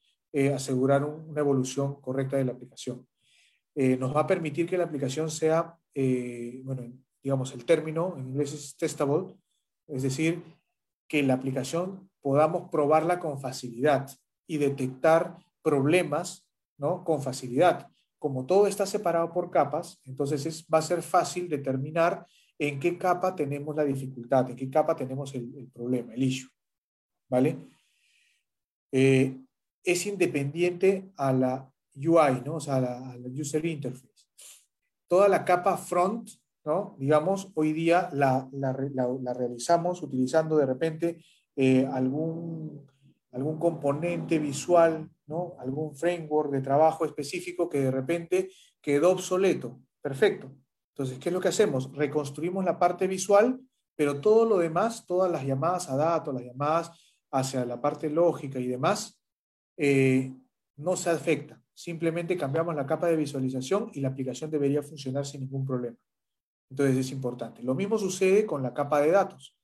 asegurar 0.53 1.03
una 1.05 1.39
evolución 1.39 1.99
correcta 2.01 2.37
de 2.37 2.45
la 2.45 2.51
aplicación. 2.51 3.07
nos 3.75 4.15
va 4.15 4.21
a 4.21 4.27
permitir 4.27 4.67
que 4.67 4.77
la 4.77 4.83
aplicación 4.83 5.31
sea, 5.31 5.75
bueno, 6.63 6.83
digamos, 7.23 7.53
el 7.53 7.65
término 7.65 8.15
en 8.17 8.27
inglés 8.27 8.53
es 8.53 8.77
testable, 8.77 9.35
es 9.87 10.03
decir, 10.03 10.43
que 11.07 11.23
la 11.23 11.33
aplicación 11.33 12.09
podamos 12.21 12.69
probarla 12.69 13.19
con 13.19 13.39
facilidad 13.39 14.09
y 14.47 14.57
detectar 14.57 15.37
problemas 15.61 16.47
¿no? 16.77 17.03
con 17.03 17.21
facilidad. 17.21 17.89
Como 18.17 18.45
todo 18.45 18.67
está 18.67 18.85
separado 18.85 19.31
por 19.31 19.49
capas, 19.49 19.99
entonces 20.05 20.45
es, 20.45 20.65
va 20.65 20.79
a 20.79 20.83
ser 20.83 21.01
fácil 21.01 21.49
determinar 21.49 22.25
en 22.57 22.79
qué 22.79 22.97
capa 22.97 23.35
tenemos 23.35 23.75
la 23.75 23.85
dificultad, 23.85 24.49
en 24.49 24.55
qué 24.55 24.69
capa 24.69 24.95
tenemos 24.95 25.33
el, 25.33 25.69
problema, 25.73 26.13
el 26.13 26.23
issue. 26.23 26.49
¿Vale? 27.29 27.57
Eh, 28.91 29.39
es 29.83 30.05
independiente 30.05 31.11
a 31.15 31.31
la 31.31 31.71
UI, 31.95 32.41
¿no? 32.43 32.55
o 32.55 32.59
sea, 32.59 32.75
a 32.75 32.81
la, 32.81 33.11
a 33.11 33.17
la 33.17 33.27
user 33.27 33.65
interface. 33.65 34.27
Toda 35.07 35.27
la 35.27 35.45
capa 35.45 35.77
front 35.77 36.29
Digamos, 36.97 37.51
hoy 37.55 37.73
día 37.73 38.09
la, 38.13 38.47
realizamos 39.33 40.03
utilizando 40.03 40.57
de 40.57 40.65
repente 40.65 41.23
eh, 41.55 41.87
algún, 41.91 42.85
algún 43.31 43.57
componente 43.57 44.39
visual, 44.39 45.09
¿no? 45.27 45.55
Algún 45.59 45.95
framework 45.95 46.51
de 46.51 46.61
trabajo 46.61 47.05
específico 47.05 47.69
que 47.69 47.81
de 47.81 47.91
repente 47.91 48.49
quedó 48.81 49.11
obsoleto. 49.11 49.79
Perfecto. 50.01 50.51
Entonces, 50.93 51.19
¿qué 51.19 51.29
es 51.29 51.33
lo 51.33 51.41
que 51.41 51.47
hacemos? 51.47 51.91
Reconstruimos 51.95 52.63
la 52.65 52.77
parte 52.77 53.07
visual, 53.07 53.59
pero 53.95 54.21
todo 54.21 54.45
lo 54.45 54.57
demás, 54.57 55.05
todas 55.05 55.31
las 55.31 55.45
llamadas 55.45 55.89
a 55.89 55.95
datos, 55.95 56.33
las 56.33 56.43
llamadas 56.43 56.91
hacia 57.31 57.65
la 57.65 57.79
parte 57.79 58.09
lógica 58.09 58.59
y 58.59 58.67
demás, 58.67 59.19
eh, 59.77 60.33
no 60.77 60.95
se 60.95 61.09
afecta. 61.09 61.61
Simplemente 61.73 62.37
cambiamos 62.37 62.75
la 62.75 62.85
capa 62.85 63.07
de 63.07 63.15
visualización 63.15 63.89
y 63.93 64.01
la 64.01 64.09
aplicación 64.09 64.51
debería 64.51 64.83
funcionar 64.83 65.25
sin 65.25 65.41
ningún 65.41 65.65
problema. 65.65 65.97
Entonces 66.69 66.97
es 66.97 67.11
importante. 67.11 67.63
Lo 67.63 67.75
mismo 67.75 67.97
sucede 67.97 68.45
con 68.45 68.61
la 68.61 68.73
capa 68.73 69.01
de 69.01 69.11
datos. 69.11 69.55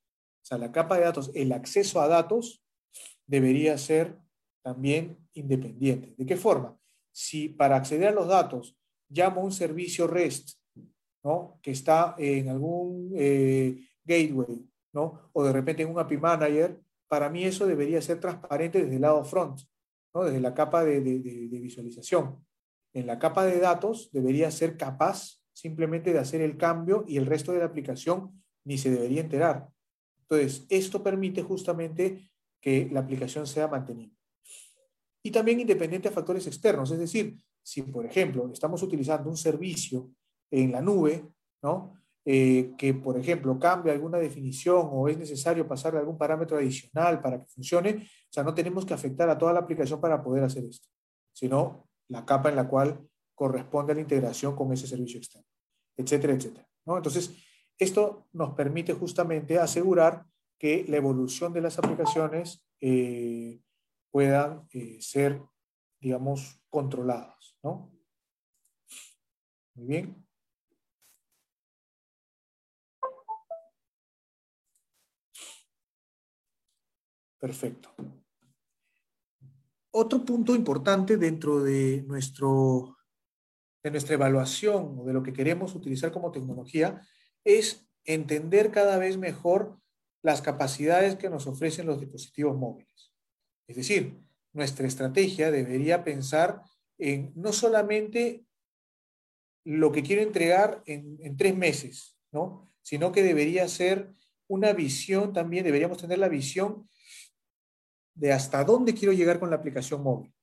O 0.41 0.45
sea, 0.45 0.57
la 0.57 0.71
capa 0.71 0.97
de 0.97 1.03
datos, 1.03 1.31
el 1.33 1.51
acceso 1.51 2.01
a 2.01 2.07
datos 2.07 2.63
debería 3.25 3.77
ser 3.77 4.19
también 4.63 5.17
independiente. 5.33 6.13
¿De 6.17 6.25
qué 6.25 6.37
forma? 6.37 6.77
Si 7.11 7.49
para 7.49 7.75
acceder 7.75 8.09
a 8.09 8.11
los 8.11 8.27
datos 8.27 8.77
llamo 9.09 9.41
a 9.41 9.43
un 9.43 9.51
servicio 9.51 10.07
REST, 10.07 10.57
¿no? 11.23 11.59
que 11.61 11.71
está 11.71 12.15
en 12.17 12.49
algún 12.49 13.11
eh, 13.15 13.87
gateway, 14.03 14.67
¿no? 14.93 15.29
o 15.33 15.43
de 15.43 15.53
repente 15.53 15.83
en 15.83 15.89
un 15.89 15.99
API 15.99 16.17
Manager, 16.17 16.79
para 17.07 17.29
mí 17.29 17.43
eso 17.43 17.67
debería 17.67 18.01
ser 18.01 18.19
transparente 18.19 18.81
desde 18.81 18.95
el 18.95 19.01
lado 19.01 19.23
front, 19.23 19.61
¿no? 20.13 20.23
desde 20.23 20.39
la 20.39 20.53
capa 20.53 20.83
de 20.83 20.99
visualización. 20.99 22.43
En 22.93 23.07
la 23.07 23.19
capa 23.19 23.45
de 23.45 23.59
datos 23.59 24.09
debería 24.11 24.49
ser 24.51 24.77
capaz 24.77 25.44
simplemente 25.55 26.11
de 26.11 26.19
hacer 26.19 26.41
el 26.41 26.57
cambio 26.57 27.05
y 27.07 27.17
el 27.17 27.25
resto 27.25 27.53
de 27.53 27.59
la 27.59 27.65
aplicación 27.65 28.43
ni 28.65 28.77
se 28.77 28.91
debería 28.91 29.21
enterar. 29.21 29.69
Entonces, 30.21 30.65
esto 30.69 31.01
permite 31.01 31.41
justamente 31.43 32.29
que 32.59 32.89
la 32.91 32.99
aplicación 32.99 33.47
sea 33.47 33.67
mantenida. 33.67 34.11
Y 35.23 35.31
también 35.31 35.59
independiente 35.59 36.09
a 36.09 36.11
factores 36.11 36.45
externos, 36.45 36.91
es 36.91 36.99
decir, 36.99 37.37
si 37.63 37.81
por 37.81 38.05
ejemplo 38.05 38.49
estamos 38.51 38.83
utilizando 38.83 39.29
un 39.29 39.37
servicio 39.37 40.11
en 40.51 40.71
la 40.71 40.81
nube, 40.81 41.25
¿no? 41.63 41.93
Eh, 42.25 42.73
que 42.77 42.93
por 42.93 43.17
ejemplo 43.17 43.57
cambia 43.59 43.93
alguna 43.93 44.17
definición 44.17 44.89
o 44.91 45.07
es 45.07 45.17
necesario 45.17 45.67
pasarle 45.67 45.99
algún 45.99 46.17
parámetro 46.17 46.57
adicional 46.57 47.21
para 47.21 47.39
que 47.39 47.47
funcione, 47.47 47.97
o 47.97 48.33
sea, 48.33 48.43
no 48.43 48.53
tenemos 48.53 48.85
que 48.85 48.95
afectar 48.95 49.29
a 49.29 49.37
toda 49.37 49.53
la 49.53 49.59
aplicación 49.59 50.01
para 50.01 50.21
poder 50.23 50.43
hacer 50.43 50.65
esto, 50.65 50.89
sino 51.31 51.87
la 52.09 52.25
capa 52.25 52.49
en 52.49 52.55
la 52.55 52.67
cual 52.67 53.07
corresponde 53.35 53.91
a 53.91 53.95
la 53.95 54.01
integración 54.01 54.55
con 54.55 54.71
ese 54.73 54.87
servicio 54.87 55.19
externo, 55.19 55.47
etcétera, 55.97 56.33
etcétera. 56.33 56.67
Entonces, 56.87 57.31
esto 57.77 58.27
nos 58.33 58.55
permite 58.55 58.93
justamente 58.93 59.59
asegurar 59.59 60.25
que 60.57 60.85
la 60.87 60.97
evolución 60.97 61.51
de 61.53 61.61
las 61.61 61.77
aplicaciones 61.77 62.65
eh, 62.79 63.61
puedan 64.11 64.67
eh, 64.71 64.97
ser, 65.01 65.41
digamos, 65.99 66.61
controladas. 66.69 67.57
Muy 69.75 69.87
bien. 69.87 70.25
Perfecto. 77.37 77.93
Otro 79.91 80.25
punto 80.25 80.55
importante 80.55 81.17
dentro 81.17 81.61
de 81.61 82.03
nuestro 82.07 82.94
de 83.85 83.91
nuestra 83.91 84.15
evaluación 84.15 84.97
o 84.97 85.05
de 85.05 85.13
lo 85.13 85.21
que 85.21 85.31
queremos 85.31 85.75
utilizar 85.75 86.11
como 86.11 86.31
tecnología 86.31 87.07
es 87.43 87.87
entender 88.03 88.71
cada 88.71 88.97
vez 88.97 89.15
mejor 89.15 89.79
las 90.23 90.41
capacidades 90.41 91.17
que 91.17 91.29
nos 91.29 91.45
ofrecen 91.45 91.85
los 91.85 91.99
dispositivos 91.99 92.57
móviles. 92.57 93.13
Es 93.67 93.75
decir, 93.75 94.19
nuestra 94.53 94.87
estrategia 94.87 95.51
debería 95.51 96.03
pensar 96.03 96.63
en 96.97 97.31
no 97.35 97.53
solamente 97.53 98.47
lo 99.63 99.91
que 99.91 100.01
quiero 100.01 100.23
entregar 100.23 100.81
en, 100.87 101.37
tres 101.37 101.55
meses, 101.55 102.17
¿no? 102.31 102.73
sino 102.81 103.11
que 103.11 103.21
debería 103.21 103.67
ser 103.67 104.15
una 104.47 104.73
visión 104.73 105.31
también, 105.31 105.63
deberíamos 105.63 105.99
tener 105.99 106.17
la 106.17 106.27
visión 106.27 106.89
de 108.15 108.33
hasta 108.33 108.63
dónde 108.63 108.95
quiero 108.95 109.13
llegar 109.13 109.39
con 109.39 109.51
la 109.51 109.57
aplicación 109.57 110.01
móvil. 110.01 110.33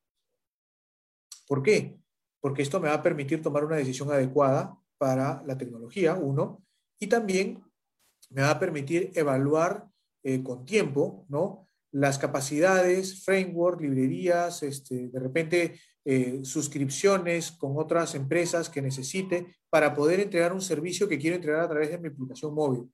¿Por 1.48 1.64
qué? 1.64 2.01
Porque 2.42 2.62
esto 2.62 2.80
me 2.80 2.88
va 2.88 2.94
a 2.94 3.02
permitir 3.02 3.40
tomar 3.40 3.64
una 3.64 3.76
decisión 3.76 4.10
adecuada 4.10 4.76
para 4.98 5.42
la 5.46 5.56
tecnología, 5.56 6.14
uno, 6.14 6.62
y 6.98 7.06
también 7.06 7.62
me 8.30 8.42
va 8.42 8.50
a 8.50 8.58
permitir 8.58 9.12
evaluar 9.14 9.86
eh, 10.24 10.42
con 10.42 10.64
tiempo, 10.64 11.24
¿no? 11.28 11.68
Las 11.92 12.18
capacidades, 12.18 13.24
framework, 13.24 13.80
librerías, 13.80 14.62
este, 14.64 15.08
de 15.08 15.20
repente 15.20 15.80
eh, 16.04 16.40
suscripciones 16.42 17.52
con 17.52 17.74
otras 17.76 18.16
empresas 18.16 18.68
que 18.68 18.82
necesite 18.82 19.54
para 19.70 19.94
poder 19.94 20.18
entregar 20.18 20.52
un 20.52 20.60
servicio 20.60 21.08
que 21.08 21.18
quiero 21.18 21.36
entregar 21.36 21.60
a 21.60 21.68
través 21.68 21.90
de 21.90 21.98
mi 21.98 22.08
aplicación 22.08 22.54
móvil, 22.54 22.90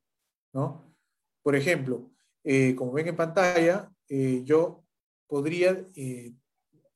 ¿no? 0.53 0.95
Por 1.43 1.57
ejemplo, 1.57 2.11
eh, 2.45 2.75
como 2.75 2.93
ven 2.93 3.09
en 3.09 3.17
pantalla, 3.17 3.91
yo 4.45 4.85
podría 5.27 5.87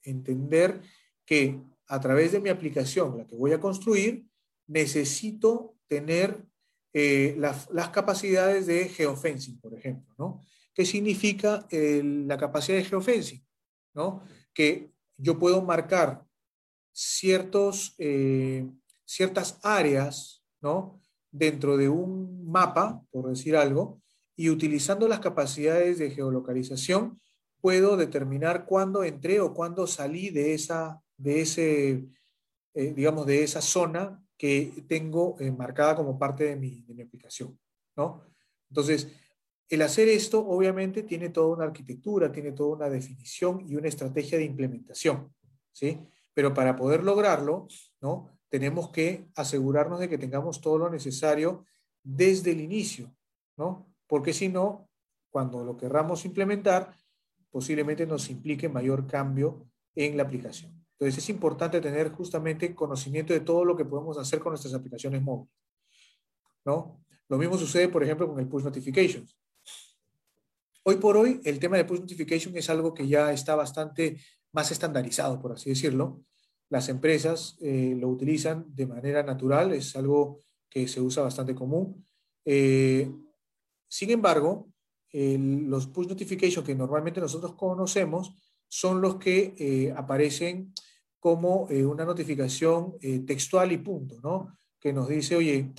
entender 0.03 0.81
que 1.27 1.61
a 1.89 2.01
través 2.01 2.33
de 2.33 2.41
mi 2.41 2.49
aplicación, 2.49 3.19
la 3.19 3.27
que 3.27 3.37
voy 3.37 3.53
a 3.53 3.61
construir, 3.61 4.27
necesito 4.67 5.77
tener 5.89 6.45
eh, 6.93 7.35
las, 7.39 7.69
capacidades 7.91 8.67
de 8.67 8.89
geofencing, 8.89 9.61
por 9.61 9.75
ejemplo, 9.75 10.15
¿no? 10.19 10.41
¿Qué 10.75 10.87
significa 10.87 11.67
la 11.71 12.39
capacidad 12.39 12.79
de 12.79 12.85
geofencing? 12.85 13.45
¿no? 13.95 14.23
Que 14.55 14.91
yo 15.17 15.39
puedo 15.39 15.63
marcar 15.63 16.25
ciertos, 16.93 17.95
eh, 17.99 18.69
ciertas 19.05 19.59
áreas, 19.63 20.45
¿no? 20.61 21.01
Dentro 21.31 21.77
de 21.77 21.89
un 21.89 22.47
mapa, 22.51 23.03
por 23.11 23.29
decir 23.29 23.57
algo, 23.57 24.01
y 24.37 24.51
utilizando 24.51 25.09
las 25.09 25.21
capacidades 25.21 25.99
de 25.99 26.11
geolocalización, 26.11 27.21
puedo 27.61 27.97
determinar 27.97 28.67
cuándo 28.67 29.05
entré 29.05 29.41
o 29.41 29.55
cuándo 29.55 29.87
salí 29.87 30.31
de 30.31 30.55
esa, 30.55 31.01
de 31.23 31.41
ese, 31.41 32.05
eh, 32.75 32.93
digamos, 32.95 33.27
de 33.27 33.45
esa 33.45 33.63
zona 33.63 34.23
que 34.37 34.85
tengo 34.89 35.37
eh, 35.39 35.53
marcada 35.53 35.95
como 35.95 36.19
parte 36.19 36.45
de 36.45 36.57
mi, 36.57 36.83
de 36.83 36.95
mi 36.95 37.03
aplicación, 37.03 37.59
¿no? 37.97 38.25
Entonces, 38.69 39.09
el 39.69 39.83
hacer 39.83 40.09
esto 40.09 40.47
obviamente 40.47 41.03
tiene 41.03 41.29
toda 41.29 41.55
una 41.55 41.65
arquitectura, 41.65 42.33
tiene 42.33 42.53
toda 42.53 42.77
una 42.77 42.91
definición 42.91 43.65
y 43.67 43.77
una 43.77 43.89
estrategia 43.89 44.37
de 44.37 44.45
implementación, 44.45 45.33
¿sí? 45.71 46.01
Pero 46.35 46.53
para 46.53 46.75
poder 46.75 47.05
lograrlo, 47.05 47.69
¿no? 48.01 48.29
Tenemos 48.49 48.91
que 48.91 49.29
asegurarnos 49.37 50.01
de 50.01 50.09
que 50.09 50.19
tengamos 50.19 50.61
todo 50.61 50.77
lo 50.79 50.91
necesario 50.91 51.65
desde 52.03 52.51
el 52.51 52.61
inicio, 52.61 53.15
¿no? 53.57 53.95
Porque 54.07 54.33
si 54.33 54.49
no, 54.49 54.91
cuando 55.31 55.65
lo 55.65 55.77
querramos 55.77 56.25
implementar, 56.25 56.97
posiblemente 57.51 58.07
nos 58.07 58.29
implique 58.29 58.69
mayor 58.69 59.07
cambio 59.07 59.69
en 59.95 60.17
la 60.17 60.25
aplicación. 60.25 60.85
Entonces 61.03 61.25
es 61.25 61.31
importante 61.31 61.81
tener 61.81 62.13
justamente 62.13 62.73
conocimiento 62.77 63.33
de 63.33 63.41
todo 63.41 63.65
lo 63.65 63.77
que 63.77 63.85
podemos 63.85 64.17
hacer 64.19 64.39
con 64.39 64.53
nuestras 64.53 64.73
aplicaciones 64.73 65.21
móviles. 65.21 65.53
¿no? 66.65 67.05
Lo 67.29 67.39
mismo 67.39 67.59
sucede, 67.59 67.89
por 67.89 68.05
ejemplo, 68.05 68.29
con 68.29 68.39
el 68.39 68.47
push 68.47 68.63
notifications. 68.63 69.37
Hoy 70.85 70.97
por 70.97 71.17
hoy, 71.17 71.41
el 71.43 71.59
tema 71.59 71.77
de 71.77 71.85
push 71.87 71.99
notification 71.99 72.57
es 72.57 72.71
algo 72.71 72.95
que 72.95 73.09
ya 73.09 73.33
está 73.33 73.57
bastante 73.57 74.21
más 74.53 74.71
estandarizado, 74.71 75.43
por 75.43 75.51
así 75.51 75.71
decirlo. 75.71 76.23
Las 76.69 76.89
empresas 76.89 77.57
eh, 77.61 77.97
lo 77.99 78.07
utilizan 78.07 78.65
de 78.69 78.87
manera 78.87 79.25
natural, 79.25 79.73
es 79.73 79.97
algo 79.97 80.39
que 80.71 80.87
se 80.87 81.01
usa 81.01 81.25
bastante 81.25 81.53
común. 81.53 82.07
Eh, 82.45 83.11
sin 83.89 84.11
embargo, 84.11 84.69
los 85.13 85.89
push 85.89 86.07
notifications 86.07 86.65
que 86.65 86.77
normalmente 86.77 87.21
nosotros 87.21 87.57
conocemos 87.57 88.37
son 88.69 89.01
los 89.01 89.17
que 89.17 89.55
eh, 89.59 89.93
aparecen 89.95 90.73
como 91.23 91.69
eh, 91.71 91.87
una 91.87 92.05
notificación 92.05 92.97
eh, 93.01 93.21
textual 93.21 93.71
y 93.71 93.79
punto, 93.79 94.21
¿no? 94.21 94.59
Que 94.81 94.93
nos 94.93 95.07
dice, 95.07 95.37
oye, 95.37 95.73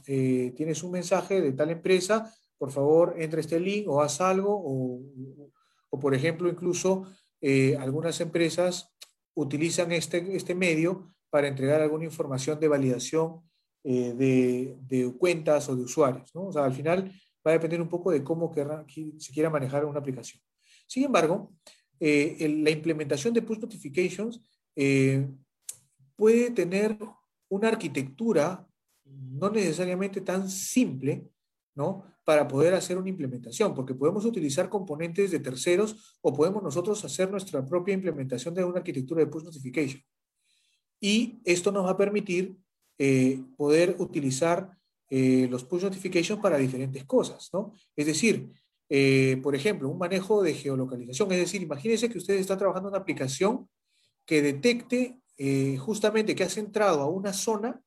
tienes 0.56 0.82
un 0.82 0.92
mensaje 0.92 1.42
de 1.42 1.52
tal 1.52 1.70
empresa, 1.70 2.34
por 2.58 2.72
favor, 2.72 3.16
entra 3.18 3.42
este 3.42 3.60
link 3.60 3.86
o 3.90 4.02
haz 4.02 4.22
algo, 4.22 4.56
o, 4.56 5.02
o 5.90 6.00
por 6.00 6.16
ejemplo, 6.16 6.48
incluso 6.48 7.06
algunas 7.78 8.22
empresas 8.22 8.96
utilizan 9.34 9.92
este, 9.92 10.38
este 10.38 10.56
medio 10.56 11.14
para 11.30 11.50
entregar 11.50 11.82
alguna 11.82 12.06
información 12.06 12.58
de 12.62 12.70
validación 12.70 13.42
de, 13.84 14.78
de, 14.88 15.14
cuentas 15.18 15.68
o 15.68 15.76
de 15.76 15.82
usuarios, 15.84 16.34
¿no? 16.34 16.46
O 16.46 16.54
sea, 16.54 16.64
al 16.64 16.74
final 16.74 17.12
va 17.46 17.52
a 17.52 17.56
depender 17.56 17.82
un 17.82 17.90
poco 17.90 18.12
de 18.12 18.24
cómo 18.24 18.54
se 19.18 19.34
quiera 19.34 19.50
manejar 19.50 19.84
una 19.84 20.00
aplicación. 20.00 20.42
Sin 20.88 21.04
embargo, 21.04 21.52
eh, 22.06 22.50
la 22.62 22.70
implementación 22.70 23.34
de 23.34 23.42
push 23.42 23.60
notifications 23.60 24.42
eh, 24.76 25.28
puede 26.16 26.52
tener 26.52 26.98
una 27.50 27.70
arquitectura 27.70 28.68
no 29.06 29.50
necesariamente 29.50 30.22
tan 30.22 30.50
simple, 30.50 31.30
¿no? 31.76 32.06
Para 32.24 32.48
poder 32.48 32.74
hacer 32.74 32.98
una 32.98 33.10
implementación, 33.10 33.74
porque 33.74 33.94
podemos 33.94 34.26
utilizar 34.26 34.70
componentes 34.70 35.32
de 35.32 35.40
terceros 35.40 36.18
o 36.22 36.34
podemos 36.34 36.64
nosotros 36.64 37.04
hacer 37.04 37.30
nuestra 37.30 37.66
propia 37.66 37.94
implementación 37.94 38.54
de 38.54 38.64
una 38.64 38.78
arquitectura 38.78 39.22
de 39.24 39.28
push 39.28 39.44
notification. 39.44 40.02
Y 41.00 41.42
esto 41.44 41.72
nos 41.72 41.86
va 41.86 41.92
a 41.92 41.98
permitir 41.98 42.56
eh, 42.98 43.42
poder 43.58 43.96
utilizar 44.00 44.78
eh, 45.10 45.48
los 45.50 45.66
push 45.66 45.84
notifications 45.84 46.42
para 46.42 46.58
diferentes 46.58 47.04
cosas, 47.06 47.50
¿no? 47.54 47.74
Es 47.96 48.06
decir, 48.06 48.50
eh, 48.90 49.40
por 49.44 49.56
ejemplo, 49.56 49.90
un 49.90 49.98
manejo 49.98 50.42
de 50.42 50.54
geolocalización. 50.54 51.32
Es 51.32 51.40
decir, 51.40 51.62
imagínense 51.62 52.10
que 52.10 52.18
usted 52.18 52.36
está 52.36 52.58
trabajando 52.58 52.90
en 52.90 52.94
una 52.94 53.02
aplicación 53.02 53.68
que 54.26 54.42
detecte 54.42 55.20
eh, 55.38 55.78
justamente 55.78 56.36
que 56.36 56.44
has 56.44 56.58
entrado 56.58 57.02
a 57.02 57.10
una 57.10 57.34
zona, 57.34 57.82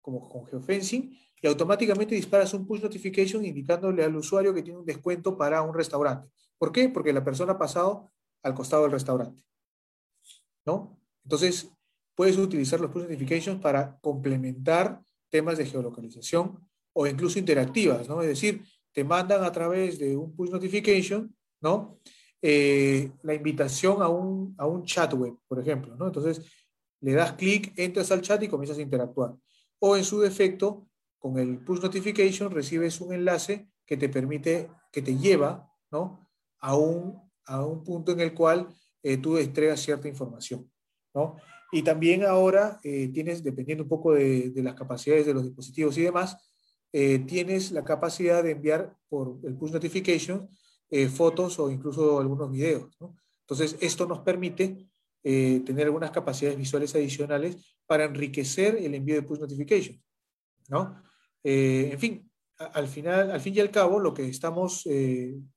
como 0.00 0.28
con 0.28 0.46
geofencing, 0.46 1.18
y 1.40 1.46
automáticamente 1.46 2.14
disparas 2.14 2.54
un 2.54 2.66
push 2.66 2.82
notification 2.82 3.44
indicándole 3.44 4.04
al 4.04 4.14
usuario 4.14 4.54
que 4.54 4.62
tiene 4.62 4.78
un 4.78 4.86
descuento 4.86 5.36
para 5.36 5.62
un 5.62 5.74
restaurante. 5.74 6.30
¿Por 6.56 6.70
qué? 6.70 6.88
Porque 6.88 7.12
la 7.12 7.24
persona 7.24 7.52
ha 7.52 7.58
pasado 7.58 8.12
al 8.42 8.54
costado 8.54 8.82
del 8.82 8.92
restaurante. 8.92 9.42
¿No? 10.64 11.00
Entonces, 11.24 11.68
puedes 12.14 12.36
utilizar 12.38 12.80
los 12.80 12.90
push 12.90 13.02
notifications 13.02 13.60
para 13.60 13.98
complementar 14.00 15.02
temas 15.28 15.58
de 15.58 15.66
geolocalización 15.66 16.58
o 16.92 17.06
incluso 17.06 17.38
interactivas, 17.38 18.08
¿no? 18.08 18.20
Es 18.22 18.28
decir, 18.28 18.64
te 18.92 19.02
mandan 19.02 19.42
a 19.42 19.50
través 19.50 19.98
de 19.98 20.16
un 20.16 20.36
push 20.36 20.50
notification, 20.50 21.34
¿no? 21.60 21.98
Eh, 22.44 23.12
la 23.22 23.34
invitación 23.34 24.02
a 24.02 24.08
un, 24.08 24.56
a 24.58 24.66
un 24.66 24.82
chat 24.84 25.14
web, 25.14 25.36
por 25.46 25.60
ejemplo, 25.60 25.94
¿no? 25.94 26.08
Entonces, 26.08 26.44
le 27.00 27.12
das 27.12 27.34
clic, 27.34 27.72
entras 27.76 28.10
al 28.10 28.20
chat 28.20 28.42
y 28.42 28.48
comienzas 28.48 28.78
a 28.78 28.82
interactuar. 28.82 29.36
O 29.78 29.96
en 29.96 30.02
su 30.02 30.18
defecto, 30.20 30.88
con 31.20 31.38
el 31.38 31.64
push 31.64 31.80
notification 31.80 32.50
recibes 32.50 33.00
un 33.00 33.14
enlace 33.14 33.68
que 33.86 33.96
te 33.96 34.08
permite, 34.08 34.68
que 34.90 35.02
te 35.02 35.16
lleva, 35.16 35.70
¿no? 35.92 36.28
A 36.58 36.74
un, 36.74 37.16
a 37.46 37.64
un 37.64 37.84
punto 37.84 38.10
en 38.10 38.18
el 38.18 38.34
cual 38.34 38.68
eh, 39.04 39.18
tú 39.18 39.38
entregas 39.38 39.78
cierta 39.78 40.08
información, 40.08 40.68
¿no? 41.14 41.36
Y 41.70 41.82
también 41.82 42.24
ahora 42.24 42.80
eh, 42.82 43.08
tienes, 43.14 43.44
dependiendo 43.44 43.84
un 43.84 43.88
poco 43.88 44.14
de, 44.14 44.52
las 44.56 44.74
capacidades 44.74 45.26
de 45.26 45.34
los 45.34 45.44
dispositivos 45.44 45.96
y 45.96 46.02
demás, 46.02 46.36
tienes 46.90 47.72
la 47.72 47.84
capacidad 47.84 48.42
de 48.42 48.50
enviar 48.50 48.94
por 49.08 49.38
el 49.44 49.56
push 49.56 49.70
notification 49.70 50.50
eh, 50.92 51.08
fotos 51.08 51.58
o 51.58 51.68
incluso 51.68 52.20
algunos 52.20 52.50
videos. 52.52 52.88
Entonces, 53.40 53.76
esto 53.80 54.06
nos 54.06 54.20
permite 54.20 54.86
tener 55.24 55.86
algunas 55.86 56.10
capacidades 56.10 56.58
visuales 56.58 56.96
adicionales 56.96 57.76
para 57.86 58.04
enriquecer 58.04 58.76
el 58.76 58.92
envío 58.92 59.14
de 59.14 59.22
push 59.22 59.38
notification. 59.38 60.02
¿no? 60.68 61.00
en 61.44 61.98
fin, 61.98 62.28
al 62.56 62.88
final, 62.88 63.30
al 63.30 63.40
fin 63.40 63.54
y 63.54 63.60
al 63.60 63.70
cabo, 63.70 64.00
lo 64.00 64.12
que 64.12 64.26
estamos 64.26 64.84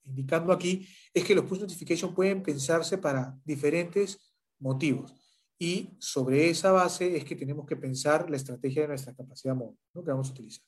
indicando 0.03 0.53
aquí 0.53 0.87
es 1.11 1.23
que 1.23 1.33
los 1.33 1.45
push 1.45 1.61
notification 1.61 2.13
pueden 2.13 2.43
pensarse 2.43 2.99
para 2.99 3.35
diferentes 3.43 4.35
motivos. 4.59 5.13
Y 5.57 5.95
sobre 5.99 6.49
esa 6.49 6.71
base 6.71 7.15
es 7.15 7.23
que 7.23 7.35
tenemos 7.35 7.65
que 7.65 7.77
pensar 7.77 8.29
la 8.29 8.35
estrategia 8.35 8.83
de 8.83 8.89
nuestra 8.89 9.15
capacidad 9.15 9.55
móvil 9.55 9.77
¿no? 9.93 10.03
que 10.03 10.11
vamos 10.11 10.29
a 10.29 10.31
utilizar. 10.31 10.65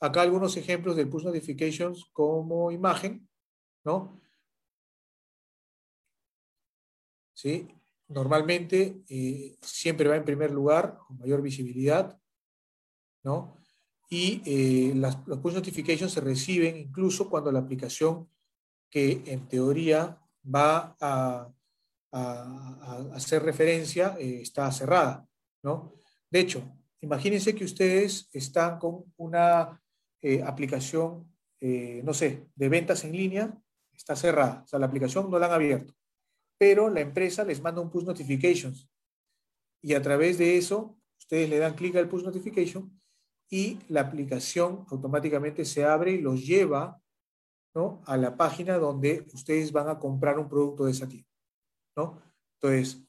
Acá 0.00 0.22
algunos 0.22 0.56
ejemplos 0.56 0.96
de 0.96 1.06
push 1.06 1.24
notifications 1.24 2.06
como 2.12 2.70
imagen, 2.70 3.28
¿no? 3.84 4.20
¿Sí? 7.34 7.68
Normalmente 8.08 9.02
eh, 9.08 9.56
siempre 9.62 10.08
va 10.08 10.16
en 10.16 10.24
primer 10.24 10.50
lugar, 10.50 10.98
con 10.98 11.16
mayor 11.18 11.40
visibilidad, 11.40 12.18
¿no? 13.22 13.56
Y 14.10 14.42
eh, 14.44 14.94
las, 14.96 15.16
los 15.26 15.38
push 15.38 15.54
notifications 15.54 16.12
se 16.12 16.20
reciben 16.20 16.76
incluso 16.76 17.30
cuando 17.30 17.52
la 17.52 17.60
aplicación 17.60 18.28
que 18.90 19.22
en 19.26 19.46
teoría 19.48 20.18
va 20.44 20.96
a 21.00 21.48
hacer 23.14 23.44
referencia 23.44 24.16
eh, 24.18 24.40
está 24.42 24.70
cerrada, 24.72 25.24
¿no? 25.62 25.94
De 26.28 26.40
hecho, 26.40 26.76
imagínense 27.00 27.54
que 27.54 27.64
ustedes 27.64 28.28
están 28.32 28.80
con 28.80 29.04
una 29.16 29.80
aplicación, 30.44 31.32
no 31.60 32.12
sé, 32.12 32.48
de 32.54 32.68
ventas 32.68 33.04
en 33.04 33.12
línea, 33.12 33.56
está 34.00 34.16
cerrada, 34.16 34.62
o 34.64 34.66
sea, 34.66 34.78
la 34.78 34.86
aplicación 34.86 35.30
no 35.30 35.38
la 35.38 35.46
han 35.46 35.52
abierto, 35.52 35.94
pero 36.58 36.88
la 36.88 37.00
empresa 37.00 37.44
les 37.44 37.60
manda 37.60 37.82
un 37.82 37.90
push 37.90 38.04
notifications 38.04 38.88
y 39.82 39.92
a 39.94 40.00
través 40.00 40.38
de 40.38 40.56
eso 40.56 40.98
ustedes 41.18 41.50
le 41.50 41.58
dan 41.58 41.74
clic 41.74 41.94
al 41.96 42.08
push 42.08 42.24
notification 42.24 42.98
y 43.50 43.78
la 43.88 44.00
aplicación 44.00 44.86
automáticamente 44.88 45.66
se 45.66 45.84
abre 45.84 46.12
y 46.12 46.20
los 46.20 46.46
lleva 46.46 47.02
¿no? 47.74 48.00
a 48.06 48.16
la 48.16 48.36
página 48.36 48.78
donde 48.78 49.26
ustedes 49.34 49.70
van 49.70 49.88
a 49.88 49.98
comprar 49.98 50.38
un 50.38 50.48
producto 50.48 50.86
de 50.86 50.92
esa 50.92 51.06
tienda. 51.06 51.28
¿no? 51.96 52.22
Entonces, 52.54 53.02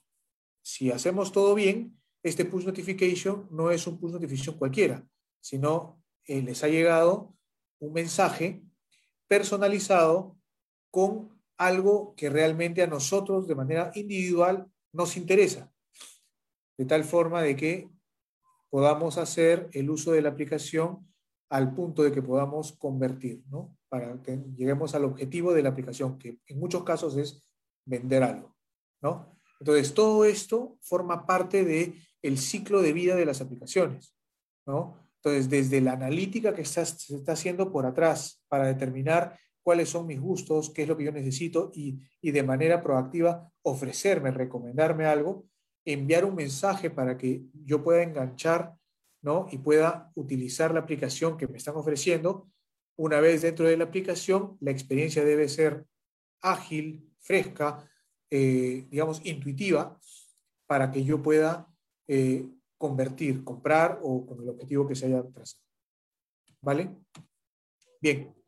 si 0.62 0.92
hacemos 0.92 1.32
todo 1.32 1.56
bien, 1.56 1.98
este 2.22 2.44
push 2.44 2.66
notification 2.66 3.48
no 3.50 3.72
es 3.72 3.88
un 3.88 3.98
push 3.98 4.12
notification 4.12 4.58
cualquiera, 4.58 5.08
sino 5.40 6.04
eh, 6.26 6.42
les 6.42 6.64
ha 6.64 6.68
llegado 6.68 7.34
un 7.80 7.94
mensaje 7.94 8.62
personalizado 9.28 10.41
con 10.92 11.42
algo 11.58 12.14
que 12.16 12.30
realmente 12.30 12.84
a 12.84 12.88
nosotros 12.88 13.48
de 13.48 13.56
manera 13.56 13.92
individual 13.96 14.68
nos 14.94 15.18
interesa, 15.18 15.72
de 16.78 16.86
tal 16.86 17.04
forma 17.04 17.42
de 17.42 17.56
que 17.56 17.90
podamos 18.70 19.18
hacer 19.18 19.70
el 19.74 19.90
uso 19.90 20.12
de 20.12 20.22
la 20.22 20.30
aplicación 20.30 21.08
al 21.50 21.74
punto 21.74 22.04
de 22.04 22.12
que 22.12 22.22
podamos 22.22 22.72
convertir, 22.74 23.44
¿no? 23.50 23.78
Para 23.90 24.22
que 24.22 24.38
lleguemos 24.56 24.96
al 24.96 25.06
objetivo 25.06 25.54
de 25.54 25.64
la 25.64 25.70
aplicación, 25.70 26.18
que 26.18 26.40
en 26.48 26.60
muchos 26.60 26.84
casos 26.84 27.18
es 27.18 27.48
vender 27.86 28.24
algo, 28.24 28.56
¿no? 29.02 29.38
Entonces, 29.60 29.94
todo 29.94 30.26
esto 30.26 30.78
forma 30.82 31.26
parte 31.26 31.64
del 31.64 31.96
el 32.22 32.38
ciclo 32.38 32.82
de 32.82 32.94
vida 32.94 33.16
de 33.16 33.26
las 33.26 33.42
aplicaciones, 33.42 34.16
¿no? 34.66 34.98
Entonces, 35.18 35.50
desde 35.50 35.82
la 35.82 35.92
analítica 35.92 36.56
que 36.56 36.66
se 36.66 36.82
está 36.82 37.34
haciendo 37.34 37.72
por 37.72 37.86
atrás 37.86 38.42
para 38.48 38.66
determinar 38.66 39.38
cuáles 39.64 39.90
son 39.90 40.08
mis 40.08 40.20
gustos, 40.20 40.70
qué 40.70 40.84
es 40.84 40.88
lo 40.88 40.98
que 40.98 41.06
yo 41.06 41.12
necesito 41.12 41.72
y, 41.74 42.00
y 42.22 42.32
de 42.32 42.44
manera 42.44 42.82
proactiva 42.82 43.52
ofrecerme, 43.62 44.32
recomendarme 44.32 45.06
algo, 45.06 45.46
enviar 45.86 46.26
un 46.26 46.36
mensaje 46.36 46.90
para 46.90 47.18
que 47.18 47.44
yo 47.54 47.84
pueda 47.84 48.04
enganchar 48.04 48.76
¿no? 49.22 49.48
y 49.52 49.58
pueda 49.58 50.12
utilizar 50.16 50.74
la 50.74 50.82
aplicación 50.82 51.38
que 51.38 51.48
me 51.48 51.58
están 51.58 51.76
ofreciendo. 51.76 52.50
Una 52.98 53.20
vez 53.20 53.42
dentro 53.42 53.66
de 53.66 53.78
la 53.78 53.86
aplicación, 53.86 54.58
la 54.60 54.72
experiencia 54.72 55.24
debe 55.24 55.48
ser 55.48 55.86
ágil, 56.42 57.10
fresca, 57.20 57.88
eh, 58.30 58.88
digamos, 58.90 59.22
intuitiva, 59.26 60.00
para 60.68 60.92
que 60.92 61.04
yo 61.04 61.22
pueda 61.22 61.68
eh, 62.08 62.48
convertir, 62.78 63.44
comprar 63.44 64.00
o 64.02 64.26
con 64.26 64.42
el 64.42 64.50
objetivo 64.50 64.88
que 64.88 64.96
se 64.96 65.08
haya 65.08 65.24
trazado. 65.24 65.64
¿Vale? 66.62 66.96
Bien. 68.02 68.41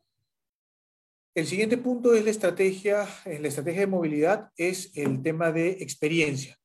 El 1.34 1.48
siguiente 1.48 1.78
punto 1.78 2.14
es 2.14 2.24
la 2.24 2.30
estrategia, 2.30 3.08
en 3.24 3.42
la 3.42 3.48
estrategia 3.48 3.80
de 3.80 3.86
movilidad 3.88 4.50
es 4.56 4.92
el 4.94 5.20
tema 5.20 5.50
de 5.50 5.70
experiencia, 5.80 6.56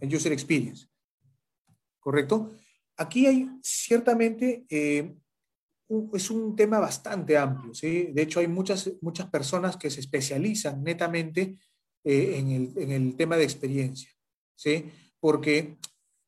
el 0.00 0.12
user 0.12 0.32
experience. 0.32 0.88
¿Correcto? 2.00 2.50
Aquí 2.96 3.26
hay 3.26 3.48
ciertamente, 3.62 4.66
eh, 4.68 5.14
es 6.12 6.30
un 6.30 6.56
tema 6.56 6.80
bastante 6.80 7.38
amplio, 7.38 7.72
¿sí? 7.72 8.08
De 8.12 8.22
hecho, 8.22 8.40
hay 8.40 8.48
muchas, 8.48 8.90
muchas 9.00 9.30
personas 9.30 9.76
que 9.76 9.90
se 9.90 10.00
especializan 10.00 10.82
netamente 10.82 11.56
eh, 12.02 12.38
en, 12.38 12.50
el, 12.50 12.72
en, 12.78 12.90
el, 12.90 13.16
tema 13.16 13.36
de 13.36 13.44
experiencia, 13.44 14.10
¿sí? 14.56 14.86
Porque 15.20 15.78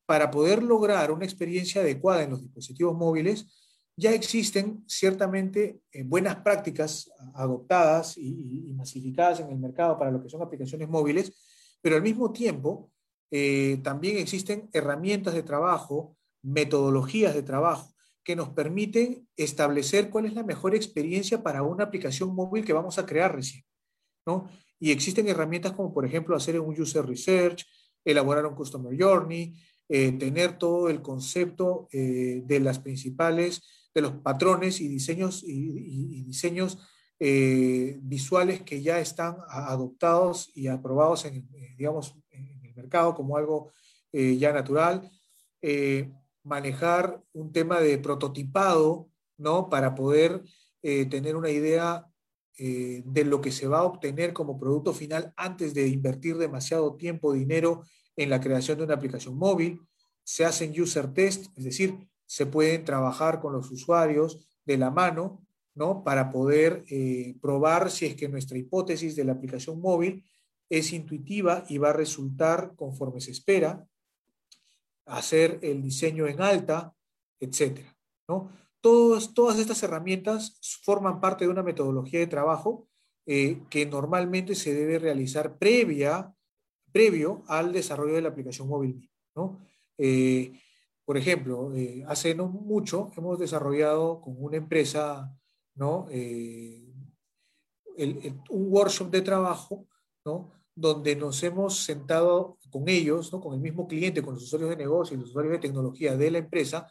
para 0.06 0.30
poder 0.30 0.62
lograr 0.62 1.10
una 1.10 1.24
experiencia 1.24 1.80
adecuada 1.80 2.22
en 2.22 2.30
los 2.30 2.42
dispositivos 2.42 2.96
móviles, 2.96 3.57
ya 3.98 4.12
existen 4.12 4.84
ciertamente 4.86 5.80
eh, 5.90 6.04
buenas 6.04 6.36
prácticas 6.36 7.10
adoptadas 7.34 8.16
y, 8.16 8.68
y, 8.68 8.72
masificadas 8.72 9.40
en 9.40 9.50
el 9.50 9.58
mercado 9.58 9.98
para 9.98 10.12
lo 10.12 10.22
que 10.22 10.28
son 10.28 10.40
aplicaciones 10.40 10.88
móviles, 10.88 11.32
pero 11.82 11.96
al 11.96 12.02
mismo 12.02 12.32
tiempo 12.32 12.92
eh, 13.32 13.80
también 13.82 14.16
existen 14.16 14.70
herramientas 14.72 15.34
de 15.34 15.42
trabajo, 15.42 16.16
metodologías 16.42 17.34
de 17.34 17.42
trabajo 17.42 17.92
que 18.22 18.36
nos 18.36 18.50
permiten 18.50 19.26
establecer 19.36 20.10
cuál 20.10 20.26
es 20.26 20.34
la 20.34 20.44
mejor 20.44 20.76
experiencia 20.76 21.42
para 21.42 21.62
una 21.62 21.84
aplicación 21.84 22.34
móvil 22.34 22.64
que 22.64 22.72
vamos 22.72 22.98
a 22.98 23.06
crear 23.06 23.34
recién. 23.34 23.64
¿no? 24.26 24.48
Y 24.78 24.92
existen 24.92 25.26
herramientas 25.28 25.72
como, 25.72 25.92
por 25.92 26.06
ejemplo, 26.06 26.36
hacer 26.36 26.60
un 26.60 26.80
user 26.80 27.04
research, 27.04 27.66
elaborar 28.04 28.46
un 28.46 28.54
customer 28.54 28.96
journey, 28.96 29.54
eh, 29.88 30.12
tener 30.12 30.56
todo 30.56 30.88
el 30.88 31.02
concepto 31.02 31.88
eh, 31.90 32.42
de 32.44 32.60
las 32.60 32.78
principales 32.78 33.62
de 33.98 34.02
los 34.02 34.12
patrones 34.22 34.80
y 34.80 34.86
diseños, 34.86 35.42
y, 35.44 36.22
diseños 36.22 36.78
eh, 37.18 37.98
visuales 38.00 38.62
que 38.62 38.80
ya 38.80 39.00
están 39.00 39.36
adoptados 39.48 40.52
y 40.54 40.68
aprobados 40.68 41.24
en, 41.24 41.48
eh, 41.52 41.74
digamos, 41.76 42.14
en 42.30 42.64
el 42.64 42.74
mercado 42.76 43.14
como 43.16 43.36
algo 43.36 43.72
eh, 44.12 44.36
ya 44.36 44.52
natural. 44.52 45.10
manejar 46.44 47.20
un 47.32 47.52
tema 47.52 47.80
de 47.80 47.98
prototipado, 47.98 49.10
¿no? 49.36 49.68
Para 49.68 49.94
poder 49.94 50.42
tener 50.80 51.34
una 51.36 51.50
idea 51.50 52.06
de 52.56 53.24
lo 53.24 53.40
que 53.40 53.50
se 53.50 53.66
va 53.66 53.80
a 53.80 53.84
obtener 53.84 54.32
como 54.32 54.58
producto 54.58 54.94
final 54.94 55.32
antes 55.36 55.74
de 55.74 55.88
invertir 55.88 56.38
demasiado 56.38 56.96
tiempo, 56.96 57.32
dinero 57.34 57.82
en 58.16 58.30
la 58.30 58.40
creación 58.40 58.78
de 58.78 58.84
una 58.84 58.94
aplicación 58.94 59.36
móvil. 59.36 59.80
Se 60.24 60.44
hacen 60.44 60.80
user 60.80 61.12
test, 61.12 61.46
es 61.58 61.64
decir, 61.64 62.08
se 62.28 62.44
pueden 62.44 62.84
trabajar 62.84 63.40
con 63.40 63.54
los 63.54 63.70
usuarios 63.70 64.46
de 64.66 64.76
la 64.76 64.90
mano, 64.90 65.46
¿no? 65.74 66.04
Para 66.04 66.30
poder 66.30 66.84
eh, 66.88 67.36
probar 67.40 67.90
si 67.90 68.04
es 68.04 68.14
que 68.14 68.28
nuestra 68.28 68.58
hipótesis 68.58 69.16
de 69.16 69.24
la 69.24 69.32
aplicación 69.32 69.80
móvil 69.80 70.24
es 70.68 70.92
intuitiva 70.92 71.64
y 71.68 71.78
va 71.78 71.90
a 71.90 71.94
resultar 71.94 72.74
conforme 72.76 73.22
se 73.22 73.30
espera, 73.30 73.86
hacer 75.06 75.58
el 75.62 75.82
diseño 75.82 76.26
en 76.26 76.42
alta, 76.42 76.94
etcétera, 77.40 77.96
¿no? 78.28 78.52
Todas, 78.82 79.32
todas 79.32 79.58
estas 79.58 79.82
herramientas 79.82 80.60
forman 80.84 81.20
parte 81.20 81.46
de 81.46 81.50
una 81.50 81.62
metodología 81.62 82.20
de 82.20 82.26
trabajo 82.26 82.86
eh, 83.24 83.62
que 83.70 83.86
normalmente 83.86 84.54
se 84.54 84.74
debe 84.74 84.98
realizar 84.98 85.56
previa, 85.56 86.34
previo 86.92 87.42
al 87.48 87.72
desarrollo 87.72 88.14
de 88.14 88.22
la 88.22 88.28
aplicación 88.28 88.68
móvil, 88.68 89.10
¿no? 89.34 89.58
Eh, 89.96 90.52
por 91.08 91.16
ejemplo, 91.16 91.74
eh, 91.74 92.04
hace 92.06 92.34
no 92.34 92.48
mucho 92.48 93.10
hemos 93.16 93.38
desarrollado 93.38 94.20
con 94.20 94.34
una 94.36 94.58
empresa 94.58 95.34
¿no? 95.74 96.06
Eh, 96.10 96.84
un 98.50 98.66
workshop 98.70 99.10
de 99.10 99.22
trabajo 99.22 99.86
¿no? 100.26 100.52
donde 100.74 101.16
nos 101.16 101.42
hemos 101.42 101.82
sentado 101.82 102.58
con 102.68 102.90
ellos, 102.90 103.32
¿no? 103.32 103.40
con 103.40 103.54
el 103.54 103.60
mismo 103.60 103.88
cliente, 103.88 104.20
con 104.20 104.34
los 104.34 104.42
usuarios 104.42 104.68
de 104.68 104.76
negocio 104.76 105.16
y 105.16 105.20
los 105.20 105.30
usuarios 105.30 105.52
de 105.52 105.60
tecnología 105.60 106.14
de 106.14 106.30
la 106.30 106.38
empresa, 106.38 106.86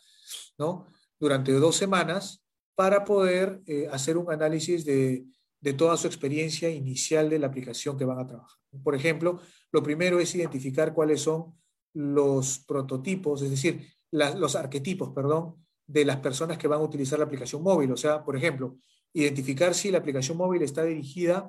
¿no? 0.58 0.88
durante 1.20 1.52
dos 1.52 1.76
semanas 1.76 2.44
para 2.74 3.06
poder 3.06 3.62
eh, 3.68 3.88
hacer 3.92 4.18
un 4.18 4.32
análisis 4.32 4.84
de, 4.84 5.28
de 5.60 5.74
toda 5.74 5.96
su 5.96 6.08
experiencia 6.08 6.72
inicial 6.72 7.30
de 7.30 7.38
la 7.38 7.46
aplicación 7.46 8.00
que 8.00 8.06
van 8.06 8.18
a 8.18 8.26
trabajar. 8.26 8.58
Por 8.84 8.96
ejemplo, 8.96 9.42
lo 9.72 9.84
primero 9.84 10.20
es 10.20 10.34
identificar 10.34 10.96
cuáles 10.96 11.22
son 11.22 11.54
los 11.94 12.60
prototipos, 12.60 13.44
es 13.44 13.52
decir, 13.52 13.97
los 14.12 14.56
arquetipos, 14.56 15.12
perdón, 15.14 15.56
de 15.86 16.06
las 16.06 16.18
personas 16.18 16.58
que 16.58 16.68
van 16.68 16.80
a 16.80 16.84
utilizar 16.84 17.20
la 17.20 17.26
aplicación 17.26 17.64
móvil. 17.64 17.92
O 17.92 17.98
sea, 17.98 18.24
por 18.24 18.36
ejemplo, 18.36 18.78
identificar 19.14 19.74
si 19.74 19.92
la 19.92 20.00
aplicación 20.00 20.38
móvil 20.38 20.62
está 20.62 20.84
dirigida 20.84 21.48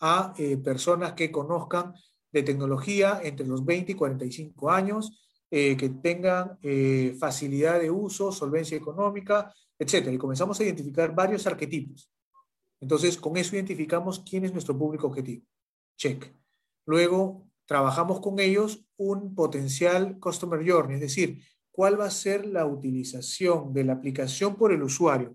a 0.00 0.32
eh, 0.38 0.56
personas 0.56 1.12
que 1.12 1.30
conozcan 1.30 1.94
de 2.32 2.42
tecnología 2.42 3.20
entre 3.22 3.46
los 3.46 3.64
20 3.64 3.92
y 3.92 3.94
45 3.94 4.70
años, 4.70 5.20
eh, 5.50 5.76
que 5.76 5.88
tengan 5.88 6.58
eh, 6.62 7.16
facilidad 7.18 7.80
de 7.80 7.90
uso, 7.90 8.30
solvencia 8.30 8.76
económica, 8.76 9.52
etc. 9.78 10.08
Y 10.12 10.18
comenzamos 10.18 10.60
a 10.60 10.64
identificar 10.64 11.14
varios 11.14 11.46
arquetipos. 11.46 12.08
Entonces, 12.80 13.16
con 13.16 13.36
eso 13.36 13.56
identificamos 13.56 14.20
quién 14.20 14.44
es 14.44 14.52
nuestro 14.52 14.78
público 14.78 15.08
objetivo. 15.08 15.44
Check. 15.98 16.32
Luego, 16.86 17.50
trabajamos 17.66 18.20
con 18.20 18.38
ellos 18.38 18.84
un 18.96 19.34
potencial 19.34 20.18
Customer 20.18 20.60
Journey, 20.66 20.94
es 20.94 21.00
decir, 21.00 21.42
cuál 21.80 21.98
va 21.98 22.04
a 22.04 22.10
ser 22.10 22.44
la 22.44 22.66
utilización 22.66 23.72
de 23.72 23.84
la 23.84 23.94
aplicación 23.94 24.54
por 24.54 24.70
el 24.70 24.82
usuario 24.82 25.34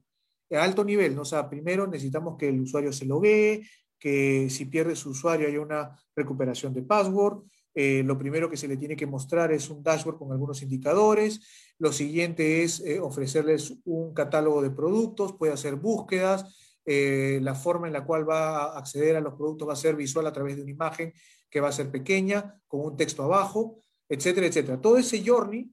a 0.52 0.64
alto 0.64 0.84
nivel. 0.84 1.16
¿no? 1.16 1.24
O 1.24 1.26
sea, 1.26 1.50
primero 1.50 1.88
necesitamos 1.88 2.38
que 2.38 2.50
el 2.50 2.62
usuario 2.62 2.94
se 2.94 3.08
lo 3.08 3.20
ve, 3.20 3.68
que 3.98 4.48
si 4.52 4.66
pierde 4.66 4.96
su 4.96 5.10
usuario 5.10 5.48
haya 5.48 5.60
una 5.60 6.00
recuperación 6.16 6.72
de 6.72 6.84
password. 6.84 7.46
Eh, 7.74 8.04
lo 8.06 8.16
primero 8.20 8.48
que 8.48 8.58
se 8.58 8.68
le 8.68 8.78
tiene 8.78 8.96
que 8.96 9.08
mostrar 9.08 9.52
es 9.52 9.72
un 9.72 9.82
dashboard 9.82 10.20
con 10.20 10.32
algunos 10.32 10.62
indicadores. 10.62 11.42
Lo 11.80 11.92
siguiente 11.92 12.62
es 12.62 12.80
eh, 12.82 13.00
ofrecerles 13.00 13.80
un 13.84 14.14
catálogo 14.14 14.62
de 14.62 14.70
productos, 14.70 15.34
puede 15.34 15.52
hacer 15.52 15.78
búsquedas. 15.78 16.80
Eh, 16.86 17.40
la 17.42 17.56
forma 17.56 17.88
en 17.88 17.94
la 17.94 18.06
cual 18.06 18.30
va 18.30 18.66
a 18.66 18.78
acceder 18.78 19.16
a 19.16 19.20
los 19.20 19.34
productos 19.34 19.68
va 19.68 19.74
a 19.74 19.78
ser 19.78 19.96
visual 19.96 20.28
a 20.28 20.32
través 20.32 20.58
de 20.58 20.62
una 20.62 20.70
imagen 20.70 21.12
que 21.50 21.60
va 21.60 21.70
a 21.70 21.72
ser 21.72 21.90
pequeña, 21.90 22.62
con 22.68 22.82
un 22.82 22.96
texto 22.96 23.24
abajo, 23.24 23.80
etcétera, 24.08 24.46
etcétera. 24.46 24.80
Todo 24.80 25.00
ese 25.00 25.24
journey 25.26 25.72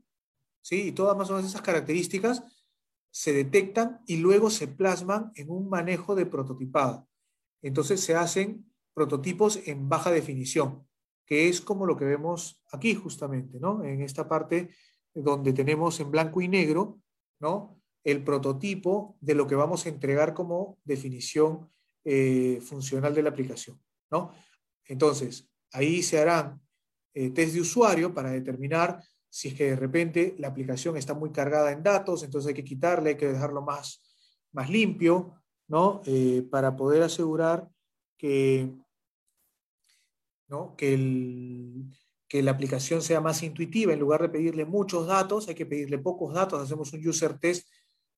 ¿sí? 0.63 0.89
Y 0.89 0.93
todas 0.93 1.17
más 1.17 1.31
o 1.31 1.35
menos 1.35 1.51
esas 1.51 1.63
características 1.63 2.43
se 3.11 3.33
detectan 3.33 4.01
y 4.07 4.17
luego 4.17 4.49
se 4.49 4.69
plasman 4.69 5.33
en 5.35 5.51
un 5.51 5.69
manejo 5.69 6.15
de 6.15 6.25
prototipado. 6.25 7.07
Entonces 7.61 8.01
se 8.01 8.15
hacen 8.15 8.73
prototipos 8.95 9.61
en 9.67 9.89
baja 9.89 10.11
definición, 10.11 10.87
que 11.27 11.49
es 11.49 11.61
como 11.61 11.87
lo 11.87 11.97
que 11.97 12.05
vemos 12.05 12.63
aquí 12.73 12.95
justamente, 12.95 13.61
¿no? 13.61 13.85
En 13.85 14.01
esta 14.01 14.29
parte 14.29 14.71
donde 15.15 15.53
tenemos 15.53 16.01
en 16.01 16.11
blanco 16.11 16.41
y 16.41 16.49
negro, 16.49 17.01
¿no? 17.39 17.81
El 18.03 18.25
prototipo 18.25 19.17
de 19.21 19.35
lo 19.35 19.47
que 19.47 19.55
vamos 19.55 19.85
a 19.85 19.91
entregar 19.91 20.35
como 20.35 20.79
definición 20.85 21.71
eh, 22.05 22.61
funcional 22.63 23.15
de 23.15 23.23
la 23.23 23.31
aplicación, 23.31 23.81
¿no? 24.11 24.33
Entonces, 24.87 25.49
ahí 25.73 26.03
se 26.03 26.19
harán 26.19 26.61
eh, 27.15 27.31
test 27.31 27.55
de 27.55 27.61
usuario 27.61 28.13
para 28.13 28.31
determinar 28.31 29.03
si 29.33 29.49
es 29.49 29.55
que 29.55 29.71
de 29.71 29.77
repente 29.77 30.35
la 30.39 30.49
aplicación 30.49 30.99
está 30.99 31.15
muy 31.15 31.31
cargada 31.31 31.73
en 31.73 31.83
datos, 31.83 32.23
entonces 32.23 32.49
hay 32.49 32.55
que 32.55 32.65
quitarle, 32.65 33.11
hay 33.11 33.17
que 33.17 33.33
dejarlo 33.33 33.63
más, 33.63 34.15
más 34.53 34.69
limpio, 34.69 35.41
¿no? 35.69 36.03
Eh, 36.05 36.47
para 36.51 36.77
poder 36.77 37.03
asegurar 37.03 37.67
que, 38.19 38.71
¿no? 40.49 40.77
que, 40.77 41.73
que 42.29 42.43
la 42.43 42.51
aplicación 42.51 43.01
sea 43.01 43.23
más 43.23 43.43
intuitiva. 43.43 43.95
En 43.95 44.01
lugar 44.01 44.21
de 44.21 44.29
pedirle 44.29 44.67
muchos 44.67 45.07
datos, 45.07 45.49
hay 45.49 45.55
que 45.55 45.65
pedirle 45.65 45.97
pocos 45.97 46.35
datos. 46.35 46.61
Hacemos 46.61 46.93
un 46.93 47.09
user 47.09 47.39
test 47.39 47.67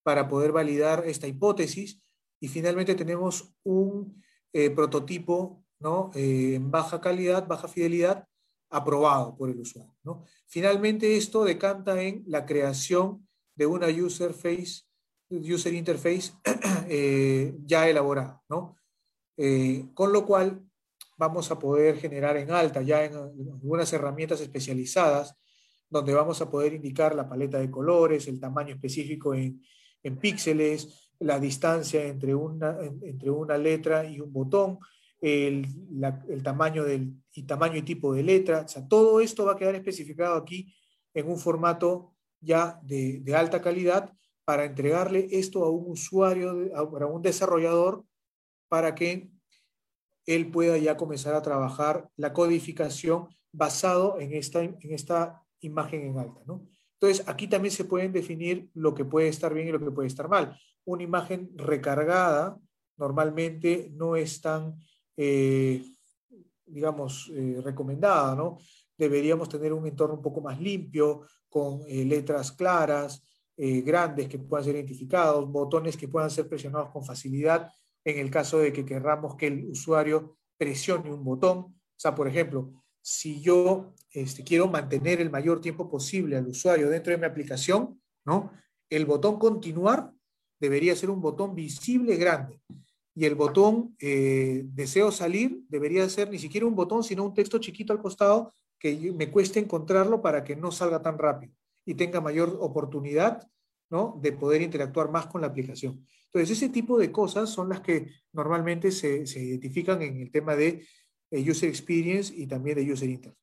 para 0.02 0.28
poder 0.28 0.50
validar 0.50 1.04
esta 1.06 1.28
hipótesis 1.28 2.02
y 2.40 2.48
finalmente 2.48 2.96
tenemos 2.96 3.54
un 3.62 4.20
eh, 4.52 4.70
prototipo 4.70 5.64
¿no? 5.78 6.10
Eh, 6.16 6.56
en 6.56 6.72
baja 6.72 7.00
calidad, 7.00 7.46
baja 7.46 7.68
fidelidad, 7.68 8.26
aprobado 8.74 9.36
por 9.36 9.50
el 9.50 9.60
usuario. 9.60 9.94
¿no? 10.02 10.24
Finalmente 10.46 11.16
esto 11.16 11.44
decanta 11.44 12.02
en 12.02 12.24
la 12.26 12.44
creación 12.44 13.26
de 13.54 13.66
una 13.66 13.86
user, 13.86 14.34
face, 14.34 14.82
user 15.30 15.74
interface 15.74 16.32
eh, 16.88 17.54
ya 17.64 17.88
elaborada. 17.88 18.42
¿no? 18.48 18.76
con 19.94 20.12
lo 20.12 20.24
cual 20.24 20.62
vamos 21.16 21.50
a 21.50 21.58
poder 21.58 21.98
generar 21.98 22.36
en 22.36 22.52
alta 22.52 22.82
ya 22.82 23.04
en 23.04 23.14
algunas 23.16 23.92
herramientas 23.92 24.40
especializadas 24.40 25.36
donde 25.90 26.14
vamos 26.14 26.40
a 26.40 26.48
poder 26.48 26.74
indicar 26.74 27.16
la 27.16 27.28
paleta 27.28 27.58
de 27.58 27.68
colores, 27.68 28.28
el 28.28 28.38
tamaño 28.38 28.74
específico 28.74 29.34
en, 29.34 29.60
en 30.04 30.16
píxeles, 30.18 31.10
la 31.18 31.38
distancia 31.40 32.04
entre 32.04 32.34
una, 32.34 32.76
entre 33.02 33.30
una 33.30 33.56
letra 33.56 34.04
y 34.04 34.20
un 34.20 34.32
botón, 34.32 34.78
el, 35.24 36.42
tamaño 36.42 36.84
del, 36.84 37.14
y 37.32 37.44
tamaño 37.44 37.76
y 37.76 37.82
tipo 37.82 38.12
de 38.12 38.22
letra. 38.22 38.60
O 38.60 38.68
sea, 38.68 38.86
todo 38.86 39.20
esto 39.20 39.46
va 39.46 39.52
a 39.52 39.56
quedar 39.56 39.74
especificado 39.74 40.34
aquí 40.34 40.74
en 41.14 41.30
un 41.30 41.38
formato 41.38 42.12
ya 42.40 42.78
de, 42.82 43.22
alta 43.34 43.62
calidad 43.62 44.12
para 44.44 44.66
entregarle 44.66 45.26
esto 45.30 45.64
a 45.64 45.70
un 45.70 45.92
usuario, 45.92 46.70
a, 46.74 46.82
un 47.06 47.22
desarrollador, 47.22 48.04
para 48.68 48.94
que 48.94 49.30
él 50.26 50.50
pueda 50.50 50.76
ya 50.76 50.98
comenzar 50.98 51.34
a 51.34 51.42
trabajar 51.42 52.10
la 52.16 52.34
codificación 52.34 53.28
basado 53.50 54.20
en 54.20 54.34
esta, 54.34 54.62
en 54.62 54.78
esta 54.82 55.42
imagen 55.60 56.02
en 56.02 56.18
alta. 56.18 56.40
¿no? 56.44 56.68
Entonces, 57.00 57.26
aquí 57.26 57.48
también 57.48 57.72
se 57.72 57.86
pueden 57.86 58.12
definir 58.12 58.68
lo 58.74 58.94
que 58.94 59.06
puede 59.06 59.28
estar 59.28 59.54
bien 59.54 59.68
y 59.68 59.72
lo 59.72 59.80
que 59.80 59.90
puede 59.90 60.08
estar 60.08 60.28
mal. 60.28 60.58
Una 60.84 61.02
imagen 61.02 61.50
recargada 61.56 62.58
normalmente 62.98 63.90
no 63.94 64.16
es 64.16 64.42
tan, 64.42 64.78
eh, 65.16 65.84
digamos, 66.66 67.30
eh, 67.34 67.60
recomendada, 67.62 68.34
¿no? 68.34 68.58
Deberíamos 68.96 69.48
tener 69.48 69.72
un 69.72 69.86
entorno 69.86 70.16
un 70.16 70.22
poco 70.22 70.40
más 70.40 70.60
limpio, 70.60 71.26
con 71.48 71.82
eh, 71.86 72.04
letras 72.04 72.52
claras, 72.52 73.22
grandes 73.56 74.28
que 74.28 74.36
puedan 74.40 74.64
ser 74.64 74.74
identificados, 74.74 75.48
botones 75.48 75.96
que 75.96 76.08
puedan 76.08 76.28
ser 76.28 76.48
presionados 76.48 76.90
con 76.90 77.04
facilidad 77.04 77.70
en 78.04 78.18
el 78.18 78.28
caso 78.28 78.58
de 78.58 78.72
que 78.72 78.84
querramos 78.84 79.36
que 79.36 79.46
el 79.46 79.66
usuario 79.66 80.36
presione 80.56 81.12
un 81.12 81.22
botón. 81.22 81.58
O 81.58 81.96
sea, 81.96 82.16
por 82.16 82.26
ejemplo, 82.26 82.82
si 83.00 83.40
yo 83.40 83.94
este, 84.10 84.42
quiero 84.42 84.66
mantener 84.66 85.20
el 85.20 85.30
mayor 85.30 85.60
tiempo 85.60 85.88
posible 85.88 86.36
al 86.36 86.48
usuario 86.48 86.90
dentro 86.90 87.12
de 87.12 87.18
mi 87.18 87.26
aplicación, 87.26 88.00
¿no? 88.24 88.50
El 88.90 89.06
botón 89.06 89.38
continuar 89.38 90.12
debería 90.58 90.96
ser 90.96 91.10
un 91.10 91.20
botón 91.20 91.54
visible 91.54 92.16
grande. 92.16 92.60
Y 93.14 93.24
el 93.24 93.34
botón 93.34 93.96
eh, 94.00 94.62
deseo 94.66 95.12
salir 95.12 95.62
debería 95.68 96.08
ser 96.08 96.30
ni 96.30 96.38
siquiera 96.38 96.66
un 96.66 96.74
botón, 96.74 97.04
sino 97.04 97.24
un 97.24 97.34
texto 97.34 97.58
chiquito 97.58 97.92
al 97.92 98.00
costado 98.00 98.52
que 98.78 99.12
me 99.12 99.30
cueste 99.30 99.60
encontrarlo 99.60 100.20
para 100.20 100.42
que 100.42 100.56
no 100.56 100.72
salga 100.72 101.00
tan 101.00 101.18
rápido 101.18 101.54
y 101.86 101.94
tenga 101.94 102.20
mayor 102.20 102.56
oportunidad 102.60 103.48
¿no? 103.90 104.18
de 104.20 104.32
poder 104.32 104.62
interactuar 104.62 105.10
más 105.10 105.26
con 105.26 105.40
la 105.40 105.46
aplicación. 105.46 106.06
Entonces, 106.26 106.56
ese 106.56 106.68
tipo 106.70 106.98
de 106.98 107.12
cosas 107.12 107.50
son 107.50 107.68
las 107.68 107.80
que 107.80 108.10
normalmente 108.32 108.90
se, 108.90 109.26
se 109.26 109.40
identifican 109.40 110.02
en 110.02 110.20
el 110.20 110.30
tema 110.32 110.56
de 110.56 110.84
user 111.30 111.68
experience 111.68 112.34
y 112.34 112.46
también 112.46 112.76
de 112.76 112.92
user 112.92 113.08
interface. 113.08 113.40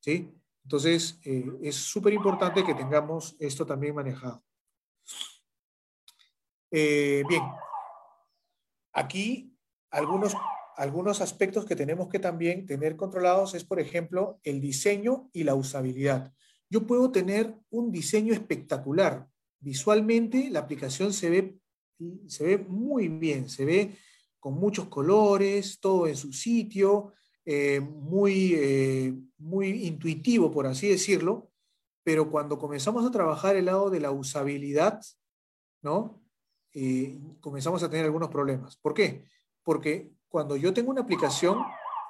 ¿Sí? 0.00 0.32
Entonces, 0.64 1.18
eh, 1.24 1.44
es 1.62 1.76
súper 1.76 2.12
importante 2.12 2.64
que 2.64 2.74
tengamos 2.74 3.36
esto 3.38 3.64
también 3.64 3.94
manejado. 3.94 4.42
Eh, 6.70 7.22
bien, 7.26 7.42
aquí 8.98 9.54
algunos, 9.90 10.34
algunos 10.76 11.20
aspectos 11.20 11.64
que 11.64 11.76
tenemos 11.76 12.08
que 12.08 12.18
también 12.18 12.66
tener 12.66 12.96
controlados 12.96 13.54
es, 13.54 13.64
por 13.64 13.80
ejemplo, 13.80 14.40
el 14.42 14.60
diseño 14.60 15.30
y 15.32 15.44
la 15.44 15.54
usabilidad. 15.54 16.32
Yo 16.70 16.86
puedo 16.86 17.10
tener 17.10 17.54
un 17.70 17.90
diseño 17.90 18.32
espectacular. 18.32 19.26
Visualmente 19.60 20.50
la 20.50 20.60
aplicación 20.60 21.12
se 21.12 21.30
ve, 21.30 21.58
se 22.26 22.44
ve 22.44 22.58
muy 22.58 23.08
bien, 23.08 23.48
se 23.48 23.64
ve 23.64 23.96
con 24.38 24.54
muchos 24.54 24.86
colores, 24.88 25.80
todo 25.80 26.06
en 26.06 26.16
su 26.16 26.32
sitio, 26.32 27.12
eh, 27.44 27.80
muy, 27.80 28.54
eh, 28.54 29.14
muy 29.38 29.86
intuitivo, 29.86 30.50
por 30.50 30.66
así 30.66 30.88
decirlo, 30.88 31.50
pero 32.04 32.30
cuando 32.30 32.58
comenzamos 32.58 33.06
a 33.06 33.10
trabajar 33.10 33.56
el 33.56 33.64
lado 33.64 33.90
de 33.90 34.00
la 34.00 34.10
usabilidad, 34.10 35.00
¿no? 35.82 36.22
Eh, 36.74 37.18
comenzamos 37.40 37.82
a 37.82 37.90
tener 37.90 38.04
algunos 38.04 38.28
problemas. 38.28 38.76
¿Por 38.76 38.94
qué? 38.94 39.24
Porque 39.62 40.12
cuando 40.28 40.56
yo 40.56 40.72
tengo 40.72 40.90
una 40.90 41.02
aplicación, 41.02 41.58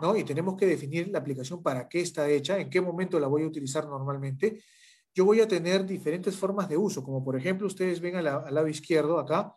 ¿no? 0.01 0.17
Y 0.17 0.25
tenemos 0.25 0.57
que 0.57 0.67
definir 0.67 1.09
la 1.09 1.19
aplicación 1.19 1.63
para 1.63 1.89
qué 1.89 2.01
está 2.01 2.29
hecha, 2.29 2.59
en 2.59 2.71
qué 2.71 2.81
momento 2.81 3.19
la 3.19 3.27
voy 3.27 3.43
a 3.43 3.47
utilizar 3.47 3.87
normalmente, 3.87 4.63
yo 5.15 5.25
voy 5.25 5.41
a 5.41 5.49
tener 5.49 5.85
diferentes 5.85 6.37
formas 6.37 6.69
de 6.69 6.77
uso, 6.77 7.03
como 7.03 7.25
por 7.25 7.37
ejemplo 7.37 7.67
ustedes 7.67 8.01
ven 8.01 8.17
al 8.17 8.25
lado 8.25 8.69
izquierdo 8.69 9.19
acá, 9.19 9.53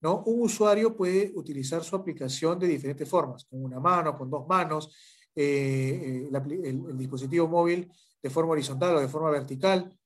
¿no? 0.00 0.22
Un 0.24 0.42
usuario 0.42 0.96
puede 0.96 1.32
utilizar 1.34 1.82
su 1.82 1.96
aplicación 1.96 2.58
de 2.58 2.68
diferentes 2.68 3.08
formas, 3.08 3.44
con 3.44 3.64
una 3.64 3.80
mano, 3.80 4.16
con 4.16 4.30
dos 4.30 4.46
manos, 4.46 4.94
eh, 5.34 6.28
eh, 6.32 6.60
el, 6.64 6.96
dispositivo 6.96 7.48
móvil 7.48 7.90
de 8.22 8.30
forma 8.30 8.52
horizontal 8.52 8.96
o 8.96 9.00
de 9.00 9.08
forma 9.08 9.30
vertical, 9.30 9.96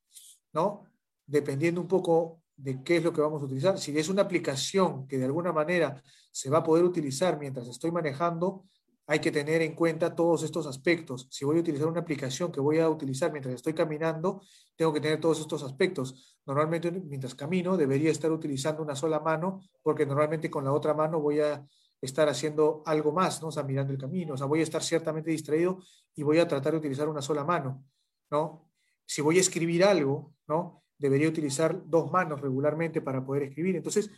¿no? 0.53 0.85
Dependiendo 1.27 1.81
un 1.81 1.89
poco 1.89 2.42
de 2.63 2.83
qué 2.85 2.99
es 2.99 3.05
lo 3.05 3.13
que 3.13 3.21
vamos 3.21 3.43
a 3.43 3.47
utilizar. 3.47 3.77
Si 3.79 3.97
es 3.99 4.09
una 4.09 4.23
aplicación 4.23 5.07
que 5.09 5.19
de 5.19 5.25
alguna 5.25 5.53
manera 5.53 6.01
se 6.31 6.49
va 6.49 6.59
a 6.59 6.63
poder 6.63 6.85
utilizar 6.85 7.39
mientras 7.39 7.67
estoy 7.67 7.91
manejando, 7.91 8.65
hay 9.07 9.19
que 9.19 9.33
tener 9.33 9.63
en 9.63 9.75
cuenta 9.75 10.15
todos 10.15 10.45
estos 10.45 10.67
aspectos. 10.69 11.27
Si 11.29 11.45
voy 11.45 11.59
a 11.59 11.61
utilizar 11.61 11.89
una 11.89 12.01
aplicación 12.01 12.53
que 12.53 12.61
voy 12.61 12.79
a 12.79 12.89
utilizar 12.89 13.33
mientras 13.33 13.57
estoy 13.57 13.75
caminando, 13.75 14.43
tengo 14.77 14.93
que 14.93 15.01
tener 15.01 15.21
todos 15.21 15.41
estos 15.41 15.65
aspectos. 15.65 16.39
Normalmente 16.47 16.93
mientras 16.93 17.35
camino 17.35 17.77
debería 17.77 18.13
estar 18.13 18.31
utilizando 18.31 18.81
una 18.81 18.95
sola 18.95 19.19
mano 19.19 19.61
porque 19.83 20.07
normalmente 20.07 20.49
con 20.49 20.65
la 20.65 20.73
otra 20.73 20.95
mano 20.95 21.21
voy 21.21 21.41
a 21.41 21.67
estar 22.01 22.29
haciendo 22.29 22.83
algo 22.87 23.13
más, 23.13 23.43
¿no? 23.43 23.49
O 23.49 23.53
sea, 23.53 23.65
mirando 23.65 23.93
el 23.93 23.99
camino, 23.99 24.35
o 24.35 24.37
sea, 24.37 24.47
voy 24.47 24.61
a 24.61 24.65
estar 24.65 24.83
ciertamente 24.83 25.31
distraído 25.31 25.81
y 26.15 26.23
voy 26.23 26.39
a 26.39 26.47
tratar 26.47 26.73
de 26.73 26.79
utilizar 26.79 27.09
una 27.09 27.23
sola 27.23 27.45
mano, 27.45 27.85
¿no? 28.31 28.69
Si 29.05 29.21
voy 29.21 29.39
a 29.39 29.41
escribir 29.41 29.85
algo, 29.85 30.33
¿no? 30.47 30.82
Debería 31.03 31.29
utilizar 31.29 31.83
dos 31.85 32.13
manos 32.13 32.41
regularmente 32.41 33.01
para 33.01 33.25
poder 33.25 33.43
escribir. 33.43 33.75
Entonces, 33.75 34.09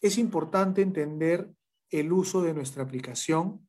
es 0.00 0.16
importante 0.16 0.80
entender 0.80 1.52
el 1.90 2.10
uso 2.10 2.40
de 2.40 2.54
nuestra 2.54 2.82
aplicación 2.82 3.68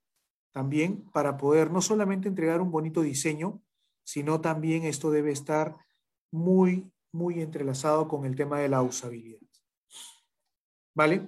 también 0.53 1.03
para 1.11 1.35
poder 1.35 1.71
no 1.71 1.81
solamente 1.81 2.29
entregar 2.29 2.61
un 2.61 2.71
bonito 2.71 3.01
diseño, 3.01 3.61
sino 4.05 4.39
también 4.39 4.85
esto 4.85 5.11
debe 5.11 5.33
estar 5.33 5.75
muy, 6.31 6.89
muy 7.11 7.41
entrelazado 7.41 8.07
con 8.07 8.25
el 8.25 8.37
tema 8.37 8.61
de 8.61 8.69
la 8.69 8.81
usabilidad. 8.81 9.41
¿Vale? 10.95 11.27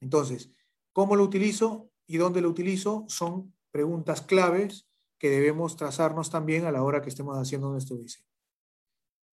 Entonces, 0.00 0.50
¿cómo 0.94 1.16
lo 1.16 1.24
utilizo 1.24 1.90
y 2.06 2.16
dónde 2.16 2.40
lo 2.40 2.48
utilizo? 2.48 3.04
Son 3.08 3.54
preguntas 3.70 4.22
claves 4.22 4.88
que 5.18 5.28
debemos 5.28 5.76
trazarnos 5.76 6.30
también 6.30 6.64
a 6.64 6.72
la 6.72 6.82
hora 6.82 7.02
que 7.02 7.10
estemos 7.10 7.36
haciendo 7.36 7.70
nuestro 7.70 7.98
diseño. 7.98 8.26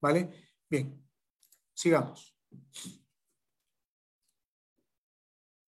¿Vale? 0.01 0.46
Bien, 0.69 1.01
sigamos. 1.73 2.35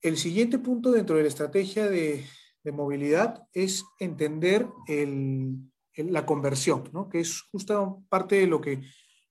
El 0.02 0.18
siguiente 0.18 0.60
punto 0.60 0.92
dentro 0.92 1.16
de 1.16 1.24
la 1.24 1.28
estrategia 1.28 1.90
de, 1.90 2.26
de 2.64 2.72
movilidad 2.72 3.48
es 3.54 3.86
entender 4.00 4.68
la 5.96 6.26
conversión, 6.26 6.90
¿no? 6.94 7.10
que 7.10 7.22
es 7.22 7.42
justo 7.52 8.04
parte 8.10 8.36
de 8.36 8.48
lo 8.48 8.62
que, 8.62 8.82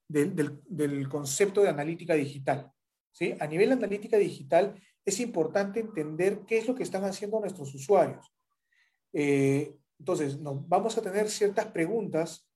del, 0.07 1.09
concepto 1.09 1.61
de 1.61 1.69
analítica 1.69 2.13
digital. 2.13 2.71
¿sí? 3.11 3.35
A 3.39 3.47
nivel 3.47 3.71
analítica 3.71 4.17
digital 4.17 4.75
es 5.05 5.19
importante 5.19 5.79
entender 5.79 6.41
qué 6.47 6.57
es 6.57 6.67
lo 6.67 6.75
que 6.75 6.83
están 6.83 7.03
haciendo 7.03 7.39
nuestros 7.39 7.73
usuarios. 7.73 8.33
Eh, 9.13 9.75
entonces, 9.97 10.37
vamos 10.41 10.97
a 10.97 11.01
tener 11.01 11.29
ciertas 11.29 11.65
preguntas 11.67 12.47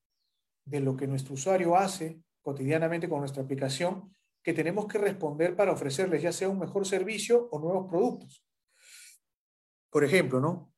de 0.65 0.79
lo 0.79 0.95
que 0.95 1.07
nuestro 1.07 1.33
usuario 1.33 1.75
hace 1.75 2.21
cotidianamente 2.43 3.09
con 3.09 3.19
nuestra 3.19 3.41
aplicación 3.41 4.15
que 4.43 4.53
tenemos 4.53 4.85
que 4.85 4.99
responder 4.99 5.55
para 5.55 5.71
ofrecerles 5.71 6.21
ya 6.21 6.31
sea 6.31 6.49
un 6.49 6.59
mejor 6.59 6.85
servicio 6.85 7.47
o 7.49 7.59
nuevos 7.59 7.87
productos. 7.89 8.45
Por 9.89 10.03
ejemplo, 10.03 10.39
¿no? 10.39 10.73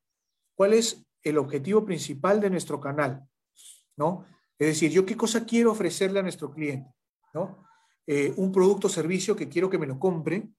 ¿Cuál 0.56 0.74
es 0.74 1.06
el 1.24 1.38
objetivo 1.38 1.84
principal 1.84 2.40
de 2.40 2.50
nuestro 2.50 2.80
canal? 2.80 3.28
¿No? 3.98 4.26
Es 4.58 4.68
decir, 4.68 4.92
yo 4.92 5.06
qué 5.06 5.18
cosa 5.18 5.46
quiero 5.46 5.72
ofrecerle 5.72 6.20
a 6.20 6.24
nuestro 6.24 6.52
cliente, 6.52 6.94
¿no? 7.34 7.66
Eh, 8.08 8.34
un 8.38 8.52
producto 8.52 8.88
o 8.88 8.90
servicio 8.90 9.36
que 9.36 9.50
quiero 9.50 9.70
que 9.70 9.80
me 9.80 9.88
lo 9.88 10.00
compre, 10.00 10.50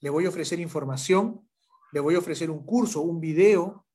le 0.00 0.10
voy 0.10 0.24
a 0.24 0.30
ofrecer 0.30 0.58
información, 0.58 1.48
le 1.92 2.00
voy 2.00 2.14
a 2.14 2.18
ofrecer 2.18 2.50
un 2.50 2.64
curso, 2.64 3.02
un 3.02 3.20
video, 3.20 3.86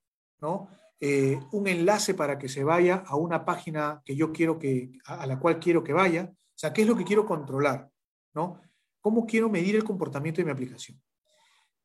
¿no? 0.42 0.70
Eh, 1.00 1.40
un 1.52 1.68
enlace 1.68 2.14
para 2.14 2.38
que 2.38 2.50
se 2.50 2.64
vaya 2.64 3.04
a 3.08 3.16
una 3.16 3.46
página 3.46 4.02
que 4.06 4.16
yo 4.16 4.32
quiero 4.32 4.60
que, 4.60 4.92
a, 5.06 5.26
la 5.26 5.40
cual 5.40 5.60
quiero 5.60 5.84
que 5.84 5.94
vaya. 5.94 6.34
O 6.60 6.62
sea, 6.62 6.74
¿qué 6.74 6.82
es 6.82 6.88
lo 6.90 6.98
que 6.98 7.06
quiero 7.06 7.26
controlar? 7.26 7.90
¿no? 8.34 8.60
¿Cómo 9.00 9.26
quiero 9.26 9.50
medir 9.50 9.78
el 9.78 9.86
comportamiento 9.86 10.42
de 10.42 10.46
mi 10.46 10.52
aplicación? 10.52 11.02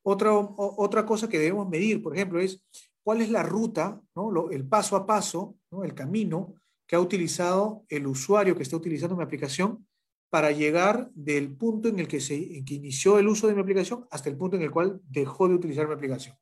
Otra, 0.03 0.33
otra 0.33 1.07
cosa 1.07 1.29
que 1.29 1.39
debemos 1.39 1.69
medir, 1.69 2.03
por 2.03 2.13
ejemplo, 2.13 2.41
es 2.41 2.61
cuál 3.05 3.21
es 3.21 3.31
la 3.31 3.45
ruta, 3.45 4.03
¿no? 4.17 4.51
el 4.51 4.67
paso 4.67 4.97
a 4.97 5.07
paso, 5.07 5.55
¿no? 5.71 5.85
el 5.85 5.95
camino 5.95 6.55
que 6.89 6.97
ha 6.97 7.01
utilizado 7.01 7.85
el 7.89 8.05
usuario 8.09 8.57
que 8.57 8.65
está 8.65 8.77
utilizando 8.77 9.15
mi 9.15 9.23
aplicación 9.23 9.87
para 10.29 10.51
llegar 10.51 11.09
del 11.15 11.55
punto 11.55 11.87
en 11.87 12.01
el 12.01 12.09
que, 12.09 12.21
se, 12.21 12.35
inició 12.35 13.21
el 13.21 13.29
uso 13.29 13.47
de 13.47 13.55
mi 13.55 13.61
aplicación 13.61 14.09
hasta 14.11 14.29
el 14.29 14.37
punto 14.37 14.57
en 14.57 14.63
el 14.63 14.73
cual 14.73 15.01
dejó 15.09 15.47
de 15.47 15.55
utilizar 15.55 15.87
mi 15.87 15.95
aplicación. 15.95 16.37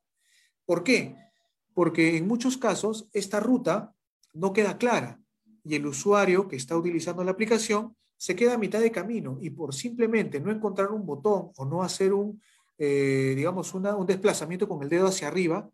¿Por 0.64 0.82
qué? 0.82 1.16
Porque 1.74 2.16
en 2.16 2.26
muchos 2.26 2.56
casos 2.56 3.10
esta 3.12 3.40
ruta 3.40 3.94
no 4.32 4.54
queda 4.54 4.78
clara 4.78 5.20
y 5.62 5.74
el 5.74 5.86
usuario 5.86 6.48
que 6.48 6.56
está 6.56 6.78
utilizando 6.78 7.22
la 7.24 7.32
aplicación 7.32 7.94
se 8.22 8.36
queda 8.36 8.54
a 8.54 8.58
mitad 8.58 8.78
de 8.78 8.92
camino 8.92 9.38
y 9.40 9.50
por 9.50 9.74
simplemente 9.74 10.38
no 10.38 10.52
encontrar 10.52 10.92
un 10.92 11.04
botón 11.04 11.50
o 11.56 11.64
no 11.64 11.82
hacer 11.82 12.12
un, 12.12 12.40
eh, 12.78 13.34
digamos, 13.34 13.74
un 13.74 14.06
desplazamiento 14.06 14.68
con 14.68 14.80
el 14.80 14.88
dedo 14.88 15.08
hacia 15.08 15.26
arriba, 15.26 15.68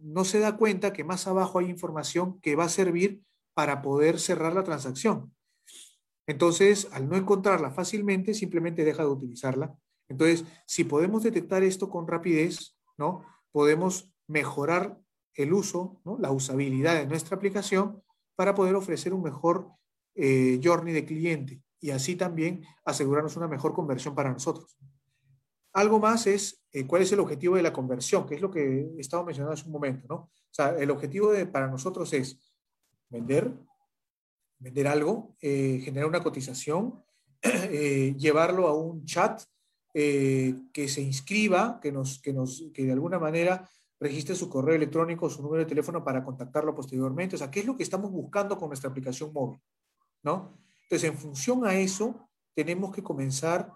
no 0.00 0.24
se 0.24 0.38
da 0.38 0.56
cuenta 0.56 0.94
que 0.94 1.04
más 1.04 1.26
abajo 1.26 1.58
hay 1.58 1.68
información 1.68 2.40
que 2.40 2.56
va 2.56 2.64
a 2.64 2.70
servir 2.70 3.20
para 3.52 3.82
poder 3.82 4.18
cerrar 4.18 4.54
la 4.54 4.64
transacción. 4.64 5.34
Entonces, 6.26 6.88
al 6.92 7.10
no 7.10 7.16
encontrarla 7.18 7.70
fácilmente, 7.70 8.32
simplemente 8.32 8.82
deja 8.82 9.02
de 9.02 9.10
utilizarla. 9.10 9.76
Entonces, 10.08 10.46
si 10.66 10.84
podemos 10.84 11.24
detectar 11.24 11.62
esto 11.62 11.90
con 11.90 12.08
rapidez, 12.08 12.74
¿no? 12.96 13.22
Podemos 13.52 14.10
mejorar 14.26 14.98
el 15.34 15.52
uso, 15.52 16.00
¿no? 16.06 16.16
la 16.18 16.30
usabilidad 16.30 16.94
de 16.94 17.06
nuestra 17.06 17.36
aplicación 17.36 18.02
para 18.34 18.54
poder 18.54 18.76
ofrecer 18.76 19.12
un 19.12 19.24
mejor 19.24 19.68
eh, 20.14 20.58
journey 20.64 20.94
de 20.94 21.04
cliente 21.04 21.65
y 21.80 21.90
así 21.90 22.16
también 22.16 22.64
asegurarnos 22.84 23.36
una 23.36 23.48
mejor 23.48 23.74
conversión 23.74 24.14
para 24.14 24.32
nosotros. 24.32 24.76
Algo 25.72 25.98
más 25.98 26.26
es 26.26 26.64
eh, 26.72 26.86
cuál 26.86 27.02
es 27.02 27.12
el 27.12 27.20
objetivo 27.20 27.56
de 27.56 27.62
la 27.62 27.72
conversión, 27.72 28.26
que 28.26 28.34
es 28.34 28.40
lo 28.40 28.50
que 28.50 28.80
he 28.96 29.00
estado 29.00 29.24
mencionando 29.24 29.52
hace 29.52 29.66
un 29.66 29.72
momento, 29.72 30.06
¿no? 30.08 30.14
O 30.16 30.30
sea, 30.50 30.70
el 30.70 30.90
objetivo 30.90 31.32
para 31.52 31.68
nosotros 31.68 32.12
es 32.14 32.54
vender, 33.10 33.52
vender 34.58 34.88
algo, 34.88 35.36
eh, 35.40 35.80
generar 35.84 36.08
una 36.08 36.22
cotización, 36.22 37.04
eh, 37.42 38.14
llevarlo 38.16 38.68
a 38.68 38.74
un 38.74 39.04
chat 39.04 39.42
que 39.92 40.88
se 40.88 41.00
inscriba, 41.00 41.80
que, 41.80 41.90
nos, 41.90 42.20
que, 42.20 42.30
nos, 42.30 42.64
que 42.74 42.84
de 42.84 42.92
alguna 42.92 43.18
manera 43.18 43.66
registre 43.98 44.34
su 44.34 44.50
correo 44.50 44.74
electrónico, 44.74 45.30
su 45.30 45.42
número 45.42 45.62
de 45.62 45.68
teléfono 45.68 46.04
para 46.04 46.22
contactarlo 46.22 46.74
posteriormente. 46.74 47.36
O 47.36 47.38
sea, 47.38 47.50
¿qué 47.50 47.60
es 47.60 47.66
lo 47.66 47.76
que 47.76 47.82
estamos 47.82 48.10
buscando 48.10 48.58
con 48.58 48.68
nuestra 48.68 48.90
aplicación 48.90 49.32
móvil? 49.32 49.58
¿No? 50.22 50.65
Entonces, 50.88 51.10
en 51.10 51.18
función 51.18 51.66
a 51.66 51.74
eso, 51.74 52.28
tenemos 52.54 52.94
que 52.94 53.02
comenzar 53.02 53.72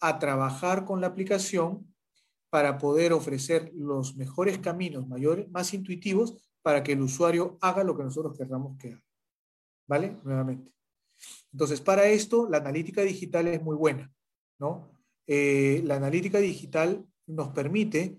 a 0.00 0.18
trabajar 0.18 0.84
con 0.84 1.00
la 1.00 1.06
aplicación 1.06 1.94
para 2.50 2.78
poder 2.78 3.12
ofrecer 3.12 3.70
los 3.74 4.16
mejores 4.16 4.58
caminos, 4.58 5.08
mayores, 5.08 5.48
más 5.50 5.72
intuitivos, 5.74 6.36
para 6.62 6.82
que 6.82 6.92
el 6.92 7.02
usuario 7.02 7.56
haga 7.60 7.84
lo 7.84 7.96
que 7.96 8.02
nosotros 8.02 8.36
querramos 8.36 8.76
que 8.78 8.92
haga. 8.92 9.04
¿Vale? 9.86 10.16
Nuevamente. 10.24 10.72
Entonces, 11.52 11.80
para 11.80 12.06
esto, 12.06 12.48
la 12.48 12.58
analítica 12.58 13.02
digital 13.02 13.48
es 13.48 13.62
muy 13.62 13.76
buena, 13.76 14.12
¿no? 14.58 14.90
Eh, 15.26 15.82
la 15.84 15.96
analítica 15.96 16.38
digital 16.38 17.06
nos 17.26 17.48
permite 17.50 18.18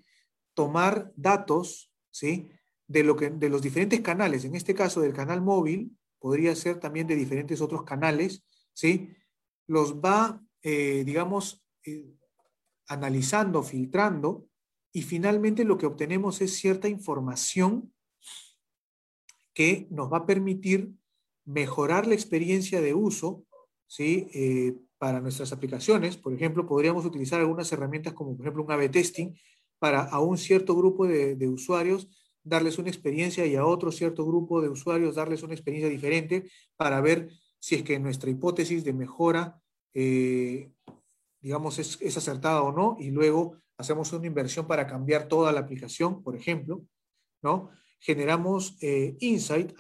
tomar 0.53 1.11
datos, 1.15 1.91
¿sí? 2.11 2.49
De, 2.87 3.03
lo 3.03 3.15
que, 3.15 3.29
de 3.29 3.49
los 3.49 3.61
diferentes 3.61 3.99
canales, 4.01 4.45
en 4.45 4.55
este 4.55 4.73
caso 4.73 5.01
del 5.01 5.13
canal 5.13 5.41
móvil, 5.41 5.91
podría 6.25 6.55
ser 6.55 6.79
también 6.79 7.05
de 7.05 7.15
diferentes 7.15 7.61
otros 7.61 7.83
canales, 7.83 8.43
¿sí? 8.73 9.11
Los 9.67 9.97
va, 9.97 10.43
eh, 10.63 11.03
digamos, 11.05 11.63
eh, 11.83 12.15
analizando, 12.87 13.61
filtrando, 13.61 14.49
y 14.91 15.03
finalmente 15.03 15.63
lo 15.63 15.77
que 15.77 15.85
obtenemos 15.85 16.41
es 16.41 16.55
cierta 16.55 16.89
información 16.89 17.93
que 19.53 19.85
nos 19.91 20.11
va 20.11 20.17
a 20.17 20.25
permitir 20.25 20.95
mejorar 21.45 22.07
la 22.07 22.15
experiencia 22.15 22.81
de 22.81 22.95
uso 22.95 23.45
¿sí? 23.85 24.27
Eh, 24.33 24.75
para 24.97 25.21
nuestras 25.21 25.51
aplicaciones. 25.51 26.17
Por 26.17 26.33
ejemplo, 26.33 26.65
podríamos 26.65 27.05
utilizar 27.05 27.39
algunas 27.39 27.71
herramientas 27.71 28.13
como 28.13 28.35
por 28.35 28.47
ejemplo 28.47 28.63
un 28.63 28.71
A-B 28.71 28.89
testing 28.89 29.31
para 29.77 30.05
a 30.05 30.19
un 30.21 30.39
cierto 30.39 30.75
grupo 30.75 31.05
de, 31.05 31.47
usuarios 31.47 32.09
darles 32.45 32.77
una 32.77 32.89
experiencia 32.89 33.45
y 33.45 33.55
a 33.55 33.65
otro 33.65 33.91
cierto 33.91 34.25
grupo 34.25 34.61
de 34.61 34.69
usuarios 34.69 35.15
darles 35.15 35.43
una 35.43 35.53
experiencia 35.53 35.89
diferente 35.89 36.49
para 36.77 37.01
ver 37.01 37.29
si 37.59 37.75
es 37.75 37.83
que 37.83 37.99
nuestra 37.99 38.29
hipótesis 38.29 38.83
de 38.85 38.93
mejora, 38.93 39.59
eh, 39.93 40.71
digamos, 41.41 41.79
es, 41.79 42.15
acertada 42.15 42.61
o 42.61 42.71
no, 42.71 42.95
y 42.99 43.09
luego 43.09 43.57
hacemos 43.77 44.13
una 44.13 44.27
inversión 44.27 44.67
para 44.67 44.85
cambiar 44.85 45.27
toda 45.27 45.51
la 45.51 45.61
aplicación, 45.61 46.23
por 46.23 46.35
ejemplo, 46.35 46.85
¿no? 47.41 47.71
generamos 47.99 48.77
eh, 48.81 49.17
insight, 49.19 49.73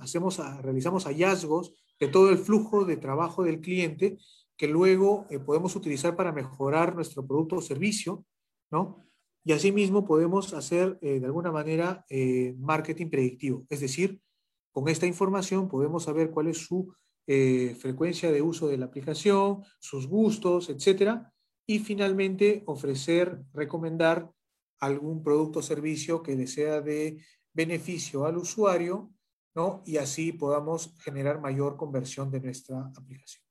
hacemos, 0.00 0.38
realizamos 0.62 1.04
hallazgos 1.04 1.72
de 2.00 2.08
todo 2.08 2.30
el 2.30 2.38
flujo 2.38 2.84
de 2.84 2.96
trabajo 2.96 3.44
del 3.44 3.60
cliente 3.60 4.18
que 4.56 4.66
luego 4.66 5.26
eh, 5.30 5.38
podemos 5.38 5.76
utilizar 5.76 6.16
para 6.16 6.32
mejorar 6.32 6.96
nuestro 6.96 7.24
producto 7.24 7.56
o 7.56 7.62
servicio, 7.62 8.24
¿no? 8.70 9.04
Y 9.44 9.52
asimismo 9.52 10.04
podemos 10.04 10.54
hacer 10.54 10.98
eh, 11.02 11.20
de 11.20 11.26
alguna 11.26 11.50
manera 11.50 12.04
marketing 12.58 13.08
predictivo, 13.10 13.66
es 13.68 13.80
decir, 13.80 14.20
con 14.72 14.88
esta 14.88 15.06
información 15.06 15.68
podemos 15.68 16.04
saber 16.04 16.30
cuál 16.30 16.48
es 16.48 16.58
su 16.58 16.94
frecuencia 17.78 18.32
de 18.32 18.42
uso 18.42 18.68
de 18.68 18.76
la 18.76 18.86
aplicación, 18.86 19.62
sus 19.78 20.06
gustos, 20.06 20.68
etcétera, 20.70 21.32
y 21.66 21.78
finalmente 21.78 22.62
ofrecer, 22.66 23.42
recomendar 23.52 24.30
algún 24.80 25.22
producto 25.22 25.60
o 25.60 25.62
servicio 25.62 26.22
que 26.22 26.36
desea 26.36 26.80
de 26.80 27.22
beneficio 27.52 28.26
al 28.26 28.36
usuario, 28.36 29.12
¿no? 29.54 29.82
Y 29.86 29.96
así 29.98 30.32
podamos 30.32 30.94
generar 30.98 31.40
mayor 31.40 31.76
conversión 31.76 32.30
de 32.30 32.40
nuestra 32.40 32.90
aplicación. 32.96 33.44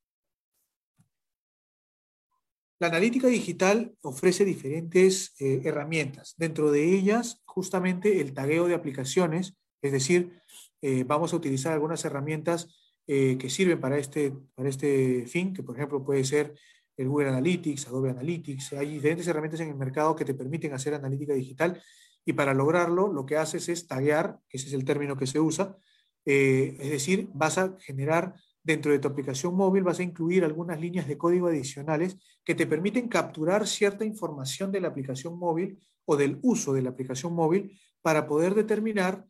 La 2.81 2.87
analítica 2.87 3.27
digital 3.27 3.95
ofrece 4.01 4.43
diferentes 4.43 5.35
eh, 5.39 5.61
herramientas. 5.65 6.33
Dentro 6.35 6.71
de 6.71 6.95
ellas, 6.95 7.39
justamente 7.45 8.21
el 8.21 8.33
tagueo 8.33 8.67
de 8.67 8.73
aplicaciones, 8.73 9.55
es 9.83 9.91
decir, 9.91 10.41
eh, 10.81 11.03
vamos 11.03 11.31
a 11.31 11.35
utilizar 11.35 11.73
algunas 11.73 12.03
herramientas 12.05 12.75
eh, 13.05 13.37
que 13.37 13.51
sirven 13.51 13.79
para 13.79 13.99
este, 13.99 14.33
para 14.55 14.67
este 14.67 15.27
fin, 15.27 15.53
que 15.53 15.61
por 15.61 15.75
ejemplo 15.75 16.03
puede 16.03 16.23
ser 16.23 16.55
el 16.97 17.07
Google 17.07 17.29
Analytics, 17.29 17.87
Adobe 17.87 18.09
Analytics. 18.09 18.73
Hay 18.73 18.89
diferentes 18.89 19.27
herramientas 19.27 19.59
en 19.59 19.69
el 19.69 19.75
mercado 19.75 20.15
que 20.15 20.25
te 20.25 20.33
permiten 20.33 20.73
hacer 20.73 20.95
analítica 20.95 21.35
digital 21.35 21.79
y 22.25 22.33
para 22.33 22.55
lograrlo 22.55 23.13
lo 23.13 23.27
que 23.27 23.37
haces 23.37 23.69
es 23.69 23.85
taguear, 23.85 24.39
ese 24.49 24.65
es 24.69 24.73
el 24.73 24.85
término 24.85 25.15
que 25.15 25.27
se 25.27 25.39
usa, 25.39 25.77
es 26.25 26.89
decir, 26.89 27.29
vas 27.33 27.59
a 27.59 27.77
generar 27.79 28.33
dentro 28.63 28.91
de 28.91 28.99
tu 28.99 29.07
aplicación 29.07 29.55
móvil, 29.55 29.83
vas 29.83 29.99
a 29.99 30.03
incluir 30.03 30.43
algunas 30.43 30.79
líneas 30.79 31.07
de 31.07 31.17
código 31.17 31.47
adicionales 31.47 32.17
que 32.43 32.55
te 32.55 32.67
permiten 32.67 33.07
capturar 33.07 33.67
cierta 33.67 34.05
información 34.05 34.71
de 34.71 34.81
la 34.81 34.89
aplicación 34.89 35.37
móvil 35.37 35.79
o 36.05 36.15
del 36.15 36.39
uso 36.41 36.73
de 36.73 36.81
la 36.81 36.91
aplicación 36.91 37.33
móvil 37.33 37.79
para 38.01 38.27
poder 38.27 38.53
determinar 38.53 39.25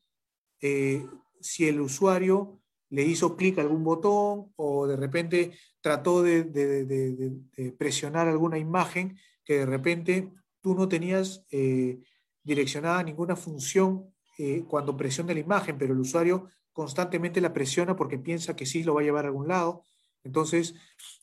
eh, 0.62 1.06
si 1.40 1.68
el 1.68 1.82
usuario 1.82 2.62
le 2.90 3.04
hizo 3.04 3.38
clic 3.38 3.58
a 3.58 3.62
algún 3.62 3.84
botón 3.84 4.52
o 4.56 4.86
de 4.86 4.98
repente 4.98 5.52
trató 5.80 6.22
de, 6.22 7.74
presionar 7.78 8.28
alguna 8.28 8.58
imagen 8.58 9.18
que 9.46 9.60
de 9.60 9.66
repente 9.66 10.32
tú 10.62 10.76
no 10.76 10.88
tenías 10.88 11.46
eh, 11.52 12.00
direccionada 12.44 13.02
ninguna 13.04 13.36
función 13.36 14.14
eh, 14.38 14.64
cuando 14.68 14.96
presiona 14.96 15.34
la 15.34 15.40
imagen, 15.40 15.78
pero 15.78 15.94
el 15.94 16.00
usuario 16.00 16.50
constantemente 16.82 17.42
la 17.42 17.54
presiona 17.54 17.96
porque 17.96 18.18
piensa 18.18 18.56
que 18.56 18.66
sí 18.66 18.84
lo 18.84 18.96
va 18.96 19.02
a 19.02 19.04
llevar 19.04 19.26
a 19.26 19.28
algún 19.28 19.48
lado. 19.48 19.84
Entonces, 20.24 20.74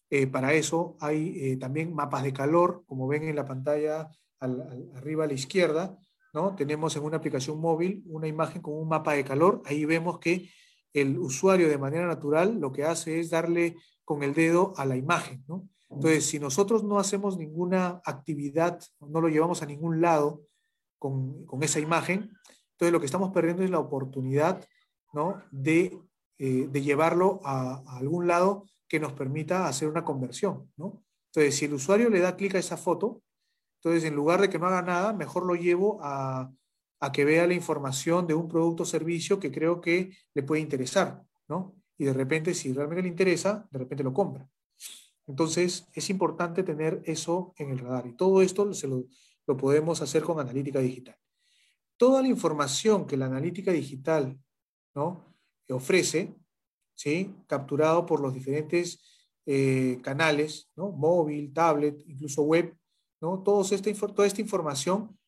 eh, 0.08 0.28
para 0.28 0.52
eso 0.52 0.96
hay 1.00 1.34
eh, 1.36 1.56
también 1.56 1.92
mapas 1.92 2.22
de 2.22 2.32
calor, 2.32 2.84
como 2.86 3.08
ven 3.08 3.24
en 3.24 3.34
la 3.34 3.44
pantalla 3.44 4.08
arriba 4.38 5.24
a 5.24 5.26
la 5.26 5.32
izquierda, 5.32 5.98
¿no? 6.32 6.54
Tenemos 6.54 6.94
en 6.94 7.02
una 7.02 7.16
aplicación 7.16 7.60
móvil 7.60 8.04
una 8.06 8.28
imagen 8.28 8.62
con 8.62 8.74
un 8.74 8.88
mapa 8.88 9.14
de 9.14 9.24
calor. 9.24 9.62
Ahí 9.64 9.84
vemos 9.84 10.20
que 10.20 10.48
el 10.92 11.18
usuario 11.18 11.68
de 11.68 11.76
manera 11.76 12.06
natural 12.06 12.60
lo 12.60 12.70
que 12.70 12.84
hace 12.84 13.18
es 13.18 13.30
darle 13.30 13.74
con 14.04 14.22
el 14.22 14.32
dedo 14.32 14.74
a 14.76 14.86
la 14.86 14.96
imagen, 14.96 15.42
¿no? 15.48 15.68
Entonces, 15.90 16.26
si 16.26 16.38
nosotros 16.38 16.84
no 16.84 17.00
hacemos 17.00 17.36
ninguna 17.36 18.00
actividad, 18.04 18.78
no 19.00 19.20
lo 19.20 19.28
llevamos 19.28 19.60
a 19.62 19.66
ningún 19.66 20.00
lado, 20.00 20.42
con, 20.98 21.46
esa 21.62 21.80
imagen. 21.80 22.30
Entonces 22.72 22.92
lo 22.92 23.00
que 23.00 23.06
estamos 23.06 23.32
perdiendo 23.32 23.62
es 23.62 23.70
la 23.70 23.78
oportunidad 23.78 24.64
¿no? 25.12 25.42
de, 25.50 25.98
eh, 26.38 26.68
llevarlo 26.72 27.40
a, 27.44 27.82
algún 27.98 28.26
lado 28.26 28.66
que 28.86 29.00
nos 29.00 29.12
permita 29.12 29.68
hacer 29.68 29.88
una 29.88 30.04
conversión. 30.04 30.70
¿no? 30.76 31.02
Entonces, 31.26 31.56
si 31.56 31.66
el 31.66 31.74
usuario 31.74 32.10
le 32.10 32.20
da 32.20 32.36
clic 32.36 32.54
a 32.54 32.58
esa 32.58 32.76
foto, 32.76 33.22
entonces 33.76 34.04
en 34.04 34.14
lugar 34.14 34.40
de 34.40 34.48
que 34.48 34.58
no 34.58 34.66
haga 34.66 34.82
nada, 34.82 35.12
mejor 35.12 35.46
lo 35.46 35.54
llevo 35.54 35.98
a, 36.02 36.50
que 37.12 37.24
vea 37.24 37.46
la 37.46 37.54
información 37.54 38.26
de 38.26 38.34
un 38.34 38.48
producto 38.48 38.82
o 38.82 38.86
servicio 38.86 39.38
que 39.38 39.52
creo 39.52 39.80
que 39.80 40.10
le 40.34 40.42
puede 40.42 40.62
interesar. 40.62 41.22
Y 41.96 42.04
de 42.04 42.12
repente, 42.12 42.54
si 42.54 42.72
realmente 42.72 43.02
le 43.02 43.08
interesa, 43.08 43.66
de 43.70 43.78
repente 43.78 44.04
lo 44.04 44.12
compra. 44.12 44.48
Entonces, 45.26 45.86
es 45.94 46.10
importante 46.10 46.62
tener 46.62 47.02
eso 47.04 47.54
en 47.56 47.70
el 47.70 47.78
radar 47.78 48.06
y 48.06 48.16
todo 48.16 48.40
esto 48.42 48.72
se 48.72 48.88
lo 48.88 49.56
podemos 49.56 50.00
hacer 50.00 50.22
con 50.22 50.40
analítica 50.40 50.80
digital. 50.80 51.16
Toda 51.96 52.22
la 52.22 52.28
información 52.28 53.06
que 53.06 53.16
la 53.16 53.26
analítica 53.26 53.72
digital 53.72 54.38
¿no? 54.94 55.24
ofrece, 55.70 56.34
¿sí? 56.94 57.34
capturado 57.46 58.06
por 58.06 58.20
los 58.20 58.32
diferentes 58.32 59.00
eh, 59.46 60.00
canales, 60.02 60.70
¿no? 60.76 60.90
móvil, 60.90 61.52
tablet, 61.52 62.02
incluso 62.06 62.42
web, 62.42 62.76
¿no? 63.20 63.42
Todos 63.42 63.72
esta, 63.72 63.92
toda 64.08 64.26
esta 64.26 64.40
información 64.40 65.18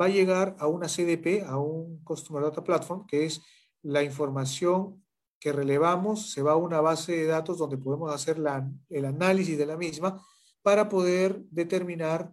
va 0.00 0.06
a 0.06 0.10
llegar 0.10 0.56
a 0.58 0.66
una 0.66 0.88
CDP, 0.88 1.44
a 1.46 1.58
un 1.58 2.02
Customer 2.04 2.42
Data 2.42 2.62
Platform, 2.64 3.06
que 3.06 3.24
es 3.24 3.42
la 3.82 4.02
información 4.02 5.02
que 5.38 5.52
relevamos, 5.52 6.32
se 6.32 6.42
va 6.42 6.52
a 6.52 6.56
una 6.56 6.80
base 6.80 7.12
de 7.12 7.26
datos 7.26 7.58
donde 7.58 7.78
podemos 7.78 8.12
hacer 8.12 8.38
la, 8.38 8.68
el 8.88 9.04
análisis 9.04 9.56
de 9.56 9.66
la 9.66 9.76
misma 9.76 10.22
para 10.62 10.88
poder 10.88 11.44
determinar 11.50 12.32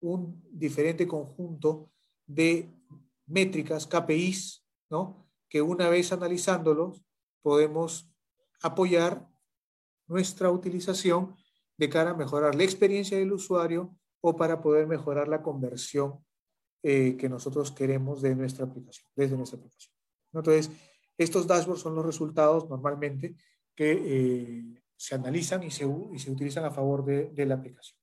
un 0.00 0.42
diferente 0.50 1.06
conjunto 1.06 1.90
de 2.26 2.70
métricas, 3.26 3.86
KPIs, 3.86 4.66
¿no? 4.90 5.23
Que 5.54 5.62
una 5.62 5.88
vez 5.88 6.10
analizándolos 6.10 7.04
podemos 7.40 8.12
apoyar 8.60 9.24
nuestra 10.08 10.50
utilización 10.50 11.36
de 11.76 11.88
cara 11.88 12.10
a 12.10 12.14
mejorar 12.14 12.56
la 12.56 12.64
experiencia 12.64 13.16
del 13.16 13.32
usuario 13.32 13.96
o 14.20 14.34
para 14.34 14.60
poder 14.60 14.88
mejorar 14.88 15.28
la 15.28 15.42
conversión 15.42 16.18
eh, 16.82 17.16
que 17.16 17.28
nosotros 17.28 17.70
queremos 17.70 18.20
de 18.20 18.34
nuestra 18.34 18.64
aplicación, 18.64 19.06
desde 19.14 19.36
nuestra 19.36 19.60
aplicación. 19.60 19.94
Entonces, 20.32 20.72
estos 21.16 21.46
dashboards 21.46 21.82
son 21.82 21.94
los 21.94 22.04
resultados 22.04 22.68
normalmente 22.68 23.36
que 23.76 23.92
eh, 23.92 24.82
se 24.96 25.14
analizan 25.14 25.62
y 25.62 25.70
se, 25.70 25.86
y 26.14 26.18
se, 26.18 26.32
utilizan 26.32 26.64
a 26.64 26.72
favor 26.72 27.04
de, 27.04 27.46
la 27.46 27.54
aplicación. 27.54 27.96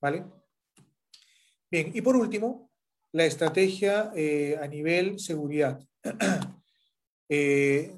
¿Vale? 0.00 0.24
Bien, 1.68 1.90
y 1.92 2.00
por 2.00 2.14
último, 2.14 2.70
la 3.10 3.24
estrategia 3.24 4.12
eh, 4.14 4.56
a 4.62 4.68
nivel 4.68 5.18
seguridad. 5.18 5.84
Eh, 7.30 7.96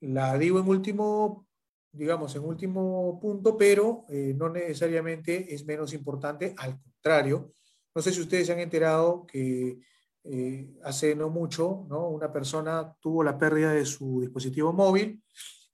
la 0.00 0.38
digo 0.38 0.60
en 0.60 0.68
último, 0.68 1.46
digamos, 1.92 2.34
en 2.36 2.44
último 2.44 3.18
punto, 3.20 3.58
pero 3.58 4.04
eh, 4.08 4.32
no 4.34 4.48
necesariamente 4.48 5.52
es 5.52 5.66
menos 5.66 5.92
importante, 5.92 6.54
al 6.56 6.80
contrario. 6.80 7.52
No 7.94 8.00
sé 8.00 8.12
si 8.12 8.20
ustedes 8.20 8.46
se 8.46 8.52
han 8.52 8.60
enterado 8.60 9.26
que 9.26 9.78
hace 10.84 11.16
no 11.16 11.30
mucho, 11.30 11.86
¿no? 11.88 12.10
Una 12.10 12.30
persona 12.30 12.94
tuvo 13.00 13.24
la 13.24 13.38
pérdida 13.38 13.72
de 13.72 13.86
su 13.86 14.20
dispositivo 14.20 14.74
móvil 14.74 15.22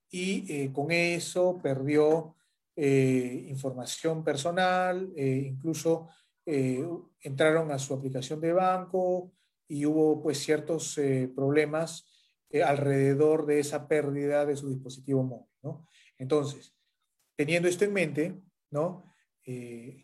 y 0.08 0.68
con 0.68 0.92
eso 0.92 1.58
perdió 1.60 2.36
información 2.76 4.22
personal, 4.22 5.12
incluso 5.16 6.08
eh, 6.46 6.86
entraron 7.22 7.70
a 7.72 7.78
su 7.78 7.94
aplicación 7.94 8.38
de 8.40 8.52
banco 8.52 9.32
y 9.66 9.86
hubo 9.86 10.22
pues 10.22 10.38
ciertos 10.38 10.98
eh, 10.98 11.30
problemas 11.34 12.04
eh, 12.50 12.62
alrededor 12.62 13.46
de 13.46 13.60
esa 13.60 13.88
pérdida 13.88 14.46
de 14.46 14.56
su 14.56 14.68
dispositivo 14.68 15.22
móvil, 15.22 15.48
¿no? 15.62 15.86
Entonces, 16.18 16.74
teniendo 17.36 17.68
esto 17.68 17.84
en 17.84 17.92
mente, 17.92 18.40
¿no? 18.70 19.10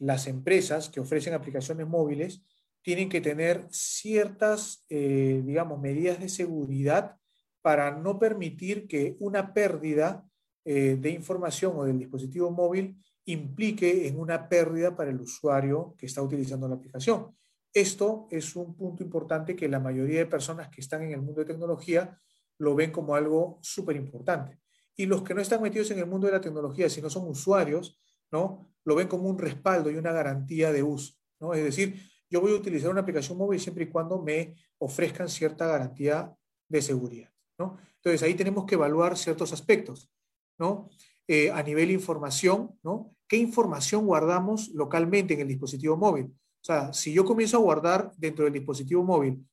las 0.00 0.26
empresas 0.26 0.90
que 0.90 1.00
ofrecen 1.00 1.32
aplicaciones 1.32 1.86
móviles 1.86 2.42
tienen 2.82 3.08
que 3.08 3.22
tener 3.22 3.66
ciertas, 3.70 4.84
digamos, 4.86 5.80
medidas 5.80 6.20
de 6.20 6.28
seguridad 6.28 7.16
para 7.62 7.90
no 7.90 8.18
permitir 8.18 8.86
que 8.86 9.16
una 9.18 9.54
pérdida 9.54 10.28
de 10.62 11.10
información 11.10 11.72
o 11.74 11.84
del 11.84 11.98
dispositivo 11.98 12.50
móvil 12.50 13.00
implique 13.24 14.08
en 14.08 14.18
una 14.18 14.48
pérdida 14.48 14.96
para 14.96 15.10
el 15.10 15.20
usuario 15.20 15.94
que 15.98 16.06
está 16.06 16.22
utilizando 16.22 16.68
la 16.68 16.74
aplicación. 16.74 17.34
Esto 17.72 18.26
es 18.30 18.56
un 18.56 18.74
punto 18.74 19.02
importante 19.02 19.54
que 19.54 19.68
la 19.68 19.78
mayoría 19.78 20.18
de 20.18 20.26
personas 20.26 20.68
que 20.68 20.80
están 20.80 21.02
en 21.02 21.12
el 21.12 21.22
mundo 21.22 21.40
de 21.40 21.46
tecnología 21.46 22.18
lo 22.60 22.74
ven 22.74 22.92
como 22.92 23.14
algo 23.14 23.58
súper 23.62 23.96
importante. 23.96 24.58
Y 24.96 25.06
los 25.06 25.22
que 25.22 25.34
no 25.34 25.40
están 25.40 25.62
metidos 25.62 25.90
en 25.90 25.98
el 25.98 26.06
mundo 26.06 26.26
de 26.26 26.34
la 26.34 26.40
tecnología, 26.40 26.88
si 26.88 27.00
no 27.00 27.08
son 27.08 27.26
usuarios, 27.26 27.98
¿no? 28.30 28.70
lo 28.84 28.94
ven 28.94 29.08
como 29.08 29.28
un 29.28 29.38
respaldo 29.38 29.90
y 29.90 29.96
una 29.96 30.12
garantía 30.12 30.70
de 30.72 30.82
uso. 30.82 31.14
¿no? 31.40 31.54
Es 31.54 31.64
decir, 31.64 32.00
yo 32.28 32.40
voy 32.40 32.52
a 32.52 32.56
utilizar 32.56 32.90
una 32.90 33.00
aplicación 33.00 33.38
móvil 33.38 33.58
siempre 33.58 33.84
y 33.84 33.88
cuando 33.88 34.22
me 34.22 34.54
ofrezcan 34.78 35.28
cierta 35.28 35.66
garantía 35.66 36.34
de 36.68 36.82
seguridad. 36.82 37.30
¿no? 37.58 37.78
Entonces 37.96 38.22
ahí 38.22 38.34
tenemos 38.34 38.66
que 38.66 38.74
evaluar 38.74 39.16
ciertos 39.16 39.52
aspectos. 39.52 40.10
¿no? 40.58 40.90
Eh, 41.32 41.50
a 41.50 41.62
nivel 41.62 41.92
información, 41.92 42.76
¿no? 42.82 43.14
¿Qué 43.28 43.36
información 43.36 44.04
guardamos 44.04 44.68
localmente 44.74 45.34
en 45.34 45.40
el 45.40 45.46
dispositivo 45.46 45.96
móvil? 45.96 46.24
O 46.24 46.64
sea, 46.64 46.92
si 46.92 47.12
yo 47.12 47.24
comienzo 47.24 47.56
a 47.56 47.60
guardar 47.60 48.12
dentro 48.16 48.44
del 48.44 48.54
dispositivo 48.54 49.04
móvil 49.04 49.46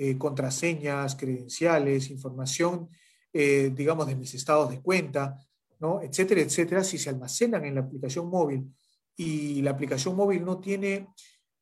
eh, 0.00 0.16
contraseñas, 0.16 1.16
credenciales, 1.16 2.08
información, 2.08 2.88
eh, 3.32 3.72
digamos, 3.74 4.06
de 4.06 4.14
mis 4.14 4.32
estados 4.32 4.70
de 4.70 4.80
cuenta, 4.80 5.36
¿no? 5.80 6.00
etcétera, 6.00 6.40
etcétera, 6.40 6.84
si 6.84 6.98
se 6.98 7.10
almacenan 7.10 7.64
en 7.64 7.74
la 7.74 7.80
aplicación 7.80 8.30
móvil 8.30 8.72
y 9.16 9.60
la 9.62 9.72
aplicación 9.72 10.14
móvil 10.14 10.44
no 10.44 10.60
tiene 10.60 11.08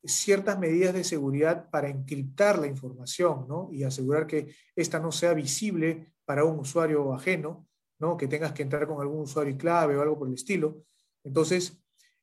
ciertas 0.04 0.58
medidas 0.58 0.92
de 0.92 1.02
seguridad 1.02 1.70
para 1.70 1.88
encriptar 1.88 2.58
la 2.58 2.66
información 2.66 3.46
¿no? 3.48 3.70
y 3.72 3.84
asegurar 3.84 4.26
que 4.26 4.54
esta 4.76 5.00
no 5.00 5.12
sea 5.12 5.32
visible 5.32 6.12
para 6.26 6.44
un 6.44 6.58
usuario 6.58 7.14
ajeno, 7.14 7.66
¿no? 7.98 8.18
que 8.18 8.28
tengas 8.28 8.52
que 8.52 8.64
entrar 8.64 8.86
con 8.86 9.00
algún 9.00 9.22
usuario 9.22 9.54
y 9.54 9.56
clave 9.56 9.96
o 9.96 10.02
algo 10.02 10.18
por 10.18 10.28
el 10.28 10.34
estilo. 10.34 10.84
Entonces, 11.24 11.82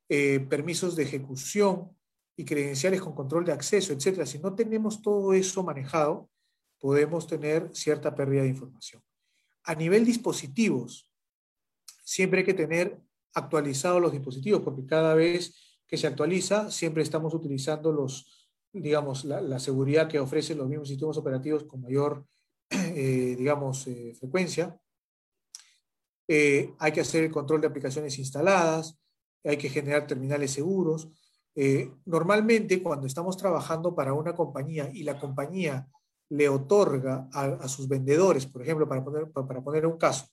eh, 0.10 0.40
permisos 0.42 0.96
de 0.96 1.04
ejecución 1.04 1.90
y 2.36 2.46
credenciales 2.46 3.02
con 3.02 3.14
control 3.14 3.46
de 3.46 3.52
acceso, 3.52 3.94
etcétera. 3.94 4.26
Si 4.26 4.40
no 4.40 4.56
tenemos 4.56 5.02
todo 5.02 5.34
eso 5.34 5.64
manejado, 5.64 6.30
podemos 6.80 7.28
tener 7.28 7.70
cierta 7.74 8.16
pérdida 8.16 8.42
de 8.44 8.50
información. 8.50 9.02
A 9.64 9.76
nivel 9.76 10.06
dispositivos, 10.06 11.10
siempre 12.04 12.40
hay 12.40 12.46
que 12.46 12.54
tener 12.54 13.00
actualizados 13.34 14.02
los 14.02 14.12
dispositivos, 14.12 14.62
porque 14.62 14.86
cada 14.86 15.14
vez 15.14 15.80
que 15.88 15.98
se 15.98 16.08
actualiza, 16.08 16.72
siempre 16.72 17.04
estamos 17.04 17.34
utilizando 17.34 17.92
los, 17.92 18.50
digamos, 18.72 19.26
la, 19.26 19.60
seguridad 19.60 20.10
que 20.10 20.20
ofrecen 20.20 20.58
los 20.58 20.68
mismos 20.68 20.88
sistemas 20.88 21.18
operativos 21.18 21.64
con 21.64 21.82
mayor, 21.82 22.26
eh, 22.70 23.36
digamos, 23.38 23.88
eh, 23.88 24.14
frecuencia. 24.20 24.78
Eh, 26.28 26.74
hay 26.80 26.92
que 26.92 27.02
hacer 27.02 27.24
el 27.24 27.32
control 27.32 27.62
de 27.62 27.68
aplicaciones 27.68 28.18
instaladas, 28.18 29.00
hay 29.44 29.58
que 29.58 29.70
generar 29.70 30.08
terminales 30.08 30.52
seguros. 30.52 31.10
Eh, 31.56 31.92
normalmente 32.06 32.82
cuando 32.82 33.08
estamos 33.08 33.38
trabajando 33.38 33.94
para 33.96 34.14
una 34.14 34.34
compañía 34.34 34.90
y 34.94 35.04
la 35.04 35.20
compañía 35.20 35.88
le 36.30 36.50
otorga 36.50 37.30
a, 37.32 37.68
sus 37.68 37.88
vendedores, 37.88 38.46
por 38.48 38.64
ejemplo, 38.64 38.88
para 38.88 39.04
poner, 39.04 39.32
para 39.32 39.62
poner 39.62 39.86
un 39.86 39.98
caso, 39.98 40.26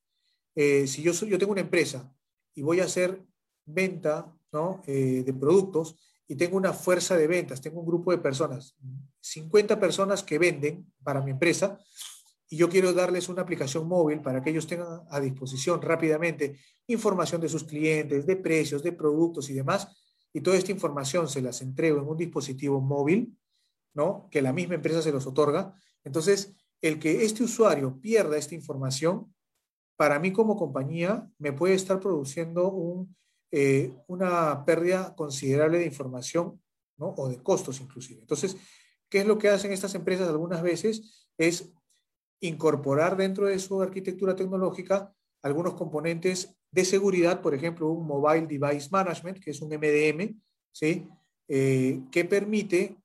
eh, 0.54 0.86
si 0.86 1.02
yo, 1.02 1.12
yo 1.12 1.38
tengo 1.38 1.52
una 1.52 1.60
empresa 1.60 2.10
y 2.54 2.62
voy 2.62 2.80
a 2.80 2.84
hacer 2.84 3.22
venta 3.66 4.34
de 4.86 5.34
productos 5.38 5.96
y 6.26 6.36
tengo 6.36 6.56
una 6.56 6.72
fuerza 6.72 7.16
de 7.16 7.26
ventas, 7.26 7.60
tengo 7.60 7.80
un 7.80 7.86
grupo 7.86 8.10
de 8.10 8.18
personas, 8.18 8.76
50 9.20 9.78
personas 9.78 10.22
que 10.22 10.38
venden 10.38 10.92
para 11.02 11.20
mi 11.20 11.32
empresa, 11.32 11.78
y 12.48 12.56
yo 12.56 12.68
quiero 12.68 12.92
darles 12.92 13.28
una 13.28 13.42
aplicación 13.42 13.86
móvil 13.86 14.20
para 14.20 14.42
que 14.42 14.50
ellos 14.50 14.66
tengan 14.66 15.02
a 15.08 15.20
disposición 15.20 15.80
rápidamente 15.80 16.58
información 16.88 17.40
de 17.40 17.48
sus 17.48 17.62
clientes, 17.62 18.26
de 18.26 18.36
precios, 18.36 18.82
de 18.82 18.90
productos 18.90 19.48
y 19.50 19.54
demás, 19.54 19.99
y 20.33 20.41
toda 20.41 20.57
esta 20.57 20.72
información 20.72 21.28
se 21.28 21.43
las 21.43 21.61
entrego 21.62 21.99
en 22.01 22.09
un 22.09 22.16
dispositivo 22.16 22.81
móvil, 22.81 23.37
¿no? 23.95 24.28
Que 24.31 24.43
la 24.43 24.53
misma 24.53 24.76
empresa 24.76 25.03
se 25.03 25.12
los 25.12 25.26
otorga. 25.26 25.74
Entonces, 26.05 26.55
el 26.81 26.99
que 26.99 27.24
este 27.24 27.43
usuario 27.43 28.01
pierda 28.01 28.37
esta 28.37 28.55
información, 28.55 29.35
para 29.97 30.18
mí 30.18 30.33
como 30.33 30.57
compañía 30.57 31.31
me 31.39 31.53
puede 31.53 31.74
estar 31.74 32.01
produciendo 32.01 33.07
eh, 33.51 33.93
una 34.07 34.64
pérdida 34.64 35.14
considerable 35.14 35.78
de 35.78 35.87
información, 35.87 36.61
¿no? 36.97 37.09
O 37.16 37.28
de 37.28 37.43
costos 37.43 37.81
inclusive. 37.81 38.20
Entonces, 38.20 38.57
¿qué 39.09 39.20
es 39.20 39.26
lo 39.26 39.37
que 39.37 39.49
hacen 39.49 39.72
estas 39.72 39.95
empresas 39.95 40.28
algunas 40.28 40.62
veces? 40.62 41.28
Es 41.37 41.72
incorporar 42.41 43.16
dentro 43.16 43.47
de 43.47 43.59
su 43.59 43.83
arquitectura 43.83 44.35
tecnológica 44.37 45.14
algunos 45.43 45.74
componentes 45.74 46.57
de 46.70 46.84
seguridad, 46.84 47.40
por 47.40 47.54
ejemplo, 47.54 47.88
un 47.88 48.06
Mobile 48.06 48.46
Device 48.46 48.88
Management, 48.90 49.40
que 49.40 49.50
es 49.50 49.60
un 49.60 49.68
MDM, 49.68 50.40
¿sí? 50.72 51.08
Eh, 51.48 52.02
que 52.12 52.24
permite 52.24 52.96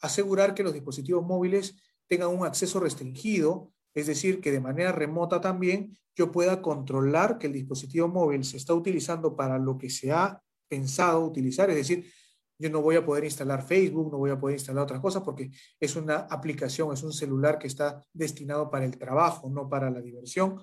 asegurar 0.00 0.54
que 0.54 0.62
los 0.62 0.72
dispositivos 0.72 1.24
móviles 1.24 1.76
tengan 2.06 2.30
un 2.30 2.46
acceso 2.46 2.80
restringido, 2.80 3.72
es 3.94 4.06
decir, 4.06 4.40
que 4.40 4.52
de 4.52 4.60
manera 4.60 4.92
remota 4.92 5.40
también 5.40 5.98
yo 6.16 6.32
pueda 6.32 6.62
controlar 6.62 7.38
que 7.38 7.46
el 7.46 7.52
dispositivo 7.52 8.08
móvil 8.08 8.44
se 8.44 8.56
está 8.56 8.74
utilizando 8.74 9.36
para 9.36 9.58
lo 9.58 9.76
que 9.76 9.90
se 9.90 10.12
ha 10.12 10.42
pensado 10.68 11.24
utilizar, 11.24 11.68
es 11.70 11.76
decir, 11.76 12.10
yo 12.58 12.68
no 12.68 12.82
voy 12.82 12.96
a 12.96 13.04
poder 13.04 13.24
instalar 13.24 13.66
Facebook, 13.66 14.12
no 14.12 14.18
voy 14.18 14.30
a 14.30 14.38
poder 14.38 14.56
instalar 14.56 14.84
otras 14.84 15.00
cosas 15.00 15.22
porque 15.22 15.50
es 15.78 15.96
una 15.96 16.16
aplicación, 16.16 16.92
es 16.92 17.02
un 17.02 17.12
celular 17.12 17.58
que 17.58 17.66
está 17.66 18.04
destinado 18.12 18.70
para 18.70 18.84
el 18.84 18.98
trabajo, 18.98 19.48
no 19.48 19.68
para 19.68 19.90
la 19.90 20.02
diversión. 20.02 20.60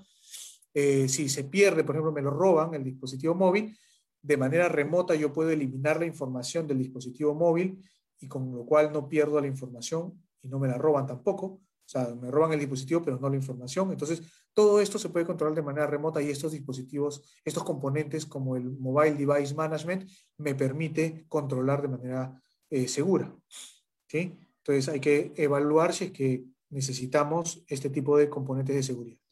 Eh, 0.80 1.10
si 1.10 1.28
se 1.28 1.44
pierde, 1.44 1.84
por 1.84 1.96
ejemplo, 1.96 2.12
me 2.12 2.22
lo 2.22 2.30
roban 2.30 2.76
el 2.76 2.84
dispositivo 2.84 3.34
móvil, 3.34 3.76
de 4.22 4.38
manera 4.38 4.70
remota 4.70 5.16
yo 5.16 5.34
puedo 5.34 5.50
eliminar 5.50 5.98
la 5.98 6.06
información 6.06 6.68
del 6.68 6.78
dispositivo 6.78 7.34
móvil 7.34 7.84
y 8.20 8.28
con 8.28 8.56
lo 8.56 8.64
cual 8.64 8.94
no 8.94 9.10
pierdo 9.10 9.42
la 9.42 9.48
información 9.48 10.24
y 10.40 10.48
no 10.48 10.60
me 10.60 10.68
la 10.68 10.78
roban 10.78 11.08
tampoco. 11.08 11.46
O 11.48 11.62
sea, 11.84 12.14
me 12.14 12.30
roban 12.30 12.54
el 12.54 12.60
dispositivo, 12.60 13.02
pero 13.04 13.18
no 13.18 13.28
la 13.28 13.38
información. 13.38 13.92
Entonces, 13.92 14.22
todo 14.54 14.80
esto 14.80 15.00
se 15.00 15.10
puede 15.10 15.26
controlar 15.26 15.56
de 15.56 15.64
manera 15.64 15.88
remota 15.88 16.22
y 16.22 16.30
estos 16.30 16.52
dispositivos, 16.52 17.24
estos 17.44 17.64
componentes 17.64 18.28
como 18.28 18.56
el 18.56 18.70
Mobile 18.70 19.16
Device 19.16 19.56
Management, 19.56 20.08
me 20.38 20.54
permite 20.54 21.26
controlar 21.28 21.82
de 21.82 21.88
manera 21.88 22.44
eh, 22.70 22.88
segura. 22.88 23.36
¿sí? 24.08 24.38
Entonces, 24.60 24.90
hay 24.90 25.00
que 25.00 25.34
evaluar 25.38 25.92
si 25.92 26.06
es 26.06 26.12
que 26.12 26.46
necesitamos 26.70 27.64
este 27.68 27.90
tipo 27.90 28.16
de 28.16 28.30
componentes 28.30 28.76
de 28.76 28.84
seguridad. 28.84 29.27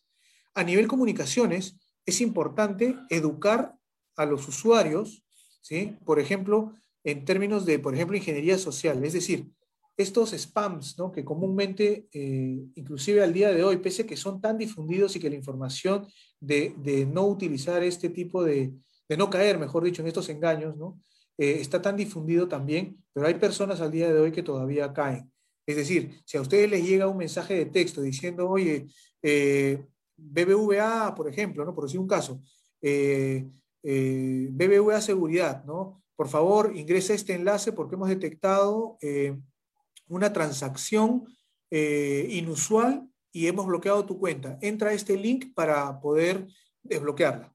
A 0.55 0.63
nivel 0.63 0.87
comunicaciones, 0.87 1.77
es 2.05 2.21
importante 2.21 2.95
educar 3.09 3.75
a 4.15 4.25
los 4.25 4.47
usuarios, 4.47 5.23
¿sí? 5.61 5.97
por 6.05 6.19
ejemplo, 6.19 6.73
en 7.03 7.25
términos 7.25 7.65
de, 7.65 7.77
por 7.79 7.93
ejemplo, 7.93 8.17
ingeniería 8.17 8.57
social. 8.57 9.03
Es 9.03 9.13
decir, 9.13 9.49
estos 9.97 10.31
spams, 10.31 10.97
¿no? 10.97 11.11
que 11.11 11.23
comúnmente, 11.23 12.07
eh, 12.11 12.65
inclusive 12.75 13.23
al 13.23 13.33
día 13.33 13.51
de 13.51 13.63
hoy, 13.63 13.77
pese 13.77 14.03
a 14.03 14.05
que 14.05 14.17
son 14.17 14.41
tan 14.41 14.57
difundidos 14.57 15.15
y 15.15 15.19
que 15.19 15.29
la 15.29 15.35
información 15.35 16.07
de, 16.39 16.75
de 16.77 17.05
no 17.05 17.25
utilizar 17.27 17.83
este 17.83 18.09
tipo 18.09 18.43
de, 18.43 18.73
de, 19.07 19.17
no 19.17 19.29
caer, 19.29 19.57
mejor 19.57 19.83
dicho, 19.83 20.01
en 20.01 20.07
estos 20.07 20.29
engaños, 20.29 20.75
¿no? 20.77 20.99
Eh, 21.37 21.57
está 21.59 21.81
tan 21.81 21.97
difundido 21.97 22.47
también, 22.47 22.97
pero 23.13 23.27
hay 23.27 23.35
personas 23.35 23.81
al 23.81 23.91
día 23.91 24.11
de 24.11 24.19
hoy 24.19 24.31
que 24.31 24.43
todavía 24.43 24.93
caen. 24.93 25.31
Es 25.65 25.75
decir, 25.75 26.21
si 26.25 26.37
a 26.37 26.41
ustedes 26.41 26.69
les 26.69 26.85
llega 26.85 27.07
un 27.07 27.17
mensaje 27.17 27.55
de 27.55 27.65
texto 27.65 28.01
diciendo, 28.01 28.49
oye, 28.49 28.87
eh, 29.21 29.85
BBVA, 30.17 31.13
por 31.15 31.27
ejemplo, 31.27 31.65
¿no? 31.65 31.73
por 31.73 31.85
decir 31.85 31.99
un 31.99 32.07
caso, 32.07 32.41
eh, 32.81 33.47
eh, 33.83 34.47
BBVA 34.51 35.01
Seguridad, 35.01 35.63
¿no? 35.65 36.01
Por 36.15 36.29
favor, 36.29 36.75
ingrese 36.75 37.13
este 37.13 37.33
enlace 37.33 37.73
porque 37.73 37.95
hemos 37.95 38.09
detectado 38.09 38.97
eh, 39.01 39.37
una 40.07 40.31
transacción 40.31 41.25
inusual 41.69 43.09
y 43.33 43.47
hemos 43.47 43.65
bloqueado 43.65 44.05
tu 44.05 44.17
cuenta. 44.17 44.57
Entra 44.61 44.91
a 44.91 44.93
este 44.93 45.17
link 45.17 45.53
para 45.53 45.99
poder 45.99 46.47
desbloquearla, 46.81 47.53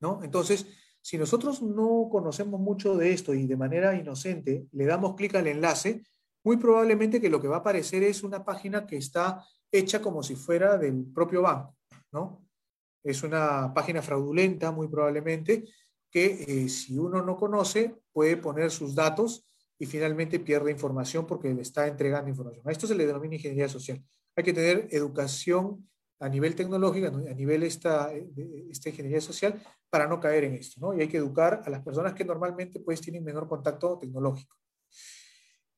¿no? 0.00 0.22
Entonces, 0.22 0.66
si 1.02 1.18
nosotros 1.18 1.60
no 1.60 2.08
conocemos 2.10 2.58
mucho 2.58 2.96
de 2.96 3.12
esto 3.12 3.34
y 3.34 3.46
de 3.46 3.56
manera 3.56 3.94
inocente 3.94 4.66
le 4.72 4.86
damos 4.86 5.14
clic 5.14 5.34
al 5.34 5.46
enlace, 5.46 6.04
muy 6.42 6.56
probablemente 6.56 7.20
que 7.20 7.28
lo 7.28 7.40
que 7.40 7.48
va 7.48 7.56
a 7.56 7.60
aparecer 7.60 8.02
es 8.02 8.22
una 8.22 8.44
página 8.44 8.86
que 8.86 8.96
está 8.96 9.44
hecha 9.70 10.00
como 10.00 10.22
si 10.22 10.34
fuera 10.34 10.78
del 10.78 11.04
propio 11.06 11.42
banco, 11.42 11.76
¿no? 12.12 12.46
Es 13.02 13.22
una 13.22 13.72
página 13.72 14.02
fraudulenta, 14.02 14.72
muy 14.72 14.88
probablemente, 14.88 15.64
que 16.10 16.44
eh, 16.64 16.68
si 16.68 16.98
uno 16.98 17.22
no 17.22 17.36
conoce, 17.36 18.00
puede 18.12 18.36
poner 18.36 18.70
sus 18.70 18.94
datos 18.94 19.46
y 19.78 19.86
finalmente 19.86 20.40
pierde 20.40 20.70
información 20.70 21.26
porque 21.26 21.52
le 21.54 21.62
está 21.62 21.86
entregando 21.86 22.30
información. 22.30 22.66
A 22.66 22.72
esto 22.72 22.86
se 22.86 22.94
le 22.94 23.06
denomina 23.06 23.36
ingeniería 23.36 23.68
social. 23.68 24.02
Hay 24.34 24.44
que 24.44 24.52
tener 24.52 24.88
educación 24.90 25.88
a 26.20 26.28
nivel 26.28 26.54
tecnológico, 26.56 27.06
a 27.06 27.34
nivel 27.34 27.62
esta, 27.62 28.12
esta 28.70 28.88
ingeniería 28.88 29.20
social, 29.20 29.62
para 29.88 30.06
no 30.06 30.18
caer 30.18 30.44
en 30.44 30.54
esto, 30.54 30.80
¿no? 30.80 30.94
Y 30.94 31.00
hay 31.00 31.08
que 31.08 31.18
educar 31.18 31.62
a 31.64 31.70
las 31.70 31.82
personas 31.82 32.12
que 32.14 32.24
normalmente 32.24 32.80
pues 32.80 33.00
tienen 33.00 33.24
menor 33.24 33.48
contacto 33.48 33.98
tecnológico. 33.98 34.56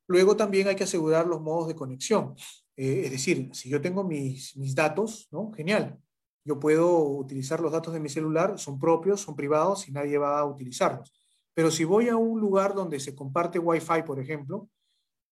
Luego 0.08 0.36
también 0.36 0.66
hay 0.66 0.74
que 0.74 0.84
asegurar 0.84 1.26
los 1.26 1.40
modos 1.40 1.68
de 1.68 1.74
conexión. 1.74 2.34
Eh, 2.80 3.02
es 3.04 3.10
decir, 3.10 3.50
si 3.52 3.68
yo 3.68 3.78
tengo 3.82 4.02
mis, 4.04 4.56
mis 4.56 4.74
datos, 4.74 5.28
¿no? 5.30 5.52
Genial. 5.52 6.00
Yo 6.46 6.58
puedo 6.58 6.98
utilizar 7.10 7.60
los 7.60 7.72
datos 7.72 7.92
de 7.92 8.00
mi 8.00 8.08
celular, 8.08 8.58
son 8.58 8.78
propios, 8.78 9.20
son 9.20 9.36
privados 9.36 9.86
y 9.86 9.92
nadie 9.92 10.16
va 10.16 10.38
a 10.38 10.46
utilizarlos. 10.46 11.12
Pero 11.52 11.70
si 11.70 11.84
voy 11.84 12.08
a 12.08 12.16
un 12.16 12.40
lugar 12.40 12.74
donde 12.74 12.98
se 12.98 13.14
comparte 13.14 13.58
Wi-Fi, 13.58 14.04
por 14.06 14.18
ejemplo, 14.18 14.70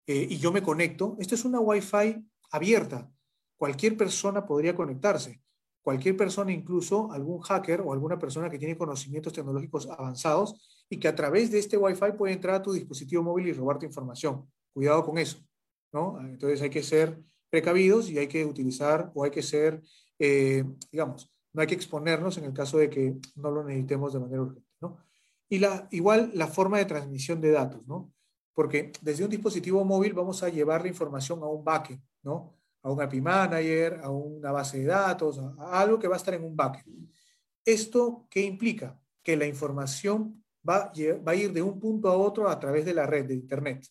eh, 0.05 0.27
y 0.29 0.37
yo 0.37 0.51
me 0.51 0.61
conecto, 0.61 1.15
esta 1.17 1.33
es 1.33 1.43
una 1.43 1.59
Wi-Fi 1.59 2.23
abierta. 2.51 3.11
Cualquier 3.57 3.97
persona 3.97 4.45
podría 4.45 4.75
conectarse. 4.75 5.41
Cualquier 5.81 6.15
persona, 6.15 6.51
incluso 6.51 7.11
algún 7.11 7.41
hacker 7.41 7.81
o 7.81 7.91
alguna 7.91 8.19
persona 8.19 8.51
que 8.51 8.59
tiene 8.59 8.77
conocimientos 8.77 9.33
tecnológicos 9.33 9.89
avanzados 9.89 10.85
y 10.87 10.99
que 10.99 11.07
a 11.07 11.15
través 11.15 11.49
de 11.49 11.57
este 11.57 11.75
Wi-Fi 11.75 12.11
puede 12.15 12.33
entrar 12.33 12.53
a 12.53 12.61
tu 12.61 12.71
dispositivo 12.71 13.23
móvil 13.23 13.47
y 13.47 13.53
robar 13.53 13.79
tu 13.79 13.87
información. 13.87 14.47
Cuidado 14.71 15.03
con 15.03 15.17
eso. 15.17 15.39
¿No? 15.91 16.19
Entonces 16.21 16.61
hay 16.61 16.69
que 16.69 16.83
ser 16.83 17.21
precavidos 17.49 18.09
y 18.09 18.17
hay 18.17 18.27
que 18.27 18.45
utilizar 18.45 19.11
o 19.13 19.23
hay 19.23 19.31
que 19.31 19.43
ser, 19.43 19.81
eh, 20.17 20.63
digamos, 20.91 21.31
no 21.53 21.61
hay 21.61 21.67
que 21.67 21.75
exponernos 21.75 22.37
en 22.37 22.45
el 22.45 22.53
caso 22.53 22.77
de 22.77 22.89
que 22.89 23.17
no 23.35 23.51
lo 23.51 23.63
necesitemos 23.63 24.13
de 24.13 24.19
manera 24.19 24.41
urgente, 24.41 24.69
¿no? 24.79 24.97
Y 25.49 25.59
la, 25.59 25.87
igual 25.91 26.31
la 26.33 26.47
forma 26.47 26.77
de 26.77 26.85
transmisión 26.85 27.41
de 27.41 27.51
datos, 27.51 27.85
¿no? 27.87 28.13
Porque 28.53 28.93
desde 29.01 29.25
un 29.25 29.29
dispositivo 29.29 29.83
móvil 29.83 30.13
vamos 30.13 30.41
a 30.43 30.49
llevar 30.49 30.81
la 30.81 30.87
información 30.87 31.43
a 31.43 31.47
un 31.47 31.63
backend, 31.63 32.01
¿no? 32.23 32.55
A 32.83 32.89
un 32.89 33.01
API 33.01 33.21
Manager, 33.21 33.99
a 34.01 34.09
una 34.09 34.51
base 34.51 34.79
de 34.79 34.85
datos, 34.85 35.39
a, 35.39 35.81
algo 35.81 35.99
que 35.99 36.07
va 36.07 36.15
a 36.15 36.17
estar 36.17 36.33
en 36.33 36.45
un 36.45 36.55
backend. 36.55 37.09
¿Esto 37.65 38.27
qué 38.29 38.41
implica? 38.41 38.97
Que 39.21 39.35
la 39.35 39.45
información 39.45 40.43
va, 40.67 40.91
va 41.27 41.31
a 41.31 41.35
ir 41.35 41.51
de 41.51 41.61
un 41.61 41.79
punto 41.79 42.07
a 42.07 42.15
otro 42.15 42.49
a 42.49 42.57
través 42.57 42.85
de 42.85 42.93
la 42.93 43.05
red 43.05 43.25
de 43.25 43.35
Internet. 43.35 43.85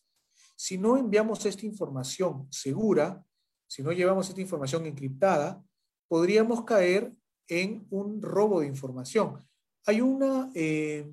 Si 0.63 0.77
no 0.77 0.99
enviamos 0.99 1.47
esta 1.47 1.65
información 1.65 2.47
segura, 2.51 3.25
si 3.67 3.83
no 3.83 3.93
llevamos 3.93 4.29
esta 4.29 4.43
información 4.43 4.85
encriptada, 4.85 5.65
podríamos 6.07 6.65
caer 6.65 7.15
en 7.49 7.87
un 7.89 8.21
robo 8.21 8.61
de 8.61 8.67
información. 8.67 9.39
Hay 9.87 10.03
una, 10.03 10.51
eh, 10.55 11.11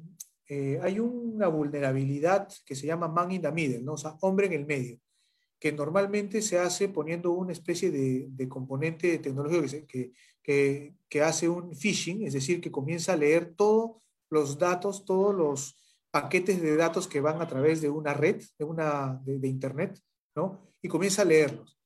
eh, 0.50 0.82
hay 0.84 1.00
una 1.00 1.48
vulnerabilidad 1.48 2.50
que 2.66 2.76
se 2.76 2.88
llama 2.88 3.08
man 3.08 3.32
in 3.32 3.42
the 3.42 3.52
middle, 3.54 3.80
¿no? 3.84 3.94
o 3.94 3.98
sea, 3.98 4.18
hombre 4.20 4.48
en 4.48 4.54
el 4.54 4.66
medio, 4.66 5.00
que 5.58 5.72
normalmente 5.72 6.42
se 6.42 6.60
hace 6.60 6.90
poniendo 6.90 7.32
una 7.32 7.54
especie 7.54 7.90
de, 7.90 8.50
componente 8.50 9.18
tecnológico 9.20 9.88
que, 9.88 10.12
que, 10.44 10.94
que, 11.08 11.22
hace 11.22 11.48
un 11.48 11.74
phishing, 11.74 12.28
es 12.28 12.34
decir, 12.34 12.60
que 12.60 12.70
comienza 12.70 13.14
a 13.14 13.18
leer 13.18 13.56
todos 13.56 14.02
los 14.30 14.58
datos, 14.58 15.06
todos 15.06 15.34
los 15.34 15.87
paquetes 16.12 16.62
de 16.62 16.76
datos 16.76 17.08
que 17.08 17.22
van 17.22 17.42
a 17.42 17.48
través 17.48 17.82
de 17.82 17.90
una 17.90 18.14
red, 18.14 18.42
de, 18.58 18.66
una, 18.66 19.22
de, 19.26 19.48
Internet, 19.48 20.00
¿no? 20.36 20.62
Y 20.82 20.88
comienza 20.88 21.22
a 21.22 21.26
leerlos. 21.26 21.80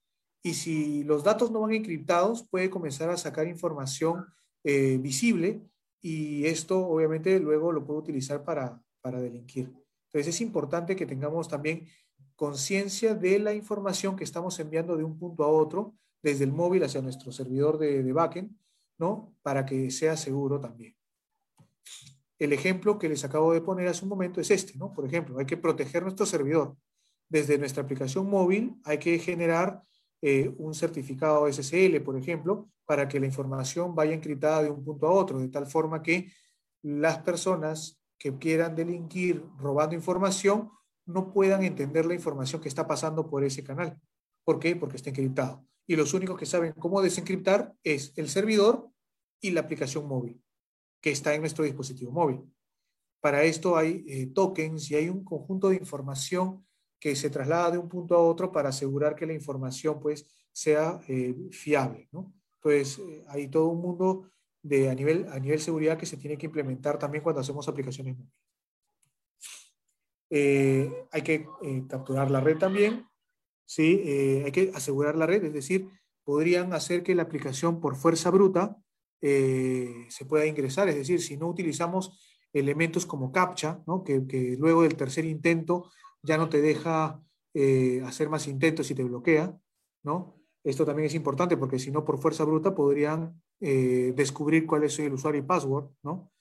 Y 0.44 0.54
si 0.54 1.04
los 1.04 1.24
datos 1.24 1.52
no 1.52 1.62
van 1.62 1.74
encriptados, 1.74 2.48
puede 2.50 2.70
comenzar 2.70 3.10
a 3.10 3.18
sacar 3.18 3.48
información 3.48 4.26
eh, 4.64 4.98
visible 4.98 5.62
y 6.02 6.46
esto 6.46 6.80
obviamente 6.88 7.40
luego 7.40 7.72
lo 7.72 7.86
puede 7.86 8.00
utilizar 8.00 8.44
para, 8.44 8.82
para 9.02 9.22
delinquir. 9.22 9.72
Entonces 10.08 10.36
es 10.36 10.42
importante 10.42 10.96
que 10.96 11.06
tengamos 11.06 11.48
también 11.48 11.88
conciencia 12.36 13.14
de 13.14 13.40
la 13.40 13.54
información 13.54 14.16
que 14.16 14.24
estamos 14.24 14.60
enviando 14.60 14.98
de 14.98 15.04
un 15.04 15.18
punto 15.18 15.44
a 15.44 15.48
otro, 15.48 15.96
desde 16.24 16.44
el 16.44 16.52
móvil 16.52 16.84
hacia 16.84 17.02
nuestro 17.02 17.32
servidor 17.32 17.78
de, 17.78 18.04
de 18.04 18.14
backend, 18.14 18.58
¿no? 18.98 19.36
Para 19.42 19.66
que 19.66 19.92
sea 19.92 20.18
seguro 20.18 20.60
también. 20.60 20.96
El 22.42 22.54
ejemplo 22.54 22.98
que 22.98 23.08
les 23.08 23.24
acabo 23.24 23.54
de 23.54 23.62
poner 23.62 23.88
hace 23.88 24.04
un 24.04 24.10
momento 24.10 24.42
es 24.42 24.50
este, 24.50 24.76
¿no? 24.76 24.92
Por 24.92 25.06
ejemplo, 25.06 25.38
hay 25.38 25.46
que 25.46 25.58
proteger 25.58 26.02
nuestro 26.02 26.26
servidor. 26.26 26.76
Desde 27.30 27.56
nuestra 27.60 27.84
aplicación 27.84 28.28
móvil 28.28 28.82
hay 28.84 28.98
que 28.98 29.20
generar 29.20 29.84
eh, 30.24 30.52
un 30.58 30.74
certificado 30.74 31.48
SSL, 31.48 32.02
por 32.02 32.18
ejemplo, 32.18 32.68
para 32.84 33.08
que 33.08 33.20
la 33.20 33.28
información 33.28 33.94
vaya 33.94 34.16
encriptada 34.16 34.64
de 34.64 34.72
un 34.72 34.84
punto 34.84 35.06
a 35.06 35.12
otro, 35.12 35.38
de 35.38 35.50
tal 35.50 35.68
forma 35.68 36.02
que 36.02 36.32
las 36.82 37.20
personas 37.20 38.02
que 38.18 38.36
quieran 38.36 38.76
delinquir 38.76 39.46
robando 39.60 39.94
información 39.94 40.72
no 41.06 41.32
puedan 41.32 41.64
entender 41.64 42.08
la 42.08 42.16
información 42.16 42.60
que 42.60 42.70
está 42.70 42.88
pasando 42.88 43.30
por 43.30 43.44
ese 43.44 43.64
canal. 43.64 44.02
¿Por 44.44 44.58
qué? 44.58 44.76
Porque 44.76 44.98
está 44.98 45.12
encriptado. 45.12 45.64
Y 45.86 45.96
los 45.96 46.16
únicos 46.16 46.40
que 46.40 46.48
saben 46.48 46.74
cómo 46.74 47.04
desencriptar 47.04 47.76
es 47.84 48.14
el 48.16 48.30
servidor 48.30 48.90
y 49.40 49.52
la 49.52 49.62
aplicación 49.62 50.08
móvil 50.08 50.42
que 51.02 51.12
está 51.12 51.34
en 51.34 51.42
nuestro 51.42 51.66
dispositivo 51.66 52.12
móvil. 52.12 52.42
Para 53.20 53.44
esto 53.44 53.76
hay 53.76 54.06
eh, 54.08 54.28
tokens 54.28 54.90
y 54.92 54.96
hay 54.96 55.10
un 55.10 55.24
conjunto 55.24 55.70
de 55.70 55.76
información 55.76 56.66
que 57.00 57.16
se 57.16 57.30
traslada 57.30 57.72
de 57.72 57.78
un 57.80 57.90
punto 57.90 58.16
a 58.16 58.20
otro 58.20 58.52
para 58.52 58.70
asegurar 58.70 59.16
que 59.16 59.26
la 59.26 59.34
información 59.34 60.00
pues 60.00 60.26
sea 60.52 61.00
eh, 61.08 61.36
fiable. 61.52 62.08
¿no? 62.12 62.34
Entonces, 62.56 63.00
eh, 63.00 63.26
hay 63.28 63.48
todo 63.48 63.68
un 63.68 63.82
mundo 63.82 64.32
de, 64.62 64.90
a, 64.90 64.96
nivel, 64.96 65.28
a 65.30 65.40
nivel 65.40 65.60
seguridad 65.60 65.98
que 65.98 66.06
se 66.06 66.18
tiene 66.18 66.38
que 66.38 66.46
implementar 66.46 67.00
también 67.00 67.24
cuando 67.24 67.42
hacemos 67.42 67.68
aplicaciones 67.68 68.16
móviles. 68.18 68.34
hay 71.12 71.22
que 71.24 71.48
capturar 71.90 72.30
la 72.30 72.42
red 72.42 72.58
también, 72.58 73.08
¿sí? 73.66 74.42
hay 74.46 74.52
que 74.52 74.72
asegurar 74.76 75.16
la 75.16 75.26
red, 75.26 75.44
es 75.44 75.54
decir, 75.54 75.90
podrían 76.24 76.74
hacer 76.74 77.02
que 77.02 77.16
la 77.16 77.24
aplicación 77.24 77.82
por 77.82 77.96
fuerza 77.96 78.30
bruta 78.30 78.78
eh, 79.22 80.08
se 80.10 80.26
pueda 80.26 80.48
ingresar. 80.48 80.90
Es 80.90 80.96
decir, 80.96 81.22
si 81.22 81.38
no 81.38 81.48
utilizamos 81.48 82.20
elementos 82.52 83.06
como 83.06 83.32
CAPTCHA, 83.32 83.84
¿no? 83.86 84.04
que, 84.04 84.56
luego 84.58 84.82
del 84.82 84.96
tercer 84.96 85.26
intento 85.26 85.92
ya 86.24 86.38
no 86.38 86.50
te 86.50 86.62
deja 86.62 87.22
eh, 87.54 88.02
hacer 88.06 88.30
más 88.30 88.48
intentos 88.48 88.90
y 88.90 88.96
te 88.96 89.04
bloquea, 89.04 89.56
¿no? 90.04 90.38
Esto 90.64 90.86
también 90.86 91.08
es 91.08 91.16
importante 91.16 91.58
porque 91.58 91.80
si 91.80 91.92
no, 91.92 92.06
por 92.06 92.20
fuerza 92.20 92.44
bruta 92.44 92.76
podrían 92.76 93.42
eh, 93.60 94.14
descubrir 94.16 94.68
cuál 94.68 94.84
es 94.84 95.00
el 95.00 95.14
usuario 95.14 95.42
y 95.42 95.46
password, 95.46 95.90
¿no? 96.04 96.32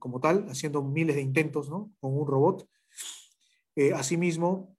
como 0.00 0.18
tal, 0.20 0.48
haciendo 0.48 0.82
miles 0.82 1.14
de 1.14 1.22
intentos 1.22 1.70
¿no? 1.70 1.92
con 2.00 2.18
un 2.18 2.26
robot. 2.26 2.68
asimismo, 3.94 4.76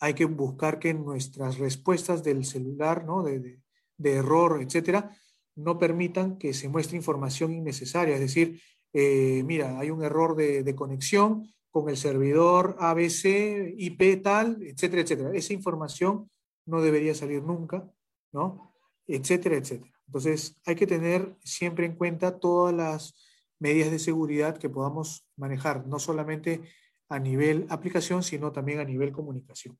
hay 0.00 0.12
que 0.12 0.24
buscar 0.24 0.80
que 0.80 0.92
nuestras 0.92 1.58
respuestas 1.58 2.24
del 2.24 2.44
celular, 2.44 3.04
¿no? 3.04 3.22
de, 3.22 3.60
de 3.96 4.12
error, 4.12 4.60
etcétera, 4.60 5.16
no 5.56 5.78
permitan 5.78 6.38
que 6.38 6.54
se 6.54 6.68
muestre 6.68 6.96
información 6.96 7.52
innecesaria. 7.52 8.14
Es 8.14 8.20
decir, 8.20 8.60
eh, 8.92 9.42
mira, 9.44 9.78
hay 9.78 9.90
un 9.90 10.02
error 10.02 10.36
de, 10.36 10.74
conexión 10.74 11.52
con 11.70 11.88
el 11.88 11.96
servidor 11.96 12.76
ABC, 12.78 13.74
IP 13.76 14.22
tal, 14.22 14.62
etcétera, 14.62 15.02
etcétera. 15.02 15.30
Esa 15.34 15.52
información 15.52 16.30
no 16.66 16.80
debería 16.80 17.14
salir 17.14 17.42
nunca, 17.42 17.90
¿no? 18.32 18.74
Etcétera, 19.06 19.56
etcétera. 19.56 19.92
Entonces, 20.06 20.60
hay 20.64 20.76
que 20.76 20.86
tener 20.86 21.36
siempre 21.42 21.86
en 21.86 21.96
cuenta 21.96 22.38
todas 22.38 22.74
las 22.74 23.14
medidas 23.58 23.90
de 23.90 23.98
seguridad 23.98 24.58
que 24.58 24.68
podamos 24.68 25.26
manejar, 25.36 25.86
no 25.86 25.98
solamente 25.98 26.62
a 27.08 27.18
nivel 27.18 27.66
aplicación, 27.68 28.22
sino 28.22 28.52
también 28.52 28.78
a 28.80 28.84
nivel 28.84 29.12
comunicación. 29.12 29.78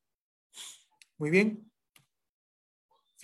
Muy 1.19 1.31
bien. 1.31 1.71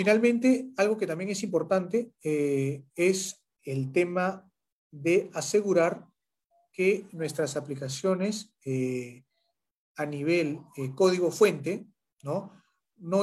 Finalmente, 0.00 0.70
algo 0.78 0.96
que 0.96 1.06
también 1.06 1.28
es 1.28 1.42
importante 1.42 2.14
eh, 2.24 2.84
es 2.94 3.44
el 3.62 3.92
tema 3.92 4.50
de 4.90 5.28
asegurar 5.34 6.06
que 6.72 7.06
nuestras 7.12 7.54
aplicaciones 7.58 8.50
eh, 8.64 9.26
a 9.96 10.06
nivel 10.06 10.60
eh, 10.78 10.94
código 10.94 11.30
fuente 11.30 11.84
¿no? 12.22 12.50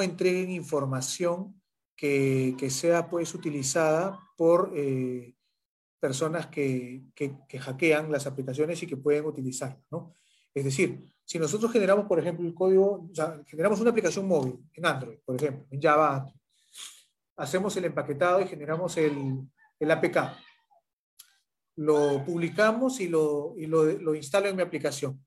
entreguen 0.03 0.51
información 0.51 1.59
que, 1.95 2.55
sea 2.69 3.09
pues 3.09 3.33
utilizada 3.33 4.19
por 4.37 4.71
personas 5.99 6.45
que, 6.45 7.05
que, 7.15 7.59
hackean 7.59 8.11
las 8.11 8.27
aplicaciones 8.27 8.83
y 8.83 8.85
que 8.85 8.97
pueden 8.97 9.25
utilizarlas. 9.25 9.81
Es 10.53 10.63
decir, 10.63 11.11
si 11.25 11.39
nosotros 11.39 11.71
generamos, 11.71 12.05
por 12.05 12.19
ejemplo, 12.19 12.45
el 12.45 12.53
código, 12.53 13.07
o 13.11 13.15
sea, 13.15 13.41
generamos 13.47 13.81
una 13.81 13.89
aplicación 13.89 14.27
móvil 14.27 14.59
en 14.75 14.85
Android, 14.85 15.17
por 15.25 15.37
ejemplo, 15.37 15.65
en 15.71 15.81
Java 15.81 16.31
hacemos 17.37 17.77
el 17.77 17.85
empaquetado 17.85 18.41
y 18.41 18.47
generamos 18.47 18.97
el, 18.97 19.47
el 19.79 19.91
APK. 19.91 20.17
Lo 21.77 22.25
publicamos 22.25 22.99
y, 22.99 23.07
lo, 23.07 23.53
y 23.55 23.67
lo, 23.67 23.85
lo, 23.85 24.15
instalo 24.15 24.47
en 24.47 24.55
mi 24.55 24.63
aplicación, 24.63 25.23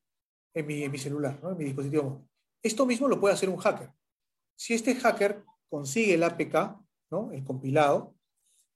en 0.53 0.67
mi, 0.67 0.83
en 0.83 0.91
mi 0.91 0.97
celular, 0.97 1.39
en 1.41 1.57
mi 1.57 1.63
dispositivo 1.63 2.27
Esto 2.61 2.85
mismo 2.85 3.07
lo 3.07 3.19
puede 3.19 3.33
hacer 3.33 3.49
un 3.49 3.57
hacker. 3.57 3.89
Si 4.57 4.73
este 4.73 4.93
hacker 4.95 5.43
consigue 5.69 6.13
el 6.13 6.23
APK, 6.23 6.77
¿no? 7.09 7.31
el 7.31 7.43
compilado, 7.43 8.13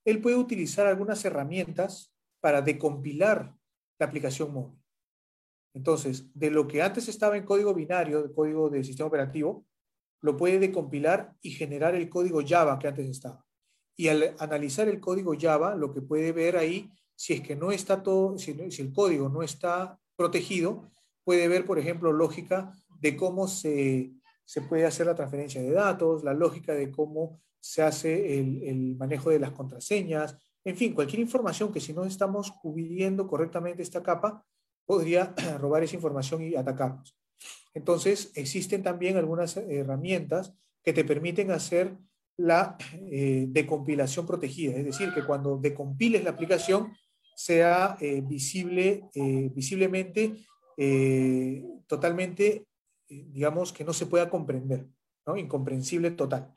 él 0.04 0.20
puede 0.20 0.36
utilizar 0.36 0.86
algunas 0.86 1.22
herramientas 1.24 2.14
para 2.40 2.62
decompilar 2.62 3.54
la 3.98 4.06
aplicación 4.06 4.52
móvil. 4.52 4.80
Entonces, 5.74 6.30
de 6.32 6.50
lo 6.50 6.66
que 6.66 6.80
antes 6.80 7.08
estaba 7.08 7.36
en 7.36 7.44
código 7.44 7.74
binario, 7.74 8.22
de 8.22 8.32
código 8.32 8.70
del 8.70 8.84
sistema 8.84 9.08
operativo, 9.08 9.66
lo 10.20 10.36
puede 10.36 10.58
decompilar 10.58 11.34
y 11.40 11.50
generar 11.50 11.94
el 11.94 12.08
código 12.08 12.42
Java 12.46 12.78
que 12.78 12.88
antes 12.88 13.08
estaba. 13.08 13.44
Y 13.96 14.08
al 14.08 14.34
analizar 14.38 14.88
el 14.88 15.00
código 15.00 15.34
Java, 15.38 15.74
lo 15.74 15.92
que 15.92 16.02
puede 16.02 16.32
ver 16.32 16.56
ahí, 16.56 16.90
si 17.14 17.32
es 17.32 17.40
que 17.40 17.56
no 17.56 17.72
está 17.72 18.02
todo, 18.02 18.38
si, 18.38 18.52
el 18.52 18.92
código 18.92 19.28
no 19.28 19.42
está 19.42 19.98
protegido, 20.16 20.90
puede 21.24 21.48
ver, 21.48 21.64
por 21.64 21.78
ejemplo, 21.78 22.12
lógica 22.12 22.72
de 23.00 23.16
cómo 23.16 23.48
se, 23.48 24.12
puede 24.68 24.84
hacer 24.84 25.06
la 25.06 25.14
transferencia 25.14 25.62
de 25.62 25.70
datos, 25.70 26.24
la 26.24 26.34
lógica 26.34 26.74
de 26.74 26.90
cómo 26.90 27.40
se 27.60 27.82
hace 27.82 28.38
el, 28.38 28.62
el, 28.62 28.96
manejo 28.96 29.30
de 29.30 29.40
las 29.40 29.52
contraseñas, 29.52 30.36
en 30.66 30.76
fin, 30.76 30.94
cualquier 30.94 31.20
información 31.20 31.72
que 31.72 31.80
si 31.80 31.92
no 31.92 32.04
estamos 32.04 32.50
cubriendo 32.50 33.26
correctamente 33.28 33.82
esta 33.82 34.02
capa, 34.02 34.44
podría 34.84 35.34
robar 35.60 35.84
esa 35.84 35.94
información 35.94 36.42
y 36.42 36.56
atacarnos. 36.56 37.16
Entonces, 37.74 38.32
existen 38.34 38.82
también 38.82 39.16
algunas 39.16 39.56
herramientas 39.56 40.54
que 40.82 40.92
te 40.92 41.04
permiten 41.04 41.50
hacer 41.50 41.96
la 42.36 42.76
eh, 42.92 43.46
decompilación 43.48 44.26
protegida, 44.26 44.76
es 44.76 44.84
decir, 44.84 45.12
que 45.12 45.24
cuando 45.24 45.56
decompiles 45.56 46.22
la 46.22 46.30
aplicación 46.30 46.92
sea 47.34 47.96
eh, 48.00 48.22
visible, 48.22 49.04
eh, 49.14 49.50
visiblemente, 49.54 50.34
totalmente, 51.86 52.66
digamos, 53.08 53.72
que 53.72 53.82
no 53.84 53.94
se 53.94 54.04
pueda 54.04 54.28
comprender, 54.28 54.86
¿no? 55.26 55.38
incomprensible 55.38 56.10
total. 56.10 56.54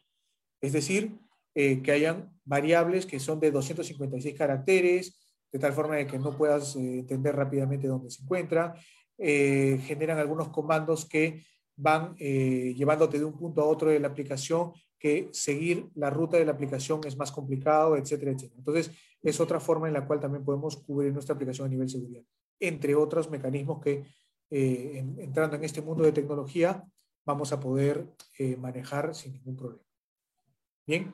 Es 0.59 0.73
decir, 0.73 1.17
que 1.53 1.91
hayan 1.91 2.37
variables 2.43 3.05
que 3.05 3.17
son 3.21 3.39
de 3.39 3.49
256 3.49 4.35
caracteres, 4.37 5.17
de 5.53 5.59
tal 5.59 5.71
forma 5.71 5.95
de 5.95 6.05
que 6.05 6.19
no 6.19 6.37
puedas 6.37 6.75
entender 6.75 7.33
rápidamente 7.33 7.87
dónde 7.87 8.09
se 8.09 8.23
encuentra, 8.23 8.75
eh, 9.19 9.79
generan 9.83 10.17
algunos 10.17 10.49
comandos 10.49 11.05
que 11.05 11.43
van 11.75 12.15
eh, 12.19 12.73
llevándote 12.75 13.19
de 13.19 13.25
un 13.25 13.37
punto 13.37 13.61
a 13.61 13.65
otro 13.65 13.89
de 13.89 13.99
la 13.99 14.07
aplicación, 14.07 14.71
que 14.97 15.29
seguir 15.31 15.89
la 15.95 16.09
ruta 16.09 16.37
de 16.37 16.45
la 16.45 16.53
aplicación 16.53 17.01
es 17.05 17.17
más 17.17 17.31
complicado, 17.31 17.95
etcétera, 17.95 18.31
etcétera. 18.31 18.59
Entonces, 18.59 18.91
es 19.21 19.39
otra 19.39 19.59
forma 19.59 19.87
en 19.87 19.93
la 19.93 20.05
cual 20.05 20.19
también 20.19 20.43
podemos 20.43 20.77
cubrir 20.77 21.13
nuestra 21.13 21.35
aplicación 21.35 21.67
a 21.67 21.69
nivel 21.69 21.89
seguridad, 21.89 22.23
entre 22.59 22.95
otros 22.95 23.29
mecanismos 23.29 23.81
que, 23.81 24.03
eh, 24.49 25.05
entrando 25.17 25.55
en 25.55 25.63
este 25.63 25.81
mundo 25.81 26.03
de 26.03 26.11
tecnología, 26.11 26.83
vamos 27.25 27.51
a 27.51 27.59
poder 27.59 28.07
manejar 28.57 29.13
sin 29.13 29.33
ningún 29.33 29.55
problema. 29.55 29.83
Bien, 30.87 31.13